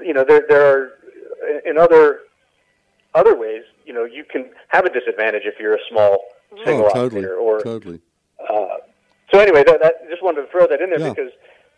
you 0.02 0.12
know 0.12 0.24
there 0.26 0.44
there 0.48 0.66
are 0.66 0.90
in 1.64 1.78
other 1.78 2.20
other 3.14 3.36
ways, 3.36 3.62
you 3.84 3.92
know, 3.92 4.04
you 4.04 4.24
can 4.24 4.50
have 4.68 4.84
a 4.84 4.90
disadvantage 4.90 5.42
if 5.44 5.54
you're 5.58 5.74
a 5.74 5.84
small 5.90 6.18
single 6.64 6.86
oh, 6.86 6.94
totally, 6.94 7.22
operator 7.22 7.36
or 7.36 7.60
totally. 7.62 8.00
Uh, 8.38 8.76
so 9.32 9.40
anyway, 9.40 9.64
that, 9.66 9.80
that 9.82 9.94
just 10.08 10.22
wanted 10.22 10.42
to 10.42 10.48
throw 10.48 10.66
that 10.66 10.80
in 10.80 10.90
there 10.90 11.00
yeah. 11.00 11.10
because 11.10 11.32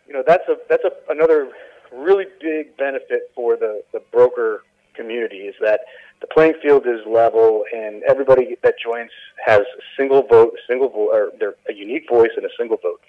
you 0.07 0.13
know 0.13 0.23
that's 0.25 0.47
a 0.49 0.57
that's 0.69 0.83
a 0.83 0.91
another 1.11 1.51
really 1.91 2.25
big 2.41 2.75
benefit 2.77 3.31
for 3.35 3.55
the, 3.55 3.83
the 3.93 4.01
broker 4.11 4.63
community 4.95 5.47
is 5.47 5.55
that 5.61 5.81
the 6.21 6.27
playing 6.27 6.55
field 6.61 6.85
is 6.85 6.99
level 7.07 7.63
and 7.73 8.03
everybody 8.03 8.57
that 8.63 8.75
joins 8.83 9.11
has 9.45 9.61
a 9.61 9.81
single 9.97 10.23
vote, 10.23 10.53
single 10.67 10.89
vote, 10.89 11.09
or 11.13 11.31
they're 11.39 11.55
a 11.69 11.73
unique 11.73 12.09
voice 12.09 12.31
and 12.35 12.45
a 12.45 12.49
single 12.57 12.77
vote. 12.77 13.01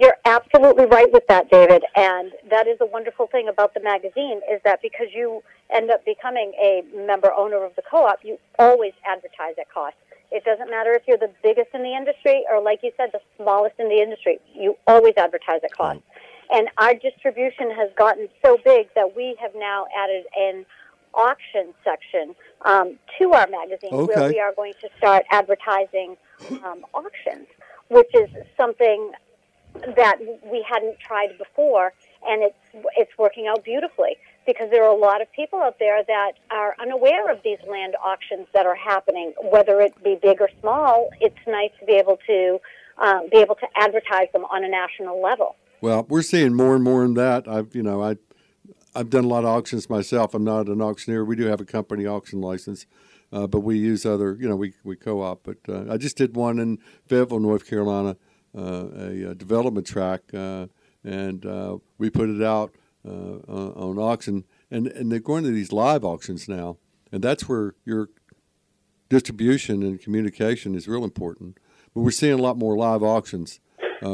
You're 0.00 0.16
absolutely 0.24 0.86
right 0.86 1.10
with 1.12 1.26
that, 1.28 1.50
David. 1.50 1.84
And 1.94 2.32
that 2.50 2.66
is 2.66 2.78
a 2.80 2.86
wonderful 2.86 3.26
thing 3.26 3.48
about 3.48 3.74
the 3.74 3.80
magazine 3.80 4.40
is 4.50 4.60
that 4.64 4.80
because 4.82 5.08
you 5.14 5.42
end 5.70 5.90
up 5.90 6.04
becoming 6.04 6.52
a 6.60 6.82
member 6.94 7.32
owner 7.32 7.64
of 7.64 7.76
the 7.76 7.82
co-op, 7.88 8.24
you 8.24 8.38
always 8.58 8.92
advertise 9.06 9.54
at 9.58 9.70
cost. 9.72 9.96
It 10.30 10.44
doesn't 10.44 10.70
matter 10.70 10.92
if 10.92 11.02
you're 11.06 11.18
the 11.18 11.30
biggest 11.42 11.68
in 11.72 11.82
the 11.82 11.94
industry 11.94 12.44
or, 12.50 12.60
like 12.60 12.80
you 12.82 12.92
said, 12.96 13.10
the 13.12 13.20
smallest 13.36 13.76
in 13.78 13.88
the 13.88 14.02
industry. 14.02 14.38
You 14.54 14.76
always 14.86 15.14
advertise 15.16 15.60
at 15.64 15.72
cost. 15.72 15.98
Mm. 15.98 16.02
And 16.50 16.68
our 16.78 16.94
distribution 16.94 17.70
has 17.70 17.90
gotten 17.96 18.28
so 18.44 18.58
big 18.64 18.88
that 18.94 19.14
we 19.14 19.36
have 19.40 19.52
now 19.54 19.86
added 19.96 20.24
an 20.36 20.64
auction 21.14 21.74
section 21.84 22.34
um, 22.62 22.98
to 23.18 23.32
our 23.32 23.46
magazine 23.48 23.92
okay. 23.92 24.14
where 24.14 24.28
we 24.28 24.40
are 24.40 24.52
going 24.54 24.74
to 24.80 24.88
start 24.96 25.24
advertising 25.30 26.16
um, 26.64 26.84
auctions, 26.94 27.46
which 27.88 28.08
is 28.14 28.28
something 28.56 29.12
that 29.96 30.16
we 30.50 30.64
hadn't 30.68 30.98
tried 30.98 31.36
before, 31.38 31.92
and 32.26 32.42
it's 32.42 32.86
it's 32.96 33.12
working 33.18 33.46
out 33.46 33.62
beautifully 33.64 34.16
because 34.46 34.70
there 34.70 34.82
are 34.82 34.90
a 34.90 34.98
lot 34.98 35.20
of 35.20 35.30
people 35.32 35.60
out 35.60 35.78
there 35.78 36.02
that 36.04 36.32
are 36.50 36.74
unaware 36.80 37.30
of 37.30 37.42
these 37.44 37.58
land 37.68 37.94
auctions 38.02 38.46
that 38.54 38.64
are 38.64 38.74
happening, 38.74 39.34
whether 39.42 39.80
it 39.80 39.92
be 40.02 40.18
big 40.20 40.40
or 40.40 40.48
small. 40.60 41.10
It's 41.20 41.36
nice 41.46 41.70
to 41.80 41.86
be 41.86 41.92
able 41.92 42.18
to 42.26 42.58
um, 42.96 43.28
be 43.30 43.38
able 43.38 43.56
to 43.56 43.66
advertise 43.76 44.28
them 44.32 44.44
on 44.46 44.64
a 44.64 44.68
national 44.68 45.22
level. 45.22 45.54
Well, 45.80 46.06
we're 46.08 46.22
seeing 46.22 46.54
more 46.54 46.74
and 46.74 46.82
more 46.82 47.04
in 47.04 47.14
that. 47.14 47.46
I've 47.46 47.74
you 47.74 47.82
know 47.82 48.02
I 48.02 48.16
I've 48.94 49.10
done 49.10 49.24
a 49.24 49.28
lot 49.28 49.44
of 49.44 49.50
auctions 49.50 49.88
myself. 49.88 50.34
I'm 50.34 50.44
not 50.44 50.66
an 50.66 50.82
auctioneer. 50.82 51.24
We 51.24 51.36
do 51.36 51.46
have 51.46 51.60
a 51.60 51.64
company 51.64 52.04
auction 52.04 52.40
license, 52.40 52.86
uh, 53.32 53.46
but 53.46 53.60
we 53.60 53.78
use 53.78 54.04
other 54.04 54.36
you 54.40 54.48
know 54.48 54.56
we 54.56 54.74
we 54.82 54.96
co-op. 54.96 55.44
But 55.44 55.58
uh, 55.68 55.92
I 55.92 55.96
just 55.96 56.16
did 56.16 56.34
one 56.34 56.58
in 56.58 56.78
Fayetteville, 57.06 57.38
North 57.38 57.68
Carolina, 57.68 58.16
uh, 58.56 58.86
a, 58.96 59.30
a, 59.30 59.34
development 59.34 59.86
track, 59.86 60.22
uh, 60.34 60.66
and 61.04 61.46
uh, 61.46 61.78
we 61.96 62.10
put 62.10 62.28
it 62.28 62.42
out 62.42 62.74
uh, 63.06 63.38
on 63.46 63.98
auction. 63.98 64.44
And 64.70 64.88
and 64.88 65.12
they're 65.12 65.20
going 65.20 65.44
to 65.44 65.50
these 65.50 65.72
live 65.72 66.04
auctions 66.04 66.48
now, 66.48 66.78
and 67.12 67.22
that's 67.22 67.48
where 67.48 67.74
your 67.84 68.08
distribution 69.08 69.82
and 69.84 70.00
communication 70.00 70.74
is 70.74 70.88
real 70.88 71.04
important. 71.04 71.58
But 71.94 72.00
we're 72.00 72.10
seeing 72.10 72.38
a 72.38 72.42
lot 72.42 72.58
more 72.58 72.76
live 72.76 73.02
auctions 73.02 73.60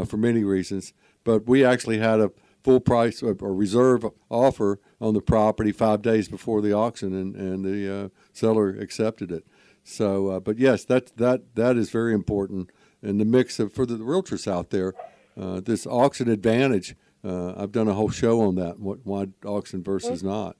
for 0.06 0.16
many 0.16 0.44
reasons 0.44 0.92
but 1.24 1.46
we 1.46 1.64
actually 1.64 1.98
had 1.98 2.20
a 2.20 2.30
full 2.62 2.80
price 2.80 3.22
or 3.22 3.34
reserve 3.34 4.06
offer 4.30 4.80
on 5.00 5.14
the 5.14 5.20
property 5.20 5.72
five 5.72 6.00
days 6.00 6.28
before 6.28 6.62
the 6.62 6.72
auction, 6.72 7.12
and, 7.14 7.36
and 7.36 7.64
the 7.64 8.04
uh, 8.04 8.08
seller 8.32 8.70
accepted 8.70 9.30
it. 9.30 9.44
So, 9.82 10.28
uh, 10.28 10.40
but 10.40 10.58
yes, 10.58 10.84
that 10.86 11.16
that 11.16 11.54
that 11.56 11.76
is 11.76 11.90
very 11.90 12.14
important. 12.14 12.70
in 13.02 13.18
the 13.18 13.24
mix 13.26 13.60
of 13.60 13.72
for 13.72 13.84
the 13.84 13.96
realtors 13.96 14.50
out 14.50 14.70
there, 14.70 14.94
uh, 15.38 15.60
this 15.60 15.86
auction 15.86 16.28
advantage. 16.28 16.96
Uh, 17.22 17.54
I've 17.56 17.72
done 17.72 17.88
a 17.88 17.94
whole 17.94 18.10
show 18.10 18.40
on 18.40 18.54
that. 18.56 18.78
What 18.78 19.00
why 19.04 19.28
auction 19.44 19.82
versus 19.82 20.22
mm-hmm. 20.22 20.28
not, 20.28 20.56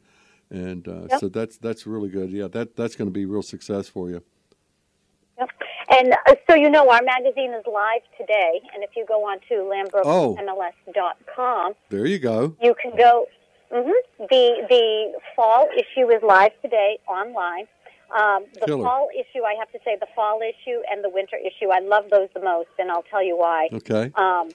and 0.51 0.87
uh, 0.87 1.07
yep. 1.11 1.21
so 1.21 1.29
that's 1.29 1.57
that's 1.57 1.87
really 1.87 2.11
good. 2.11 2.31
Yeah, 2.31 2.49
that 2.49 2.77
that's 2.77 2.97
going 2.97 3.09
to 3.09 3.13
be 3.13 3.25
real 3.25 3.43
success 3.43 3.89
for 3.89 4.11
you. 4.11 4.23
And 5.97 6.13
uh, 6.13 6.35
so 6.49 6.57
you 6.57 6.71
know, 6.71 6.91
our 6.91 7.03
magazine 7.03 7.53
is 7.53 7.65
live 7.73 8.03
today, 8.19 8.61
and 8.75 8.83
if 8.83 8.91
you 8.97 9.07
go 9.07 9.25
on 9.27 9.39
to 9.49 9.55
landbrokermls.com, 9.55 11.75
there 11.89 12.07
you 12.07 12.19
go. 12.19 12.57
You 12.61 12.75
can 12.81 12.97
go. 12.97 13.27
Mm-hmm, 13.73 13.93
the 14.29 14.67
the 14.69 15.13
fall 15.37 15.69
issue 15.77 16.11
is 16.11 16.21
live 16.23 16.51
today 16.63 16.99
online. 17.07 17.69
Um, 18.15 18.45
the 18.55 18.67
Killer. 18.67 18.85
fall 18.85 19.09
issue, 19.15 19.45
I 19.45 19.55
have 19.59 19.71
to 19.73 19.79
say, 19.85 19.97
the 19.99 20.07
fall 20.15 20.41
issue 20.41 20.81
and 20.91 21.03
the 21.03 21.09
winter 21.09 21.37
issue, 21.37 21.71
I 21.73 21.81
love 21.81 22.11
those 22.11 22.29
the 22.35 22.41
most, 22.41 22.69
and 22.79 22.91
I'll 22.91 23.03
tell 23.03 23.25
you 23.25 23.37
why. 23.37 23.71
Okay. 23.73 24.13
Um, 24.15 24.51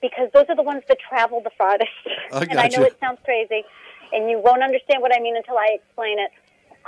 because 0.00 0.30
those 0.32 0.46
are 0.48 0.56
the 0.56 0.62
ones 0.62 0.82
that 0.88 0.98
travel 0.98 1.42
the 1.42 1.50
farthest. 1.56 1.90
I 2.32 2.40
and 2.50 2.58
I 2.58 2.68
know 2.68 2.80
you. 2.80 2.86
it 2.86 2.96
sounds 2.98 3.18
crazy, 3.24 3.64
and 4.12 4.30
you 4.30 4.40
won't 4.42 4.62
understand 4.62 5.02
what 5.02 5.14
I 5.14 5.20
mean 5.20 5.36
until 5.36 5.58
I 5.58 5.68
explain 5.74 6.18
it. 6.18 6.30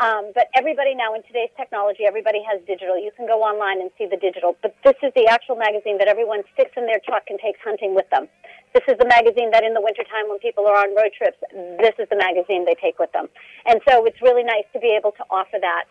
Um, 0.02 0.34
but 0.34 0.50
everybody 0.58 0.98
now 0.98 1.14
in 1.14 1.22
today's 1.22 1.54
technology, 1.56 2.02
everybody 2.02 2.42
has 2.42 2.58
digital. 2.66 2.98
You 2.98 3.14
can 3.14 3.30
go 3.30 3.38
online 3.46 3.78
and 3.78 3.88
see 3.94 4.10
the 4.10 4.18
digital. 4.18 4.58
But 4.60 4.74
this 4.82 4.98
is 4.98 5.14
the 5.14 5.30
actual 5.30 5.54
magazine 5.54 5.98
that 5.98 6.08
everyone 6.08 6.42
sticks 6.54 6.72
in 6.76 6.86
their 6.90 6.98
truck 7.06 7.30
and 7.30 7.38
takes 7.38 7.62
hunting 7.62 7.94
with 7.94 8.10
them. 8.10 8.26
This 8.74 8.82
is 8.90 8.98
the 8.98 9.06
magazine 9.06 9.54
that 9.54 9.62
in 9.62 9.78
the 9.78 9.80
wintertime 9.80 10.26
when 10.26 10.42
people 10.42 10.66
are 10.66 10.74
on 10.74 10.90
road 10.98 11.14
trips, 11.14 11.38
this 11.78 11.94
is 12.02 12.10
the 12.10 12.18
magazine 12.18 12.66
they 12.66 12.74
take 12.74 12.98
with 12.98 13.12
them. 13.12 13.30
And 13.64 13.78
so 13.86 14.02
it's 14.02 14.18
really 14.20 14.42
nice 14.42 14.66
to 14.74 14.80
be 14.82 14.90
able 14.90 15.12
to 15.22 15.24
offer 15.30 15.62
that 15.62 15.86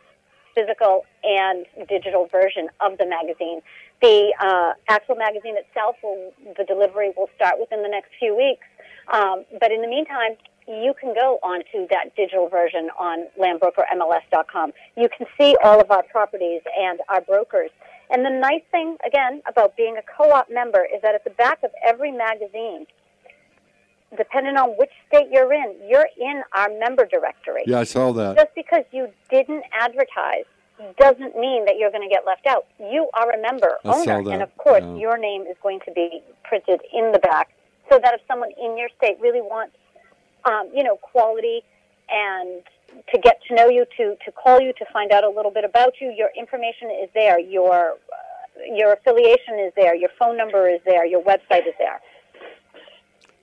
physical 0.52 1.08
and 1.24 1.64
digital 1.88 2.28
version 2.28 2.68
of 2.84 2.98
the 2.98 3.08
magazine. 3.08 3.64
The 4.02 4.36
uh, 4.44 4.74
actual 4.90 5.16
magazine 5.16 5.56
itself, 5.56 5.96
will, 6.04 6.34
the 6.58 6.66
delivery 6.66 7.14
will 7.16 7.30
start 7.40 7.64
within 7.64 7.82
the 7.82 7.88
next 7.88 8.12
few 8.20 8.36
weeks. 8.36 8.68
Um, 9.08 9.46
but 9.56 9.72
in 9.72 9.82
the 9.82 9.88
meantime, 9.88 10.36
you 10.68 10.94
can 11.00 11.14
go 11.14 11.40
onto 11.44 11.88
that 11.90 12.16
digital 12.16 12.48
version 12.48 12.90
on 13.00 13.26
landbrokermls.com. 13.40 14.74
You 14.96 15.10
can 15.16 15.28
see 15.38 15.56
all 15.64 15.80
of 15.82 15.92
our 15.92 16.04
properties 16.04 16.62
and 16.78 17.00
our 17.10 17.22
brokers. 17.22 17.72
And 18.10 18.26
the 18.26 18.30
nice 18.30 18.64
thing, 18.72 18.98
again, 19.06 19.42
about 19.48 19.76
being 19.78 19.98
a 19.98 20.02
co-op 20.02 20.50
member 20.50 20.86
is 20.86 21.02
that 21.02 21.16
at 21.16 21.24
the 21.24 21.30
back 21.32 21.64
of 21.64 21.72
every 21.86 22.12
magazine, 22.12 22.86
depending 24.18 24.58
on 24.58 24.72
which 24.78 24.92
state 25.08 25.28
you're 25.32 25.54
in, 25.54 25.76
you're 25.88 26.10
in 26.20 26.44
our 26.54 26.70
member 26.78 27.06
directory. 27.06 27.64
Yeah, 27.66 27.80
I 27.80 27.86
saw 27.86 28.12
that. 28.14 28.36
Just 28.36 28.54
because 28.56 28.84
you 28.92 29.08
didn't 29.30 29.64
advertise 29.72 30.46
doesn't 30.98 31.38
mean 31.38 31.66
that 31.66 31.78
you're 31.78 31.92
going 31.92 32.08
to 32.08 32.14
get 32.14 32.26
left 32.26 32.46
out. 32.48 32.66
You 32.80 33.08
are 33.14 33.32
a 33.32 33.42
member 33.42 33.78
I 33.86 34.04
saw 34.04 34.12
owner, 34.12 34.24
that, 34.24 34.34
and 34.34 34.42
of 34.42 34.56
course, 34.58 34.84
yeah. 34.84 34.96
your 34.96 35.18
name 35.18 35.44
is 35.44 35.56
going 35.62 35.80
to 35.86 35.92
be 35.92 36.22
printed 36.44 36.82
in 36.92 37.12
the 37.12 37.20
back, 37.20 37.54
so 37.90 38.00
that 38.02 38.14
if 38.16 38.22
someone 38.28 38.50
in 38.62 38.78
your 38.78 38.90
state 38.98 39.18
really 39.22 39.42
wants, 39.42 39.76
um, 40.46 40.70
you 40.74 40.84
know, 40.84 40.98
quality 40.98 41.62
and 42.10 42.64
to 43.12 43.20
get 43.20 43.40
to 43.48 43.56
know 43.56 43.70
you, 43.70 43.86
to 43.98 44.16
to 44.26 44.32
call 44.32 44.60
you, 44.60 44.74
to 44.74 44.86
find 44.92 45.12
out 45.12 45.24
a 45.24 45.30
little 45.30 45.52
bit 45.52 45.64
about 45.64 45.94
you, 46.02 46.14
your 46.16 46.30
information 46.38 46.90
is 47.04 47.10
there. 47.14 47.40
Your 47.40 47.92
uh, 47.92 48.76
your 48.76 48.94
affiliation 48.94 49.60
is 49.60 49.74
there. 49.76 49.96
Your 49.96 50.10
phone 50.20 50.38
number 50.38 50.70
is 50.70 50.82
there. 50.86 51.06
Your 51.06 51.22
website 51.22 51.68
is 51.68 51.74
there. 51.80 52.02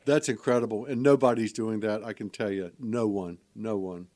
That's 0.04 0.28
incredible, 0.28 0.86
and 0.86 1.02
nobody's 1.02 1.52
doing 1.52 1.80
that. 1.80 2.02
I 2.02 2.12
can 2.12 2.30
tell 2.30 2.50
you, 2.50 2.72
no 2.78 3.06
one, 3.06 3.38
no 3.54 3.76
one. 3.76 4.06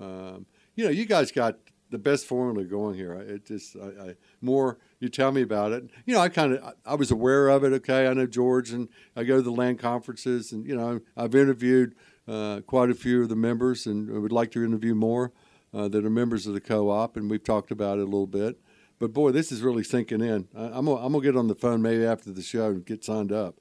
Um, 0.00 0.46
you 0.74 0.84
know, 0.84 0.90
you 0.90 1.04
guys 1.04 1.30
got 1.30 1.58
the 1.90 1.98
best 1.98 2.26
formula 2.26 2.64
going 2.64 2.96
here. 2.96 3.12
It 3.12 3.46
just, 3.46 3.76
I, 3.76 4.10
I 4.10 4.14
more 4.40 4.78
you 5.00 5.08
tell 5.08 5.32
me 5.32 5.42
about 5.42 5.72
it. 5.72 5.84
You 6.06 6.14
know, 6.14 6.20
I 6.20 6.30
kind 6.30 6.54
of, 6.54 6.74
I 6.86 6.94
was 6.94 7.10
aware 7.10 7.48
of 7.48 7.62
it. 7.62 7.72
Okay, 7.74 8.06
I 8.06 8.14
know 8.14 8.26
George, 8.26 8.70
and 8.70 8.88
I 9.14 9.24
go 9.24 9.36
to 9.36 9.42
the 9.42 9.52
land 9.52 9.78
conferences, 9.78 10.50
and 10.52 10.66
you 10.66 10.74
know, 10.76 11.00
I've 11.16 11.34
interviewed 11.34 11.94
uh, 12.28 12.60
quite 12.66 12.90
a 12.90 12.94
few 12.94 13.22
of 13.22 13.28
the 13.28 13.36
members, 13.36 13.86
and 13.86 14.10
would 14.10 14.32
like 14.32 14.50
to 14.52 14.64
interview 14.64 14.94
more 14.94 15.32
uh, 15.72 15.88
that 15.88 16.04
are 16.04 16.10
members 16.10 16.46
of 16.46 16.54
the 16.54 16.60
co-op, 16.60 17.16
and 17.16 17.30
we've 17.30 17.44
talked 17.44 17.70
about 17.70 17.98
it 17.98 18.02
a 18.02 18.04
little 18.04 18.26
bit. 18.26 18.58
But 18.98 19.12
boy, 19.12 19.32
this 19.32 19.50
is 19.50 19.60
really 19.62 19.84
sinking 19.84 20.20
in. 20.20 20.48
I, 20.56 20.64
I'm 20.66 20.86
gonna, 20.86 20.96
I'm 21.04 21.12
gonna 21.12 21.24
get 21.24 21.36
on 21.36 21.48
the 21.48 21.54
phone 21.54 21.82
maybe 21.82 22.04
after 22.04 22.30
the 22.30 22.42
show 22.42 22.66
and 22.70 22.84
get 22.84 23.04
signed 23.04 23.32
up. 23.32 23.56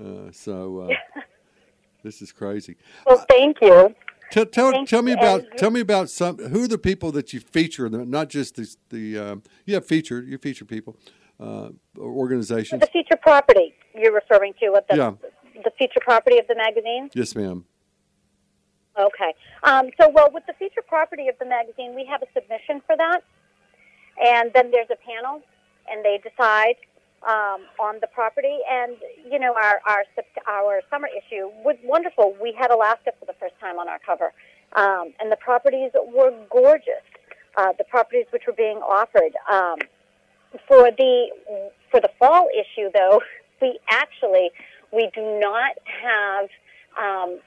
Uh, 0.00 0.30
so 0.32 0.88
uh, 0.90 1.20
this 2.02 2.22
is 2.22 2.32
crazy. 2.32 2.76
Well, 3.06 3.24
thank 3.28 3.58
you. 3.60 3.94
Tell 4.30 4.44
tell, 4.44 4.84
tell 4.84 5.02
me 5.02 5.12
about 5.12 5.44
tell 5.56 5.70
me 5.70 5.80
about 5.80 6.10
some 6.10 6.36
who 6.38 6.64
are 6.64 6.68
the 6.68 6.76
people 6.78 7.10
that 7.12 7.32
you 7.32 7.40
feature 7.40 7.88
not 7.88 8.28
just 8.28 8.56
the 8.56 8.68
the 8.90 9.18
um, 9.18 9.42
you 9.64 9.74
have 9.74 9.86
featured 9.86 10.28
you 10.28 10.36
feature 10.36 10.66
people 10.66 10.96
uh, 11.40 11.70
or 11.96 12.12
organizations 12.12 12.80
The 12.80 12.88
feature 12.88 13.16
property 13.16 13.74
you're 13.94 14.12
referring 14.12 14.52
to, 14.60 14.68
what 14.68 14.86
the 14.88 14.96
Yeah. 14.96 15.12
the 15.64 15.70
feature 15.78 16.00
property 16.02 16.38
of 16.38 16.46
the 16.46 16.56
magazine. 16.56 17.08
yes 17.14 17.34
ma'am 17.34 17.64
Okay. 18.98 19.34
Um, 19.62 19.90
so, 20.00 20.08
well, 20.08 20.30
with 20.32 20.44
the 20.46 20.54
feature 20.54 20.82
property 20.86 21.28
of 21.28 21.38
the 21.38 21.46
magazine, 21.46 21.94
we 21.94 22.04
have 22.06 22.22
a 22.22 22.26
submission 22.34 22.82
for 22.84 22.96
that, 22.96 23.22
and 24.22 24.50
then 24.54 24.72
there's 24.72 24.90
a 24.90 24.96
panel, 24.96 25.40
and 25.90 26.04
they 26.04 26.18
decide 26.18 26.74
um, 27.22 27.62
on 27.78 27.98
the 28.00 28.08
property. 28.08 28.58
And 28.68 28.96
you 29.30 29.38
know, 29.38 29.54
our 29.54 29.80
our 29.86 30.04
our 30.48 30.80
summer 30.90 31.08
issue 31.08 31.48
was 31.64 31.76
wonderful. 31.84 32.36
We 32.42 32.52
had 32.58 32.72
Alaska 32.72 33.12
for 33.20 33.26
the 33.26 33.34
first 33.38 33.54
time 33.60 33.78
on 33.78 33.88
our 33.88 34.00
cover, 34.04 34.32
um, 34.74 35.14
and 35.20 35.30
the 35.30 35.36
properties 35.36 35.92
were 35.94 36.32
gorgeous. 36.50 37.06
Uh, 37.56 37.72
the 37.78 37.84
properties 37.84 38.26
which 38.30 38.42
were 38.46 38.52
being 38.52 38.78
offered 38.78 39.32
um, 39.50 39.78
for 40.66 40.90
the 40.90 41.28
for 41.90 42.00
the 42.00 42.10
fall 42.18 42.48
issue, 42.52 42.90
though, 42.92 43.22
we 43.62 43.78
actually 43.88 44.50
we 44.92 45.08
do 45.14 45.38
not 45.40 45.76
have. 46.02 46.48
Um, 46.98 47.38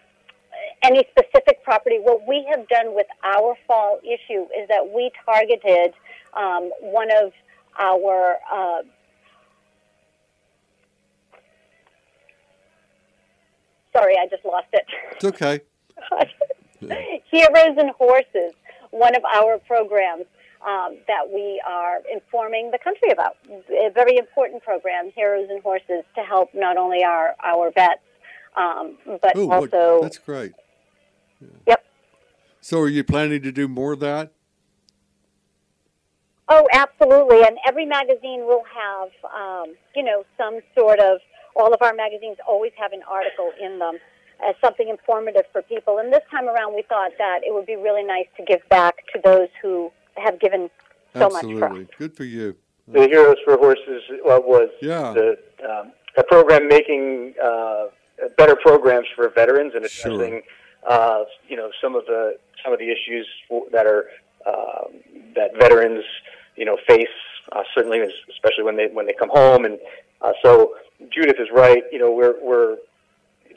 any 0.84 1.06
specific 1.12 1.64
property. 1.64 1.98
What 2.02 2.28
we 2.28 2.46
have 2.50 2.68
done 2.68 2.96
with 2.96 3.08
our 3.24 3.56
fall 3.68 4.00
issue 4.04 4.44
is 4.58 4.68
that 4.70 4.92
we 4.94 5.12
targeted 5.26 5.94
um, 6.36 6.72
one 6.82 7.10
of 7.12 7.32
our 7.80 8.38
uh, 8.52 8.82
sorry, 13.94 14.16
I 14.18 14.28
just 14.28 14.46
lost 14.46 14.68
it. 14.74 14.86
it's 15.12 15.26
okay 15.26 15.62
Heroes 17.32 17.78
and 17.78 17.92
Horses, 17.92 18.54
one 18.92 19.16
of 19.16 19.24
our 19.36 19.60
programs 19.60 20.26
um, 20.66 20.98
that 21.08 21.30
we 21.32 21.62
are 21.68 22.00
informing 22.12 22.72
the 22.72 22.80
country 22.80 23.10
about. 23.12 23.38
A 23.50 23.90
very 23.94 24.18
important 24.18 24.64
program, 24.64 25.12
Heroes 25.16 25.48
and 25.50 25.62
Horses, 25.62 26.04
to 26.16 26.22
help 26.22 26.50
not 26.54 26.78
only 26.78 27.04
our, 27.04 27.36
our 27.44 27.72
vets, 27.72 28.02
um, 28.58 28.98
but 29.06 29.34
oh 29.36 29.46
what- 29.48 29.74
also. 29.74 30.02
that's 30.02 30.18
great 30.18 30.54
Yep. 31.66 31.84
so 32.62 32.80
are 32.80 32.88
you 32.90 33.04
planning 33.04 33.42
to 33.42 33.52
do 33.52 33.68
more 33.68 33.94
of 33.94 34.00
that 34.02 34.32
Oh, 36.54 36.68
absolutely. 36.74 37.44
And 37.48 37.58
every 37.66 37.86
magazine 37.86 38.42
will 38.46 38.64
have, 38.76 39.10
um, 39.34 39.74
you 39.96 40.04
know, 40.04 40.26
some 40.38 40.60
sort 40.78 41.00
of, 41.00 41.20
all 41.56 41.74
of 41.74 41.82
our 41.82 41.94
magazines 41.94 42.36
always 42.46 42.74
have 42.78 42.92
an 42.92 43.02
article 43.10 43.52
in 43.62 43.80
them 43.80 43.98
as 44.46 44.56
something 44.62 44.90
informative 44.90 45.44
for 45.54 45.62
people. 45.62 46.00
And 46.00 46.12
this 46.12 46.24
time 46.30 46.50
around, 46.50 46.76
we 46.76 46.82
thought 46.90 47.12
that 47.20 47.40
it 47.48 47.54
would 47.54 47.66
be 47.66 47.78
really 47.78 48.04
nice 48.04 48.26
to 48.36 48.44
give 48.44 48.68
back 48.70 48.96
to 49.14 49.22
those 49.24 49.48
who 49.62 49.92
have 50.18 50.42
given 50.42 50.70
so 51.14 51.30
much 51.30 51.46
absolutely 51.46 51.88
good 51.98 52.16
for 52.18 52.26
you 52.26 52.56
The 52.88 53.08
Heroes 53.08 53.38
for 53.46 53.56
Horses 53.58 54.04
uh, 54.10 54.40
was 54.44 54.70
Yeah. 54.82 55.14
the, 55.14 55.38
um, 55.70 55.94
a 56.18 56.24
program 56.24 56.68
making 56.68 57.34
uh, 57.42 57.86
better 58.38 58.56
programs 58.56 59.08
for 59.16 59.30
veterans 59.30 59.74
and 59.76 59.86
Sure. 59.90 60.14
addressing, 60.14 60.42
uh, 60.88 61.24
you 61.48 61.58
know, 61.58 61.70
some 61.82 61.96
of 61.96 62.06
the 62.06 62.38
some 62.64 62.74
of 62.74 62.80
the 62.80 62.90
issues 62.92 63.28
that 63.72 63.86
are 63.86 64.06
um 64.46 65.00
that 65.36 65.56
veterans, 65.60 66.04
you 66.56 66.66
know, 66.66 66.78
face. 66.88 67.08
Uh, 67.52 67.64
certainly, 67.76 68.00
especially 68.30 68.64
when 68.64 68.78
they 68.78 68.88
when 68.88 69.06
they 69.06 69.14
come 69.14 69.30
home. 69.30 69.66
And 69.66 69.78
uh, 70.22 70.32
so 70.44 70.76
Judith 71.10 71.38
is 71.40 71.48
right. 71.54 71.84
You 71.92 72.00
know, 72.00 72.12
we're 72.12 72.36
we're 72.42 72.78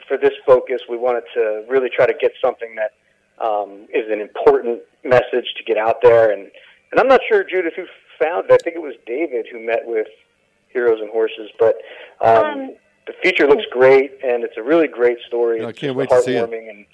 for 0.07 0.17
this 0.17 0.33
focus, 0.45 0.81
we 0.89 0.97
wanted 0.97 1.23
to 1.33 1.65
really 1.67 1.89
try 1.89 2.05
to 2.05 2.13
get 2.19 2.31
something 2.41 2.75
that 2.75 2.91
um, 3.43 3.87
is 3.93 4.09
an 4.11 4.19
important 4.21 4.81
message 5.03 5.53
to 5.57 5.63
get 5.65 5.77
out 5.77 6.01
there. 6.01 6.31
And, 6.31 6.51
and 6.91 6.99
I'm 6.99 7.07
not 7.07 7.21
sure, 7.27 7.43
Judith, 7.43 7.73
who 7.75 7.85
found 8.21 8.45
it. 8.49 8.51
I 8.53 8.57
think 8.63 8.75
it 8.75 8.81
was 8.81 8.95
David 9.05 9.47
who 9.51 9.59
met 9.65 9.81
with 9.85 10.07
Heroes 10.69 10.99
and 11.01 11.09
Horses. 11.09 11.49
But 11.59 11.75
um, 12.21 12.45
Um, 12.45 12.75
the 13.07 13.13
feature 13.21 13.47
looks 13.47 13.63
great, 13.71 14.11
and 14.23 14.43
it's 14.43 14.57
a 14.57 14.63
really 14.63 14.87
great 14.87 15.17
story. 15.27 15.61
I 15.61 15.71
can't 15.71 15.79
just 15.79 15.95
wait 15.95 16.09
to 16.09 16.21
see 16.21 16.35
it. 16.35 16.49
heartwarming 16.49 16.69
and 16.69 16.85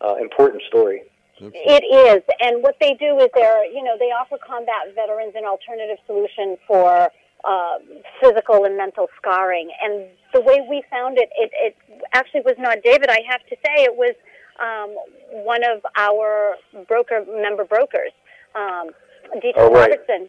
uh, 0.00 0.16
important 0.16 0.62
story. 0.68 1.02
It 1.40 1.84
is, 1.86 2.22
and 2.40 2.64
what 2.64 2.76
they 2.80 2.94
do 2.94 3.16
is 3.18 3.28
they're, 3.32 3.64
you 3.66 3.84
know, 3.84 3.96
they 3.96 4.06
offer 4.06 4.38
combat 4.44 4.92
veterans 4.96 5.34
an 5.36 5.44
alternative 5.44 5.98
solution 6.04 6.56
for 6.66 7.10
uh, 7.44 7.78
physical 8.20 8.64
and 8.64 8.76
mental 8.76 9.06
scarring. 9.16 9.70
And 9.80 10.06
the 10.34 10.40
way 10.40 10.66
we 10.68 10.82
found 10.90 11.16
it, 11.16 11.28
it, 11.38 11.52
it 11.54 11.76
actually 12.12 12.40
was 12.40 12.56
not 12.58 12.78
David. 12.82 13.08
I 13.08 13.20
have 13.30 13.40
to 13.50 13.56
say, 13.64 13.84
it 13.84 13.94
was 13.94 14.14
um, 14.58 14.96
one 15.44 15.62
of 15.62 15.86
our 15.96 16.56
broker 16.88 17.24
member 17.40 17.64
brokers, 17.64 18.10
um, 18.56 18.90
Dietrich 19.34 19.54
Oh, 19.56 19.70
right. 19.70 19.90
Robertson. 19.90 20.28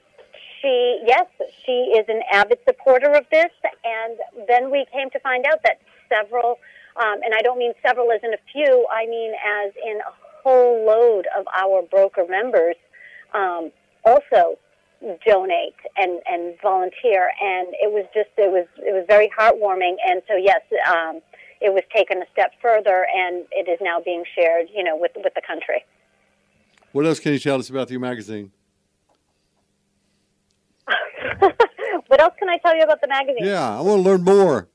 She, 0.62 1.02
yes, 1.06 1.28
she 1.66 1.94
is 1.96 2.06
an 2.10 2.22
avid 2.34 2.60
supporter 2.68 3.12
of 3.12 3.26
this, 3.32 3.52
and 3.84 4.18
then 4.48 4.72
we 4.72 4.86
came 4.92 5.10
to 5.12 5.20
find 5.20 5.46
out 5.46 5.62
that 5.64 5.80
several, 6.10 6.60
um, 6.98 7.22
and 7.24 7.34
I 7.34 7.42
don't 7.42 7.58
mean 7.58 7.74
several 7.86 8.12
as 8.12 8.22
in 8.24 8.34
a 8.34 8.42
few, 8.52 8.86
I 8.92 9.06
mean 9.06 9.32
as 9.34 9.72
in 9.86 10.00
a 10.00 10.14
whole 10.44 10.86
load 10.86 11.28
of 11.38 11.46
our 11.58 11.82
broker 11.84 12.26
members 12.28 12.76
um, 13.34 13.72
also 14.06 14.58
donate 15.26 15.76
and, 15.98 16.20
and 16.28 16.56
volunteer, 16.62 17.32
and 17.42 17.68
it 17.80 17.92
was 17.92 18.06
just 18.14 18.30
it 18.38 18.52
was 18.52 18.68
it 18.80 18.94
was 18.94 19.06
very 19.08 19.30
heartwarming, 19.38 19.96
and 20.06 20.22
so 20.28 20.36
yes, 20.36 20.62
um, 20.88 21.22
it 21.62 21.74
was 21.74 21.84
taken 21.96 22.22
a 22.22 22.26
step 22.34 22.52
further, 22.62 23.06
and 23.16 23.46
it 23.52 23.70
is 23.70 23.78
now 23.82 24.00
being 24.04 24.24
shared, 24.36 24.68
you 24.74 24.84
know, 24.84 24.98
with 24.98 25.12
with 25.16 25.34
the 25.36 25.42
country. 25.46 25.86
what 26.92 27.06
else 27.06 27.20
can 27.20 27.32
you 27.32 27.40
tell 27.40 27.60
us 27.60 27.70
about 27.70 27.90
your 27.90 28.00
magazine 28.00 28.52
what 32.08 32.22
else 32.22 32.34
can 32.40 32.50
I 32.50 32.58
tell 32.58 32.76
you 32.76 32.84
about 32.84 33.02
the 33.02 33.08
magazine? 33.08 33.46
yeah 33.46 33.78
I 33.78 33.82
want 33.82 34.04
to 34.04 34.10
learn 34.10 34.24
more 34.24 34.70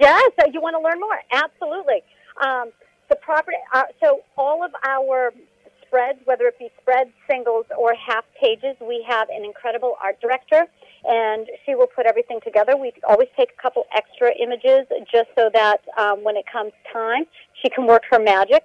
Yes, 0.00 0.32
so 0.40 0.46
you 0.52 0.60
want 0.60 0.74
to 0.74 0.82
learn 0.82 1.00
more? 1.00 1.18
Absolutely. 1.32 2.02
Um, 2.42 2.70
the 3.08 3.16
property. 3.16 3.56
Uh, 3.74 3.84
so 4.02 4.20
all 4.36 4.64
of 4.64 4.70
our 4.84 5.32
spreads, 5.86 6.18
whether 6.24 6.44
it 6.46 6.58
be 6.58 6.70
spreads, 6.80 7.10
singles, 7.28 7.66
or 7.78 7.94
half 7.94 8.24
pages, 8.40 8.76
we 8.80 9.04
have 9.06 9.28
an 9.28 9.44
incredible 9.44 9.96
art 10.02 10.20
director, 10.20 10.66
and 11.04 11.48
she 11.66 11.74
will 11.74 11.86
put 11.86 12.06
everything 12.06 12.40
together. 12.42 12.76
We 12.76 12.92
always 13.06 13.28
take 13.36 13.50
a 13.58 13.62
couple 13.62 13.84
extra 13.94 14.30
images 14.40 14.86
just 15.12 15.28
so 15.36 15.50
that 15.52 15.82
um, 15.98 16.24
when 16.24 16.36
it 16.36 16.44
comes 16.50 16.72
time, 16.92 17.24
she 17.62 17.68
can 17.68 17.86
work 17.86 18.02
her 18.10 18.18
magic. 18.18 18.64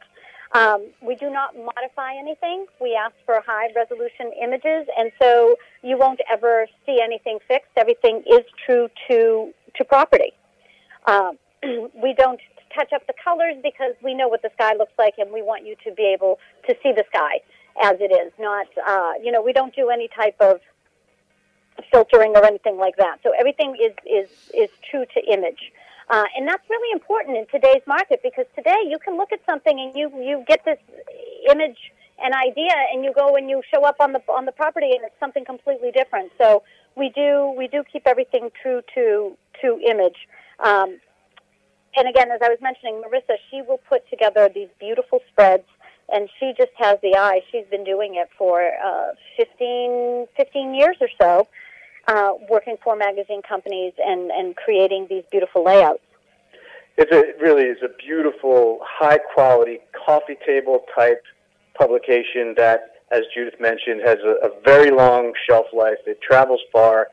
Um, 0.53 0.87
we 1.01 1.15
do 1.15 1.29
not 1.29 1.55
modify 1.55 2.13
anything. 2.17 2.65
We 2.79 2.95
ask 2.95 3.13
for 3.25 3.41
high 3.45 3.67
resolution 3.75 4.31
images, 4.41 4.87
and 4.97 5.11
so 5.21 5.55
you 5.83 5.97
won't 5.97 6.21
ever 6.31 6.67
see 6.85 6.99
anything 7.03 7.39
fixed. 7.47 7.71
Everything 7.75 8.23
is 8.29 8.45
true 8.65 8.89
to 9.09 9.53
to 9.75 9.83
property. 9.83 10.33
Um, 11.05 11.37
we 12.01 12.13
don't 12.13 12.39
touch 12.75 12.93
up 12.93 13.05
the 13.07 13.13
colors 13.21 13.55
because 13.63 13.93
we 14.03 14.13
know 14.13 14.27
what 14.27 14.41
the 14.41 14.49
sky 14.53 14.73
looks 14.77 14.93
like, 14.97 15.15
and 15.17 15.31
we 15.31 15.41
want 15.41 15.65
you 15.65 15.75
to 15.85 15.93
be 15.93 16.13
able 16.13 16.39
to 16.67 16.75
see 16.81 16.91
the 16.91 17.03
sky 17.13 17.39
as 17.81 17.95
it 17.99 18.11
is. 18.11 18.31
Not, 18.39 18.67
uh, 18.87 19.13
you 19.21 19.31
know, 19.31 19.41
we 19.41 19.53
don't 19.53 19.75
do 19.75 19.89
any 19.89 20.07
type 20.07 20.35
of 20.39 20.61
filtering 21.91 22.35
or 22.35 22.45
anything 22.45 22.77
like 22.77 22.95
that. 22.97 23.19
So 23.23 23.31
everything 23.37 23.75
is 23.81 23.93
is 24.05 24.29
is 24.53 24.69
true 24.89 25.05
to 25.13 25.33
image. 25.33 25.71
Uh, 26.09 26.23
and 26.37 26.47
that's 26.47 26.63
really 26.69 26.91
important 26.93 27.37
in 27.37 27.45
today's 27.51 27.81
market 27.85 28.21
because 28.23 28.45
today 28.55 28.81
you 28.87 28.97
can 29.03 29.17
look 29.17 29.31
at 29.31 29.39
something 29.45 29.77
and 29.79 29.95
you, 29.95 30.09
you 30.23 30.43
get 30.47 30.63
this 30.63 30.79
image 31.51 31.91
and 32.23 32.33
idea 32.33 32.71
and 32.93 33.03
you 33.03 33.13
go 33.13 33.35
and 33.35 33.49
you 33.49 33.61
show 33.73 33.83
up 33.83 33.97
on 33.99 34.13
the 34.13 34.19
on 34.29 34.45
the 34.45 34.51
property 34.51 34.91
and 34.91 35.03
it's 35.03 35.19
something 35.19 35.45
completely 35.45 35.91
different. 35.91 36.31
So 36.37 36.63
we 36.95 37.09
do 37.09 37.53
we 37.57 37.67
do 37.67 37.83
keep 37.91 38.07
everything 38.07 38.49
true 38.61 38.81
to 38.95 39.37
to 39.61 39.79
image. 39.87 40.27
Um, 40.63 40.99
and 41.95 42.07
again, 42.07 42.31
as 42.31 42.39
I 42.43 42.49
was 42.49 42.59
mentioning, 42.61 43.01
Marissa, 43.01 43.37
she 43.49 43.61
will 43.61 43.79
put 43.89 44.07
together 44.09 44.49
these 44.53 44.69
beautiful 44.79 45.19
spreads, 45.31 45.65
and 46.09 46.29
she 46.39 46.53
just 46.57 46.71
has 46.77 46.97
the 47.01 47.15
eye. 47.15 47.41
She's 47.51 47.65
been 47.71 47.83
doing 47.83 48.15
it 48.15 48.29
for 48.37 48.71
uh, 48.85 49.13
15, 49.35 50.27
15 50.37 50.75
years 50.75 50.97
or 51.01 51.09
so, 51.19 51.47
uh, 52.07 52.31
working 52.49 52.77
for 52.83 52.95
magazine 52.95 53.41
companies 53.41 53.93
and, 54.03 54.31
and 54.31 54.55
creating 54.55 55.07
these 55.09 55.23
beautiful 55.31 55.63
layouts. 55.63 55.99
It's 56.97 57.11
a 57.11 57.39
really 57.43 57.63
is 57.63 57.77
a 57.83 57.89
beautiful, 58.03 58.79
high 58.83 59.19
quality 59.19 59.79
coffee 60.05 60.37
table 60.45 60.85
type 60.95 61.21
publication 61.77 62.55
that, 62.57 62.95
as 63.11 63.21
Judith 63.35 63.59
mentioned, 63.59 64.01
has 64.03 64.17
a, 64.25 64.47
a 64.47 64.49
very 64.65 64.89
long 64.89 65.33
shelf 65.47 65.67
life. 65.73 65.97
It 66.07 66.19
travels 66.21 66.61
far. 66.71 67.09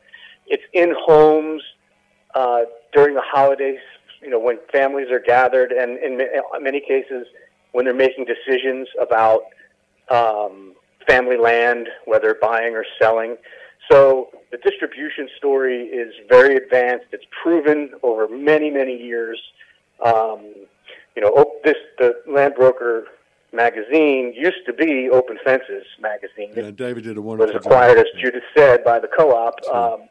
It's 0.47 0.63
in 0.73 0.93
homes 1.05 1.61
uh, 2.33 2.61
during 2.93 3.13
the 3.13 3.21
holidays. 3.23 3.79
You 4.21 4.31
know, 4.31 4.39
when 4.39 4.57
families 4.71 5.11
are 5.11 5.19
gathered, 5.19 5.71
and 5.71 5.99
in 5.99 6.19
many 6.61 6.79
cases, 6.79 7.27
when 7.73 7.85
they're 7.85 7.93
making 7.93 8.25
decisions 8.25 8.87
about 8.99 9.41
um, 10.09 10.73
family 11.07 11.37
land, 11.37 11.87
whether 12.05 12.35
buying 12.41 12.75
or 12.75 12.85
selling. 12.99 13.37
So 13.91 14.29
the 14.51 14.57
distribution 14.57 15.29
story 15.37 15.83
is 15.83 16.13
very 16.29 16.55
advanced. 16.55 17.05
It's 17.11 17.25
proven 17.43 17.91
over 18.03 18.27
many, 18.27 18.69
many 18.69 18.95
years. 18.97 19.39
Um, 20.03 20.53
you 21.15 21.21
know, 21.21 21.51
this 21.63 21.75
the 21.97 22.21
land 22.27 22.55
broker 22.55 23.05
magazine 23.53 24.33
used 24.35 24.65
to 24.65 24.73
be 24.73 25.09
Open 25.11 25.37
Fences 25.43 25.85
magazine. 25.99 26.51
Yeah, 26.55 26.71
David 26.71 27.03
did 27.03 27.17
a 27.17 27.21
wonderful. 27.21 27.53
Was 27.53 27.65
acquired, 27.65 27.97
job. 27.97 28.05
as 28.13 28.21
Judith 28.21 28.43
said, 28.55 28.83
by 28.83 28.99
the 28.99 29.07
co-op. 29.07 29.55
Um, 29.73 30.07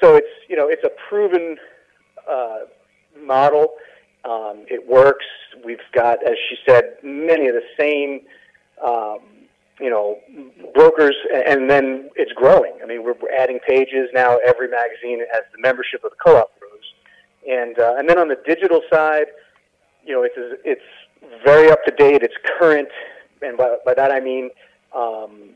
so 0.00 0.14
it's 0.14 0.28
you 0.48 0.56
know 0.56 0.68
it's 0.68 0.84
a 0.84 0.90
proven 1.08 1.56
uh, 2.30 2.58
model. 3.20 3.74
Um, 4.24 4.64
it 4.68 4.86
works. 4.88 5.24
We've 5.64 5.78
got, 5.94 6.22
as 6.24 6.36
she 6.48 6.56
said, 6.68 6.96
many 7.02 7.48
of 7.48 7.54
the 7.54 7.62
same. 7.78 8.22
Um, 8.84 9.20
you 9.80 9.90
know, 9.90 10.18
brokers, 10.74 11.16
and 11.32 11.68
then 11.68 12.10
it's 12.16 12.32
growing. 12.32 12.72
I 12.82 12.86
mean, 12.86 13.04
we're 13.04 13.14
adding 13.36 13.58
pages 13.66 14.08
now. 14.14 14.38
Every 14.46 14.68
magazine 14.68 15.20
has 15.32 15.42
the 15.52 15.60
membership 15.60 16.02
of 16.04 16.10
the 16.10 16.16
co-op 16.24 16.50
grows, 16.58 16.94
and 17.48 17.78
uh, 17.78 17.94
and 17.98 18.08
then 18.08 18.18
on 18.18 18.28
the 18.28 18.38
digital 18.46 18.80
side, 18.90 19.26
you 20.04 20.14
know, 20.14 20.22
it's 20.22 20.60
it's 20.64 20.80
very 21.44 21.70
up 21.70 21.84
to 21.84 21.92
date. 21.92 22.22
It's 22.22 22.34
current, 22.58 22.88
and 23.42 23.56
by, 23.56 23.76
by 23.84 23.94
that 23.94 24.10
I 24.10 24.20
mean 24.20 24.50
um, 24.94 25.50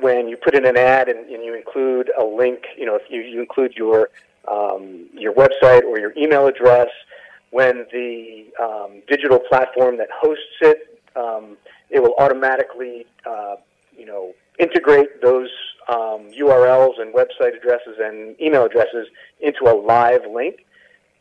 when 0.00 0.28
you 0.28 0.36
put 0.36 0.54
in 0.54 0.66
an 0.66 0.76
ad 0.76 1.08
and, 1.08 1.28
and 1.30 1.42
you 1.44 1.54
include 1.54 2.10
a 2.18 2.24
link. 2.24 2.64
You 2.76 2.86
know, 2.86 2.96
if 2.96 3.02
you, 3.08 3.22
you 3.22 3.40
include 3.40 3.74
your 3.74 4.10
um, 4.50 5.08
your 5.14 5.32
website 5.32 5.84
or 5.84 5.98
your 5.98 6.12
email 6.16 6.46
address, 6.46 6.88
when 7.50 7.86
the 7.92 8.46
um, 8.60 9.02
digital 9.08 9.38
platform 9.38 9.96
that 9.98 10.08
hosts 10.10 10.44
it, 10.60 10.91
um, 11.16 11.56
it 11.90 12.00
will 12.00 12.14
automatically, 12.18 13.06
uh, 13.26 13.56
you 13.96 14.06
know, 14.06 14.34
integrate 14.58 15.20
those 15.22 15.48
um, 15.88 16.30
URLs 16.30 17.00
and 17.00 17.14
website 17.14 17.56
addresses 17.56 17.96
and 17.98 18.40
email 18.40 18.64
addresses 18.64 19.08
into 19.40 19.64
a 19.64 19.74
live 19.74 20.22
link. 20.32 20.64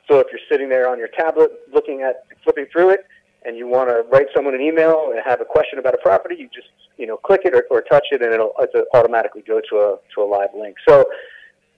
So 0.08 0.20
if 0.20 0.28
you're 0.32 0.42
sitting 0.50 0.70
there 0.70 0.89
on 0.89 0.98
your 0.98 1.08
tablet 1.08 1.52
looking 1.74 2.02
at 2.02 2.26
flipping 2.44 2.66
through 2.72 2.92
it, 2.92 3.06
and 3.44 3.58
you 3.58 3.68
want 3.68 3.89
to 3.89 4.04
write 4.12 4.28
someone 4.36 4.54
an 4.54 4.62
email 4.62 5.12
and 5.12 5.22
have 5.26 5.42
a 5.42 5.46
question 5.46 5.80
about 5.80 5.96
a 5.96 5.98
property, 5.98 6.36
you 6.36 6.48
just 6.54 6.70
you 6.98 7.08
know 7.08 7.18
click 7.18 7.42
it 7.44 7.54
or, 7.56 7.66
or 7.72 7.82
touch 7.82 8.06
it, 8.12 8.22
and 8.22 8.34
it'll, 8.34 8.54
it'll 8.62 8.86
automatically 8.94 9.42
go 9.42 9.62
to 9.70 9.78
a 9.78 9.98
to 10.14 10.22
a 10.22 10.28
live 10.28 10.50
link. 10.56 10.76
So 10.88 11.06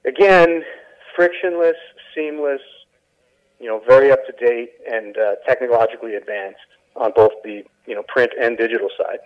again, 0.05 0.63
frictionless, 1.15 1.77
seamless, 2.13 2.61
you 3.59 3.67
know, 3.67 3.81
very 3.87 4.11
up 4.11 4.19
to 4.25 4.45
date 4.45 4.71
and 4.91 5.17
uh, 5.17 5.35
technologically 5.47 6.15
advanced 6.15 6.59
on 6.95 7.11
both 7.15 7.31
the 7.43 7.63
you 7.85 7.95
know 7.95 8.03
print 8.07 8.31
and 8.39 8.57
digital 8.57 8.89
side. 8.97 9.19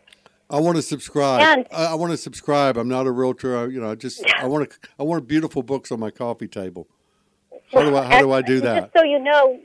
I 0.50 0.60
want 0.60 0.78
to 0.78 0.82
subscribe. 0.82 1.42
And, 1.42 1.68
I, 1.72 1.88
I, 1.88 1.94
want 1.96 2.12
to 2.12 2.18
subscribe. 2.18 2.78
I'm 2.78 2.88
not 2.88 3.06
a 3.06 3.12
realtor. 3.12 3.58
I, 3.58 3.66
you 3.66 3.82
know, 3.82 3.92
I 3.92 3.96
just 3.96 4.24
I 4.38 4.46
want 4.48 4.70
to 4.70 4.78
I 4.98 5.04
want 5.04 5.28
beautiful 5.28 5.62
books 5.62 5.92
on 5.92 6.00
my 6.00 6.12
coffee 6.12 6.48
table. 6.48 6.88
How 7.74 7.82
do 7.82 7.96
I 7.96 8.06
how 8.06 8.22
do 8.22 8.32
I 8.32 8.42
do 8.42 8.62
that? 8.62 8.84
Just 8.84 8.94
so 8.98 9.04
you 9.04 9.20
know, 9.20 9.60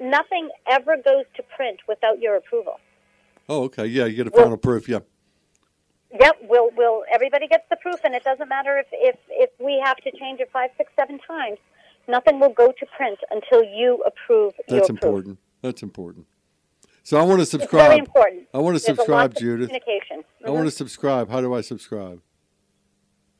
nothing 0.00 0.48
ever 0.70 0.96
goes 0.96 1.24
to 1.36 1.42
print 1.56 1.80
without 1.88 2.20
your 2.20 2.36
approval. 2.36 2.78
Oh, 3.48 3.64
okay. 3.64 3.86
Yeah, 3.86 4.04
you 4.04 4.14
get 4.14 4.26
a 4.26 4.30
final 4.30 4.56
proof. 4.56 4.88
Yeah. 4.88 5.00
Yep. 6.18 6.36
We'll 6.42 6.70
will 6.76 7.04
everybody 7.12 7.48
gets 7.48 7.64
the 7.68 7.76
proof, 7.76 8.00
and 8.04 8.14
it 8.14 8.22
doesn't 8.22 8.48
matter 8.48 8.78
if 8.78 8.86
if 8.92 9.16
if 9.30 9.50
we 9.58 9.82
have 9.84 9.96
to 9.98 10.10
change 10.18 10.40
it 10.40 10.50
five, 10.52 10.70
six, 10.76 10.92
seven 10.96 11.18
times. 11.26 11.58
Nothing 12.06 12.40
will 12.40 12.52
go 12.52 12.72
to 12.72 12.86
print 12.96 13.18
until 13.30 13.62
you 13.62 14.02
approve. 14.06 14.54
That's 14.68 14.88
important. 14.88 15.38
That's 15.62 15.82
important. 15.82 16.26
So 17.08 17.16
I 17.16 17.22
want 17.22 17.40
to 17.40 17.46
subscribe. 17.46 17.80
It's 17.80 17.88
very 17.88 18.00
important. 18.00 18.48
I 18.52 18.58
want 18.58 18.76
to 18.76 18.84
There's 18.84 18.98
subscribe, 18.98 19.34
Judith. 19.34 19.68
Communication. 19.68 20.18
Mm-hmm. 20.18 20.46
I 20.46 20.50
want 20.50 20.66
to 20.66 20.70
subscribe. 20.70 21.30
How 21.30 21.40
do 21.40 21.54
I 21.54 21.62
subscribe? 21.62 22.20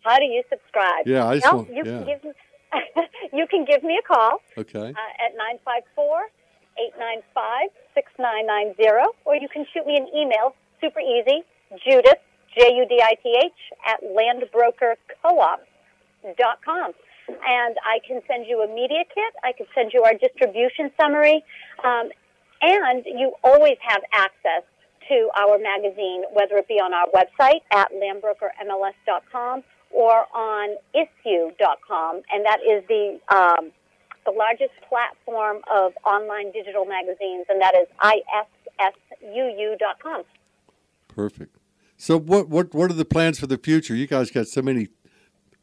How 0.01 0.17
do 0.17 0.25
you 0.25 0.43
subscribe? 0.49 1.05
Yeah, 1.05 1.27
I 1.27 1.35
just 1.35 1.45
well, 1.53 1.57
want. 1.57 1.75
You 1.77 1.83
yeah. 1.85 1.99
can 1.99 2.07
give 2.07 2.25
me, 2.25 2.33
you 3.39 3.47
can 3.47 3.67
give 3.67 3.83
me 3.83 4.01
a 4.03 4.09
call. 4.09 4.41
Okay. 4.57 4.89
Uh, 4.89 5.21
at 5.21 5.37
954 5.37 6.31
895 6.81 7.69
6990, 7.93 9.13
or 9.27 9.37
you 9.37 9.49
can 9.53 9.67
shoot 9.69 9.85
me 9.85 10.01
an 10.01 10.09
email, 10.17 10.57
super 10.81 11.01
easy, 11.01 11.45
Judith, 11.85 12.25
J 12.57 12.73
U 12.73 12.89
D 12.89 13.03
I 13.05 13.17
T 13.23 13.37
H, 13.37 13.53
at 13.85 14.01
landbrokercoop.com. 14.01 15.61
And 17.29 17.77
I 17.85 18.01
can 18.09 18.23
send 18.27 18.47
you 18.49 18.63
a 18.63 18.67
media 18.75 19.05
kit, 19.13 19.35
I 19.45 19.53
can 19.53 19.67
send 19.75 19.93
you 19.93 20.05
our 20.05 20.15
distribution 20.15 20.91
summary, 20.99 21.45
um, 21.85 22.09
and 22.63 23.05
you 23.07 23.33
always 23.45 23.77
have 23.81 24.03
access 24.13 24.63
to 25.09 25.29
our 25.37 25.59
magazine, 25.59 26.25
whether 26.33 26.57
it 26.57 26.69
be 26.69 26.75
on 26.75 26.93
our 26.93 27.07
website 27.15 27.61
at 27.73 27.91
landbrokermls.com 27.93 29.63
or 29.91 30.27
on 30.35 30.77
issuu.com, 30.95 32.23
and 32.31 32.45
that 32.45 32.61
is 32.61 32.85
the 32.89 33.19
um, 33.35 33.73
the 34.27 34.33
largest 34.33 34.73
platform 34.87 35.63
of 35.75 35.93
online 36.05 36.53
digital 36.53 36.85
magazines, 36.85 37.47
and 37.49 37.63
that 37.63 37.75
is 37.75 37.89
issuu.com. 39.23 40.23
Perfect. 41.09 41.57
So, 41.97 42.19
what, 42.19 42.49
what, 42.49 42.75
what 42.75 42.91
are 42.91 42.95
the 42.95 43.05
plans 43.05 43.41
for 43.41 43.47
the 43.47 43.59
future? 43.59 43.95
You 43.95 44.07
guys 44.07 44.31
got 44.31 44.47
so 44.47 44.63
many 44.63 44.89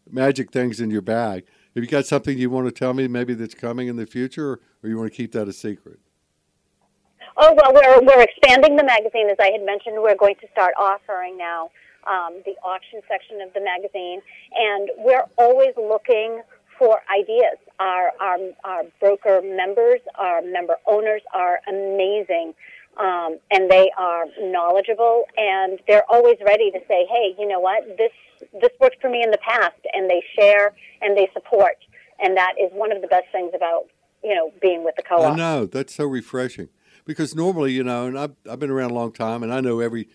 magic 0.09 0.51
things 0.51 0.81
in 0.81 0.89
your 0.89 1.01
bag. 1.01 1.45
Have 1.75 1.83
you 1.83 1.89
got 1.89 2.05
something 2.05 2.37
you 2.37 2.49
want 2.49 2.67
to 2.67 2.71
tell 2.71 2.93
me 2.93 3.07
maybe 3.07 3.33
that's 3.33 3.53
coming 3.53 3.87
in 3.87 3.95
the 3.95 4.05
future, 4.05 4.59
or 4.83 4.89
you 4.89 4.97
want 4.97 5.11
to 5.11 5.15
keep 5.15 5.31
that 5.33 5.47
a 5.47 5.53
secret? 5.53 5.99
Oh, 7.37 7.53
well, 7.53 7.73
we're, 7.73 8.01
we're 8.05 8.21
expanding 8.23 8.75
the 8.77 8.83
magazine. 8.83 9.29
As 9.29 9.37
I 9.39 9.51
had 9.51 9.65
mentioned, 9.65 9.97
we're 9.99 10.15
going 10.15 10.35
to 10.41 10.47
start 10.51 10.73
offering 10.79 11.37
now 11.37 11.69
um, 12.07 12.41
the 12.45 12.55
auction 12.63 13.01
section 13.09 13.41
of 13.41 13.53
the 13.53 13.61
magazine, 13.61 14.21
and 14.53 14.89
we're 14.97 15.25
always 15.37 15.73
looking 15.75 16.41
for 16.77 17.01
ideas. 17.13 17.57
Our, 17.79 18.11
our, 18.21 18.37
our 18.63 18.83
broker 18.99 19.41
members, 19.41 19.99
our 20.15 20.41
member 20.41 20.75
owners 20.87 21.21
are 21.33 21.59
amazing. 21.67 22.53
Um, 22.97 23.39
and 23.51 23.69
they 23.69 23.91
are 23.97 24.23
knowledgeable 24.39 25.25
and 25.35 25.79
they're 25.85 26.09
always 26.09 26.37
ready 26.45 26.71
to 26.71 26.79
say, 26.87 27.05
hey, 27.09 27.35
you 27.37 27.45
know 27.45 27.59
what, 27.59 27.83
this, 27.97 28.11
this 28.61 28.71
worked 28.79 29.01
for 29.01 29.09
me 29.09 29.21
in 29.21 29.31
the 29.31 29.37
past. 29.37 29.75
And 29.93 30.09
they 30.09 30.23
share 30.39 30.73
and 31.01 31.17
they 31.17 31.29
support. 31.33 31.75
And 32.23 32.37
that 32.37 32.53
is 32.57 32.71
one 32.71 32.93
of 32.93 33.01
the 33.01 33.09
best 33.09 33.25
things 33.33 33.51
about, 33.53 33.87
you 34.23 34.33
know, 34.33 34.49
being 34.61 34.85
with 34.85 34.95
the 34.95 35.03
co-op. 35.03 35.33
I 35.33 35.35
know. 35.35 35.65
That's 35.65 35.93
so 35.93 36.05
refreshing. 36.05 36.69
Because 37.05 37.35
normally, 37.35 37.71
you 37.71 37.83
know, 37.83 38.07
and 38.07 38.17
I've, 38.17 38.35
I've 38.49 38.59
been 38.59 38.71
around 38.71 38.91
a 38.91 38.95
long 38.95 39.11
time 39.11 39.43
and 39.43 39.53
I 39.53 39.61
know 39.61 39.79
every, 39.79 40.09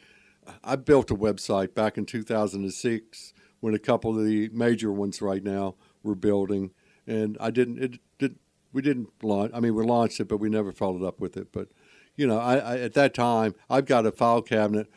I 0.64 0.76
built 0.76 1.10
a 1.10 1.14
website 1.14 1.74
back 1.74 1.96
in 1.96 2.04
2006 2.04 3.32
when 3.60 3.74
a 3.74 3.78
couple 3.78 4.18
of 4.18 4.24
the 4.24 4.48
major 4.52 4.90
ones 4.90 5.22
right 5.22 5.42
now 5.42 5.76
we're 6.02 6.14
building, 6.14 6.72
and 7.06 7.36
I 7.40 7.50
didn't. 7.50 7.78
It 7.78 8.00
did. 8.18 8.36
We 8.72 8.82
didn't 8.82 9.08
launch. 9.22 9.52
I 9.54 9.60
mean, 9.60 9.74
we 9.74 9.84
launched 9.84 10.20
it, 10.20 10.28
but 10.28 10.38
we 10.38 10.48
never 10.48 10.72
followed 10.72 11.04
up 11.04 11.20
with 11.20 11.36
it. 11.36 11.52
But 11.52 11.68
you 12.16 12.26
know, 12.26 12.38
I, 12.38 12.56
I 12.56 12.78
at 12.78 12.94
that 12.94 13.14
time 13.14 13.54
I've 13.68 13.86
got 13.86 14.06
a 14.06 14.12
file 14.12 14.42
cabinet 14.42 14.90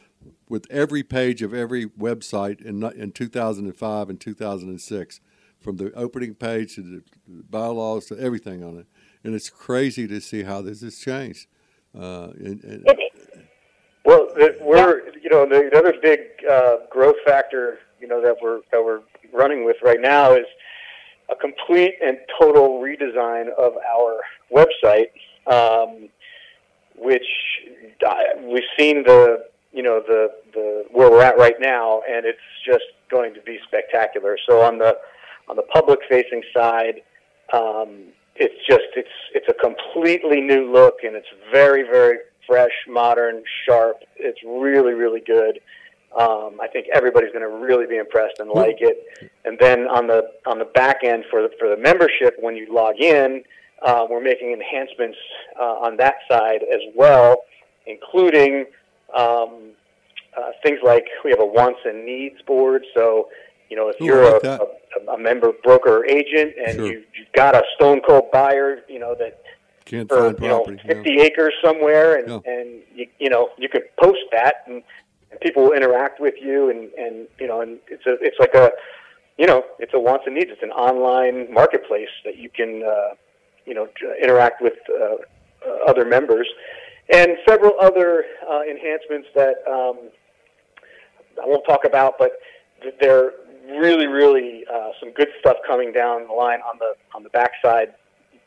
with 0.47 0.65
every 0.69 1.03
page 1.03 1.41
of 1.41 1.53
every 1.53 1.85
website 1.87 2.61
in 2.61 2.83
in 2.83 3.11
2005 3.11 4.09
and 4.09 4.19
2006, 4.19 5.21
from 5.59 5.77
the 5.77 5.91
opening 5.93 6.35
page 6.35 6.75
to 6.75 6.81
the 6.81 7.03
bylaws 7.27 8.05
to 8.07 8.19
everything 8.19 8.63
on 8.63 8.77
it, 8.77 8.87
and 9.23 9.35
it's 9.35 9.49
crazy 9.49 10.07
to 10.07 10.21
see 10.21 10.43
how 10.43 10.61
this 10.61 10.81
has 10.81 10.97
changed. 10.97 11.47
Uh, 11.97 12.29
and, 12.39 12.63
and, 12.63 12.85
well, 14.05 14.27
we're 14.61 15.01
you 15.21 15.29
know 15.29 15.47
the 15.47 15.69
other 15.75 15.93
big 16.01 16.19
uh, 16.49 16.77
growth 16.89 17.15
factor 17.25 17.79
you 17.99 18.07
know 18.07 18.21
that 18.21 18.35
we're 18.41 18.61
that 18.71 18.83
we're 18.83 19.01
running 19.31 19.63
with 19.63 19.77
right 19.83 20.01
now 20.01 20.33
is 20.33 20.45
a 21.29 21.35
complete 21.35 21.95
and 22.03 22.17
total 22.39 22.81
redesign 22.81 23.47
of 23.57 23.73
our 23.89 24.19
website. 24.51 25.07
um, 25.47 26.09
which 26.95 27.25
uh, 28.07 28.13
we've 28.43 28.63
seen 28.77 29.03
the 29.03 29.45
you 29.71 29.83
know 29.83 30.01
the 30.07 30.29
the 30.53 30.85
where 30.91 31.09
we're 31.09 31.21
at 31.21 31.37
right 31.37 31.55
now, 31.59 32.01
and 32.09 32.25
it's 32.25 32.39
just 32.65 32.85
going 33.09 33.33
to 33.33 33.41
be 33.41 33.59
spectacular. 33.67 34.37
So 34.47 34.61
on 34.61 34.77
the 34.77 34.97
on 35.49 35.55
the 35.55 35.63
public 35.63 35.99
facing 36.09 36.43
side, 36.55 37.01
um, 37.51 38.05
it's 38.35 38.55
just 38.67 38.87
it's 38.95 39.09
it's 39.33 39.47
a 39.49 39.53
completely 39.53 40.41
new 40.41 40.71
look, 40.71 40.97
and 41.03 41.15
it's 41.15 41.27
very 41.51 41.83
very 41.83 42.17
fresh, 42.47 42.71
modern, 42.87 43.43
sharp. 43.65 43.97
It's 44.17 44.39
really 44.43 44.93
really 44.93 45.21
good. 45.21 45.59
Um, 46.19 46.59
I 46.61 46.67
think 46.67 46.87
everybody's 46.93 47.31
going 47.31 47.41
to 47.41 47.65
really 47.65 47.87
be 47.87 47.97
impressed 47.97 48.37
and 48.37 48.49
like 48.49 48.77
it. 48.81 49.31
And 49.45 49.57
then 49.59 49.87
on 49.87 50.05
the 50.05 50.29
on 50.45 50.59
the 50.59 50.65
back 50.65 50.97
end 51.03 51.25
for 51.29 51.41
the 51.41 51.49
for 51.57 51.67
the 51.69 51.77
membership, 51.77 52.35
when 52.39 52.55
you 52.55 52.71
log 52.71 52.99
in, 52.99 53.43
uh, 53.83 54.05
we're 54.09 54.21
making 54.21 54.51
enhancements 54.53 55.17
uh, 55.59 55.63
on 55.63 55.97
that 55.97 56.15
side 56.29 56.61
as 56.71 56.81
well, 56.95 57.43
including 57.87 58.65
um, 59.17 59.71
uh, 60.37 60.51
things 60.63 60.79
like 60.83 61.05
we 61.23 61.31
have 61.31 61.39
a 61.39 61.45
wants 61.45 61.79
and 61.85 62.05
needs 62.05 62.41
board. 62.45 62.85
So, 62.95 63.29
you 63.73 63.79
know, 63.79 63.89
if 63.89 63.99
Ooh, 63.99 64.05
you're 64.05 64.33
like 64.33 64.43
a, 64.43 64.59
a, 65.09 65.13
a 65.15 65.17
member 65.17 65.51
broker 65.63 66.05
agent 66.05 66.53
and 66.63 66.75
Sure. 66.77 66.85
you, 66.91 67.03
you've 67.17 67.31
got 67.35 67.55
a 67.55 67.63
stone 67.75 68.01
cold 68.07 68.29
buyer, 68.31 68.81
you 68.87 68.99
know 68.99 69.15
that 69.17 69.41
Can't 69.85 70.07
for 70.07 70.25
find 70.25 70.39
you 70.43 70.47
know 70.47 70.63
property. 70.63 70.87
yeah. 70.87 70.93
50 70.93 71.21
acres 71.21 71.53
somewhere, 71.65 72.13
and 72.19 72.27
Yeah. 72.29 72.51
and 72.53 72.67
you, 72.93 73.07
you 73.17 73.29
know 73.31 73.49
you 73.57 73.67
could 73.69 73.85
post 73.99 74.19
that, 74.31 74.57
and, 74.67 74.83
and 75.31 75.39
people 75.39 75.63
will 75.63 75.73
interact 75.73 76.19
with 76.19 76.35
you, 76.39 76.69
and 76.69 76.91
and 77.03 77.27
you 77.39 77.47
know, 77.47 77.61
and 77.61 77.79
it's 77.87 78.05
a 78.05 78.13
it's 78.21 78.37
like 78.39 78.53
a 78.53 78.69
you 79.39 79.47
know 79.47 79.63
it's 79.79 79.93
a 79.95 79.99
wants 79.99 80.25
and 80.27 80.35
needs. 80.35 80.51
It's 80.51 80.61
an 80.61 80.75
online 80.89 81.51
marketplace 81.51 82.13
that 82.25 82.37
you 82.37 82.49
can 82.59 82.83
uh, 82.83 83.15
you 83.65 83.73
know 83.73 83.87
interact 84.21 84.61
with 84.61 84.73
uh, 84.87 85.15
uh, 85.67 85.89
other 85.89 86.05
members, 86.05 86.47
and 87.11 87.29
several 87.49 87.73
other 87.81 88.23
uh, 88.47 88.61
enhancements 88.69 89.29
that 89.33 89.55
um, 89.67 89.97
I 91.41 91.47
won't 91.47 91.65
talk 91.67 91.85
about, 91.85 92.19
but 92.19 92.33
they're 92.99 93.31
really 93.65 94.07
really 94.07 94.65
uh, 94.73 94.89
some 94.99 95.11
good 95.13 95.29
stuff 95.39 95.57
coming 95.65 95.91
down 95.91 96.27
the 96.27 96.33
line 96.33 96.59
on 96.61 96.77
the 96.79 96.93
on 97.15 97.23
the 97.23 97.29
backside 97.29 97.93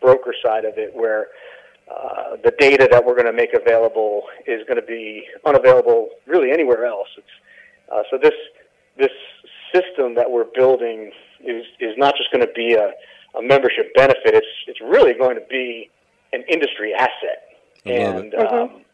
broker 0.00 0.34
side 0.44 0.64
of 0.64 0.76
it 0.76 0.94
where 0.94 1.28
uh, 1.90 2.36
the 2.44 2.52
data 2.58 2.88
that 2.90 3.04
we're 3.04 3.14
going 3.14 3.26
to 3.26 3.32
make 3.32 3.54
available 3.54 4.22
is 4.46 4.62
going 4.66 4.76
to 4.80 4.86
be 4.86 5.24
unavailable 5.44 6.08
really 6.26 6.50
anywhere 6.50 6.84
else. 6.84 7.08
It's, 7.16 7.26
uh, 7.92 8.02
so 8.10 8.18
this 8.20 8.34
this 8.98 9.12
system 9.72 10.14
that 10.14 10.30
we're 10.30 10.50
building 10.54 11.12
is 11.40 11.64
is 11.80 11.94
not 11.96 12.14
just 12.16 12.30
going 12.32 12.46
to 12.46 12.52
be 12.54 12.74
a, 12.74 12.92
a 13.38 13.42
membership 13.42 13.94
benefit. 13.94 14.34
It's 14.34 14.46
it's 14.66 14.80
really 14.80 15.14
going 15.14 15.36
to 15.36 15.44
be 15.48 15.90
an 16.32 16.42
industry 16.50 16.92
asset, 16.92 17.56
I 17.86 17.90
love 17.90 18.16
and 18.16 18.34
um, 18.34 18.84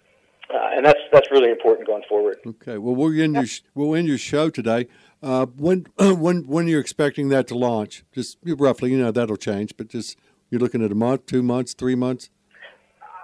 uh, 0.52 0.70
and 0.76 0.84
that's 0.84 1.00
that's 1.12 1.30
really 1.30 1.50
important 1.50 1.86
going 1.86 2.02
forward. 2.08 2.38
Okay. 2.46 2.78
Well, 2.78 2.94
we'll 2.94 3.18
end 3.20 3.34
your 3.34 3.46
we'll 3.74 3.94
end 3.94 4.06
your 4.06 4.18
show 4.18 4.50
today. 4.50 4.88
Uh, 5.22 5.46
when 5.46 5.86
when 5.98 6.46
when 6.46 6.66
you're 6.68 6.80
expecting 6.80 7.28
that 7.28 7.46
to 7.48 7.54
launch? 7.56 8.04
Just 8.12 8.38
roughly, 8.44 8.90
you 8.90 8.98
know, 8.98 9.10
that'll 9.10 9.36
change, 9.36 9.76
but 9.76 9.88
just 9.88 10.18
you're 10.50 10.60
looking 10.60 10.84
at 10.84 10.90
a 10.90 10.94
month, 10.96 11.26
two 11.26 11.42
months, 11.42 11.74
three 11.74 11.94
months. 11.94 12.30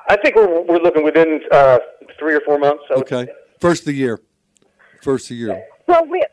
I 0.09 0.17
think 0.17 0.37
we're 0.37 0.63
we're 0.63 0.79
looking 0.79 1.03
within 1.03 1.41
uh, 1.51 1.79
three 2.19 2.35
or 2.35 2.41
four 2.41 2.59
months. 2.59 2.85
I 2.91 2.95
Okay. 2.95 3.27
say. 3.27 3.33
First 3.61 3.83
of 3.83 3.87
the 3.87 3.95
year. 3.95 4.21
First 5.03 5.27
of 5.27 5.29
the 5.31 5.35
year. 5.37 5.65
Well, 5.87 6.07
we, 6.07 6.25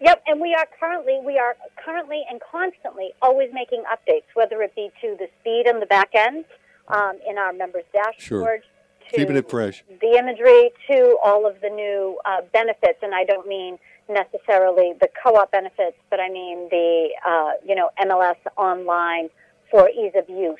yep, 0.00 0.22
and 0.26 0.40
we 0.40 0.54
are 0.54 0.66
currently 0.78 1.18
we 1.24 1.38
are 1.38 1.56
currently 1.84 2.22
and 2.30 2.40
constantly 2.40 3.10
always 3.20 3.50
making 3.52 3.82
updates, 3.92 4.24
whether 4.34 4.62
it 4.62 4.74
be 4.76 4.90
to 5.00 5.16
the 5.18 5.26
speed 5.40 5.64
on 5.68 5.80
the 5.80 5.86
back 5.86 6.10
end 6.14 6.44
um, 6.88 7.18
in 7.28 7.36
our 7.36 7.52
members' 7.52 7.84
Sure. 8.18 8.40
dashboard, 8.40 8.62
to 9.10 9.16
Keeping 9.16 9.36
it 9.36 9.50
fresh. 9.50 9.84
the 10.00 10.16
imagery, 10.16 10.70
to 10.90 11.18
all 11.24 11.46
of 11.46 11.60
the 11.60 11.68
new 11.68 12.18
uh, 12.24 12.42
benefits, 12.52 12.98
and 13.02 13.14
I 13.14 13.24
don't 13.24 13.46
mean 13.48 13.78
necessarily 14.10 14.94
the 15.00 15.08
co-op 15.22 15.50
benefits, 15.52 15.96
but 16.10 16.20
I 16.20 16.28
mean 16.28 16.68
the 16.70 17.10
uh, 17.26 17.52
you 17.64 17.74
know 17.74 17.90
MLS 18.02 18.36
online 18.56 19.28
for 19.70 19.88
ease 19.88 20.12
of 20.14 20.28
use 20.28 20.58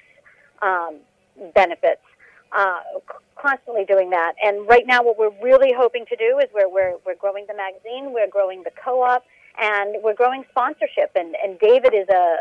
um, 0.62 0.96
benefits. 1.54 2.02
Uh, 2.52 2.80
constantly 3.36 3.84
doing 3.84 4.10
that, 4.10 4.34
and 4.42 4.68
right 4.68 4.84
now, 4.86 5.02
what 5.02 5.16
we're 5.16 5.32
really 5.42 5.72
hoping 5.76 6.04
to 6.06 6.16
do 6.16 6.38
is 6.38 6.46
we're 6.52 6.68
we're, 6.68 6.96
we're 7.06 7.14
growing 7.14 7.46
the 7.46 7.54
magazine, 7.54 8.12
we're 8.12 8.28
growing 8.28 8.62
the 8.64 8.72
co-op, 8.84 9.24
and 9.60 9.96
we're 10.02 10.14
growing 10.14 10.44
sponsorship. 10.50 11.12
And, 11.14 11.36
and 11.42 11.58
David 11.60 11.94
is 11.94 12.08
a 12.08 12.36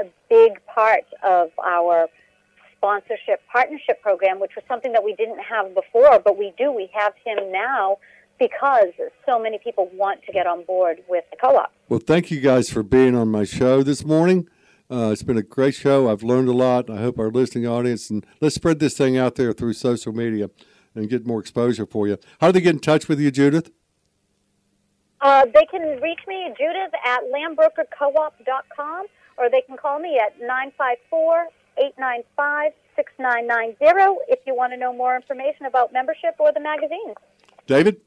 a 0.00 0.06
big 0.28 0.64
part 0.66 1.04
of 1.22 1.50
our 1.64 2.08
sponsorship 2.76 3.40
partnership 3.50 4.02
program, 4.02 4.40
which 4.40 4.54
was 4.54 4.64
something 4.68 4.92
that 4.92 5.02
we 5.02 5.14
didn't 5.14 5.38
have 5.38 5.74
before, 5.74 6.18
but 6.18 6.36
we 6.36 6.52
do. 6.58 6.70
We 6.70 6.90
have 6.92 7.14
him 7.24 7.50
now 7.50 7.98
because 8.38 8.92
so 9.26 9.38
many 9.38 9.58
people 9.58 9.90
want 9.94 10.22
to 10.24 10.32
get 10.32 10.46
on 10.46 10.64
board 10.64 11.02
with 11.08 11.24
the 11.30 11.36
co-op. 11.36 11.72
Well, 11.88 12.00
thank 12.00 12.30
you 12.30 12.40
guys 12.40 12.70
for 12.70 12.82
being 12.82 13.14
on 13.14 13.28
my 13.28 13.44
show 13.44 13.82
this 13.82 14.04
morning. 14.04 14.48
Uh, 14.90 15.10
it's 15.12 15.22
been 15.22 15.38
a 15.38 15.42
great 15.42 15.74
show. 15.74 16.10
I've 16.10 16.22
learned 16.22 16.48
a 16.48 16.52
lot. 16.52 16.90
I 16.90 16.98
hope 16.98 17.18
our 17.18 17.30
listening 17.30 17.66
audience 17.66 18.10
and 18.10 18.24
let's 18.40 18.54
spread 18.54 18.80
this 18.80 18.96
thing 18.96 19.16
out 19.16 19.36
there 19.36 19.52
through 19.52 19.72
social 19.72 20.12
media 20.12 20.50
and 20.94 21.08
get 21.08 21.26
more 21.26 21.40
exposure 21.40 21.86
for 21.86 22.06
you. 22.06 22.18
How 22.40 22.48
do 22.48 22.52
they 22.52 22.60
get 22.60 22.74
in 22.74 22.80
touch 22.80 23.08
with 23.08 23.18
you, 23.18 23.30
Judith? 23.30 23.70
Uh, 25.20 25.46
they 25.46 25.64
can 25.70 26.00
reach 26.02 26.20
me, 26.28 26.52
Judith, 26.58 26.92
at 27.06 27.20
landbrokercoop.com, 27.32 29.06
or 29.38 29.50
they 29.50 29.62
can 29.62 29.76
call 29.76 29.98
me 29.98 30.20
at 30.22 30.38
954 30.38 31.48
895 31.78 32.72
6990 32.94 34.20
if 34.28 34.38
you 34.46 34.54
want 34.54 34.72
to 34.72 34.76
know 34.76 34.92
more 34.92 35.16
information 35.16 35.66
about 35.66 35.92
membership 35.92 36.36
or 36.38 36.52
the 36.52 36.60
magazine. 36.60 37.14
David? 37.66 38.00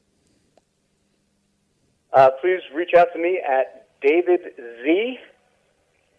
Uh, 2.12 2.30
please 2.40 2.60
reach 2.74 2.94
out 2.96 3.08
to 3.12 3.18
me 3.18 3.40
at 3.46 3.86
David 4.00 4.40
Z 4.82 5.18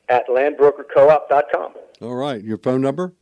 at 0.10 0.28
landbrokercoop.com. 0.28 1.74
All 2.02 2.16
right. 2.16 2.44
Your 2.44 2.58
phone 2.58 2.82
number? 2.82 3.14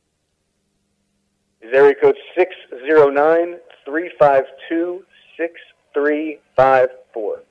Is 1.62 1.74
area 1.74 1.96
code 2.02 2.16
609 2.38 3.58
352 3.86 5.06
6354. 5.38 7.44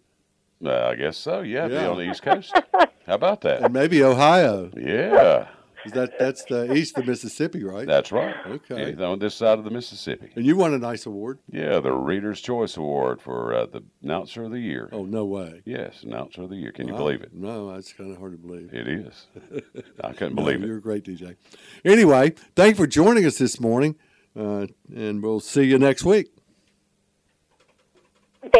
Uh, 0.64 0.88
I 0.88 0.95
guess 0.95 1.18
so. 1.18 1.41
Yeah, 1.41 1.68
be 1.68 1.78
on 1.78 1.97
the 1.97 2.10
East 2.10 2.22
Coast. 2.22 2.53
How 3.06 3.14
about 3.16 3.41
that? 3.41 3.62
and 3.64 3.74
maybe 3.74 4.03
Ohio. 4.03 4.72
Yeah, 4.76 5.47
'Cause 5.84 5.93
That 5.93 6.18
that's 6.18 6.43
the 6.45 6.74
east 6.74 6.97
of 6.97 7.06
Mississippi, 7.06 7.64
right? 7.64 7.86
that's 7.86 8.12
right. 8.12 8.34
Okay. 8.47 8.95
Yeah, 8.97 9.06
on 9.06 9.20
this 9.20 9.36
side 9.36 9.60
of 9.60 9.66
the 9.66 9.70
Mississippi. 9.70 10.32
and 10.36 10.43
you 10.43 10.56
won 10.56 10.74
a 10.74 10.80
nice 10.80 11.06
award. 11.06 11.38
Yeah, 11.51 11.80
the 11.80 11.91
Reader's 11.91 12.41
Choice 12.41 12.76
Award 12.76 13.22
for 13.22 13.53
uh, 13.53 13.68
the 13.68 13.84
Announcer 14.01 14.45
of 14.45 14.51
the 14.51 14.60
Year. 14.60 14.89
Oh 14.91 15.06
no 15.06 15.26
way! 15.26 15.62
Yes, 15.66 16.01
Announcer 16.01 16.41
of 16.41 16.49
the 16.49 16.56
Year. 16.56 16.72
Can 16.72 16.88
you 16.88 16.95
believe 16.95 17.22
it? 17.22 17.32
No, 17.34 17.70
it's 17.76 17.93
kind 17.93 18.12
of 18.12 18.18
hard 18.18 18.32
to 18.32 18.38
believe. 18.39 18.74
It 18.74 18.88
is. 18.88 19.28
I 20.03 20.14
couldn't 20.14 20.34
No, 20.36 20.41
believe 20.43 20.64
it. 20.64 20.66
You're 20.68 20.78
a 20.78 20.82
great 20.82 21.03
DJ. 21.03 21.36
Anyway, 21.84 22.34
thank 22.56 22.72
you 22.72 22.84
for 22.84 22.88
joining 22.88 23.24
us 23.28 23.38
this 23.38 23.60
morning, 23.60 23.95
uh, 24.36 24.66
and 24.95 25.22
we'll 25.22 25.39
see 25.39 25.66
you 25.66 25.78
next 25.78 26.03
week. 26.03 26.32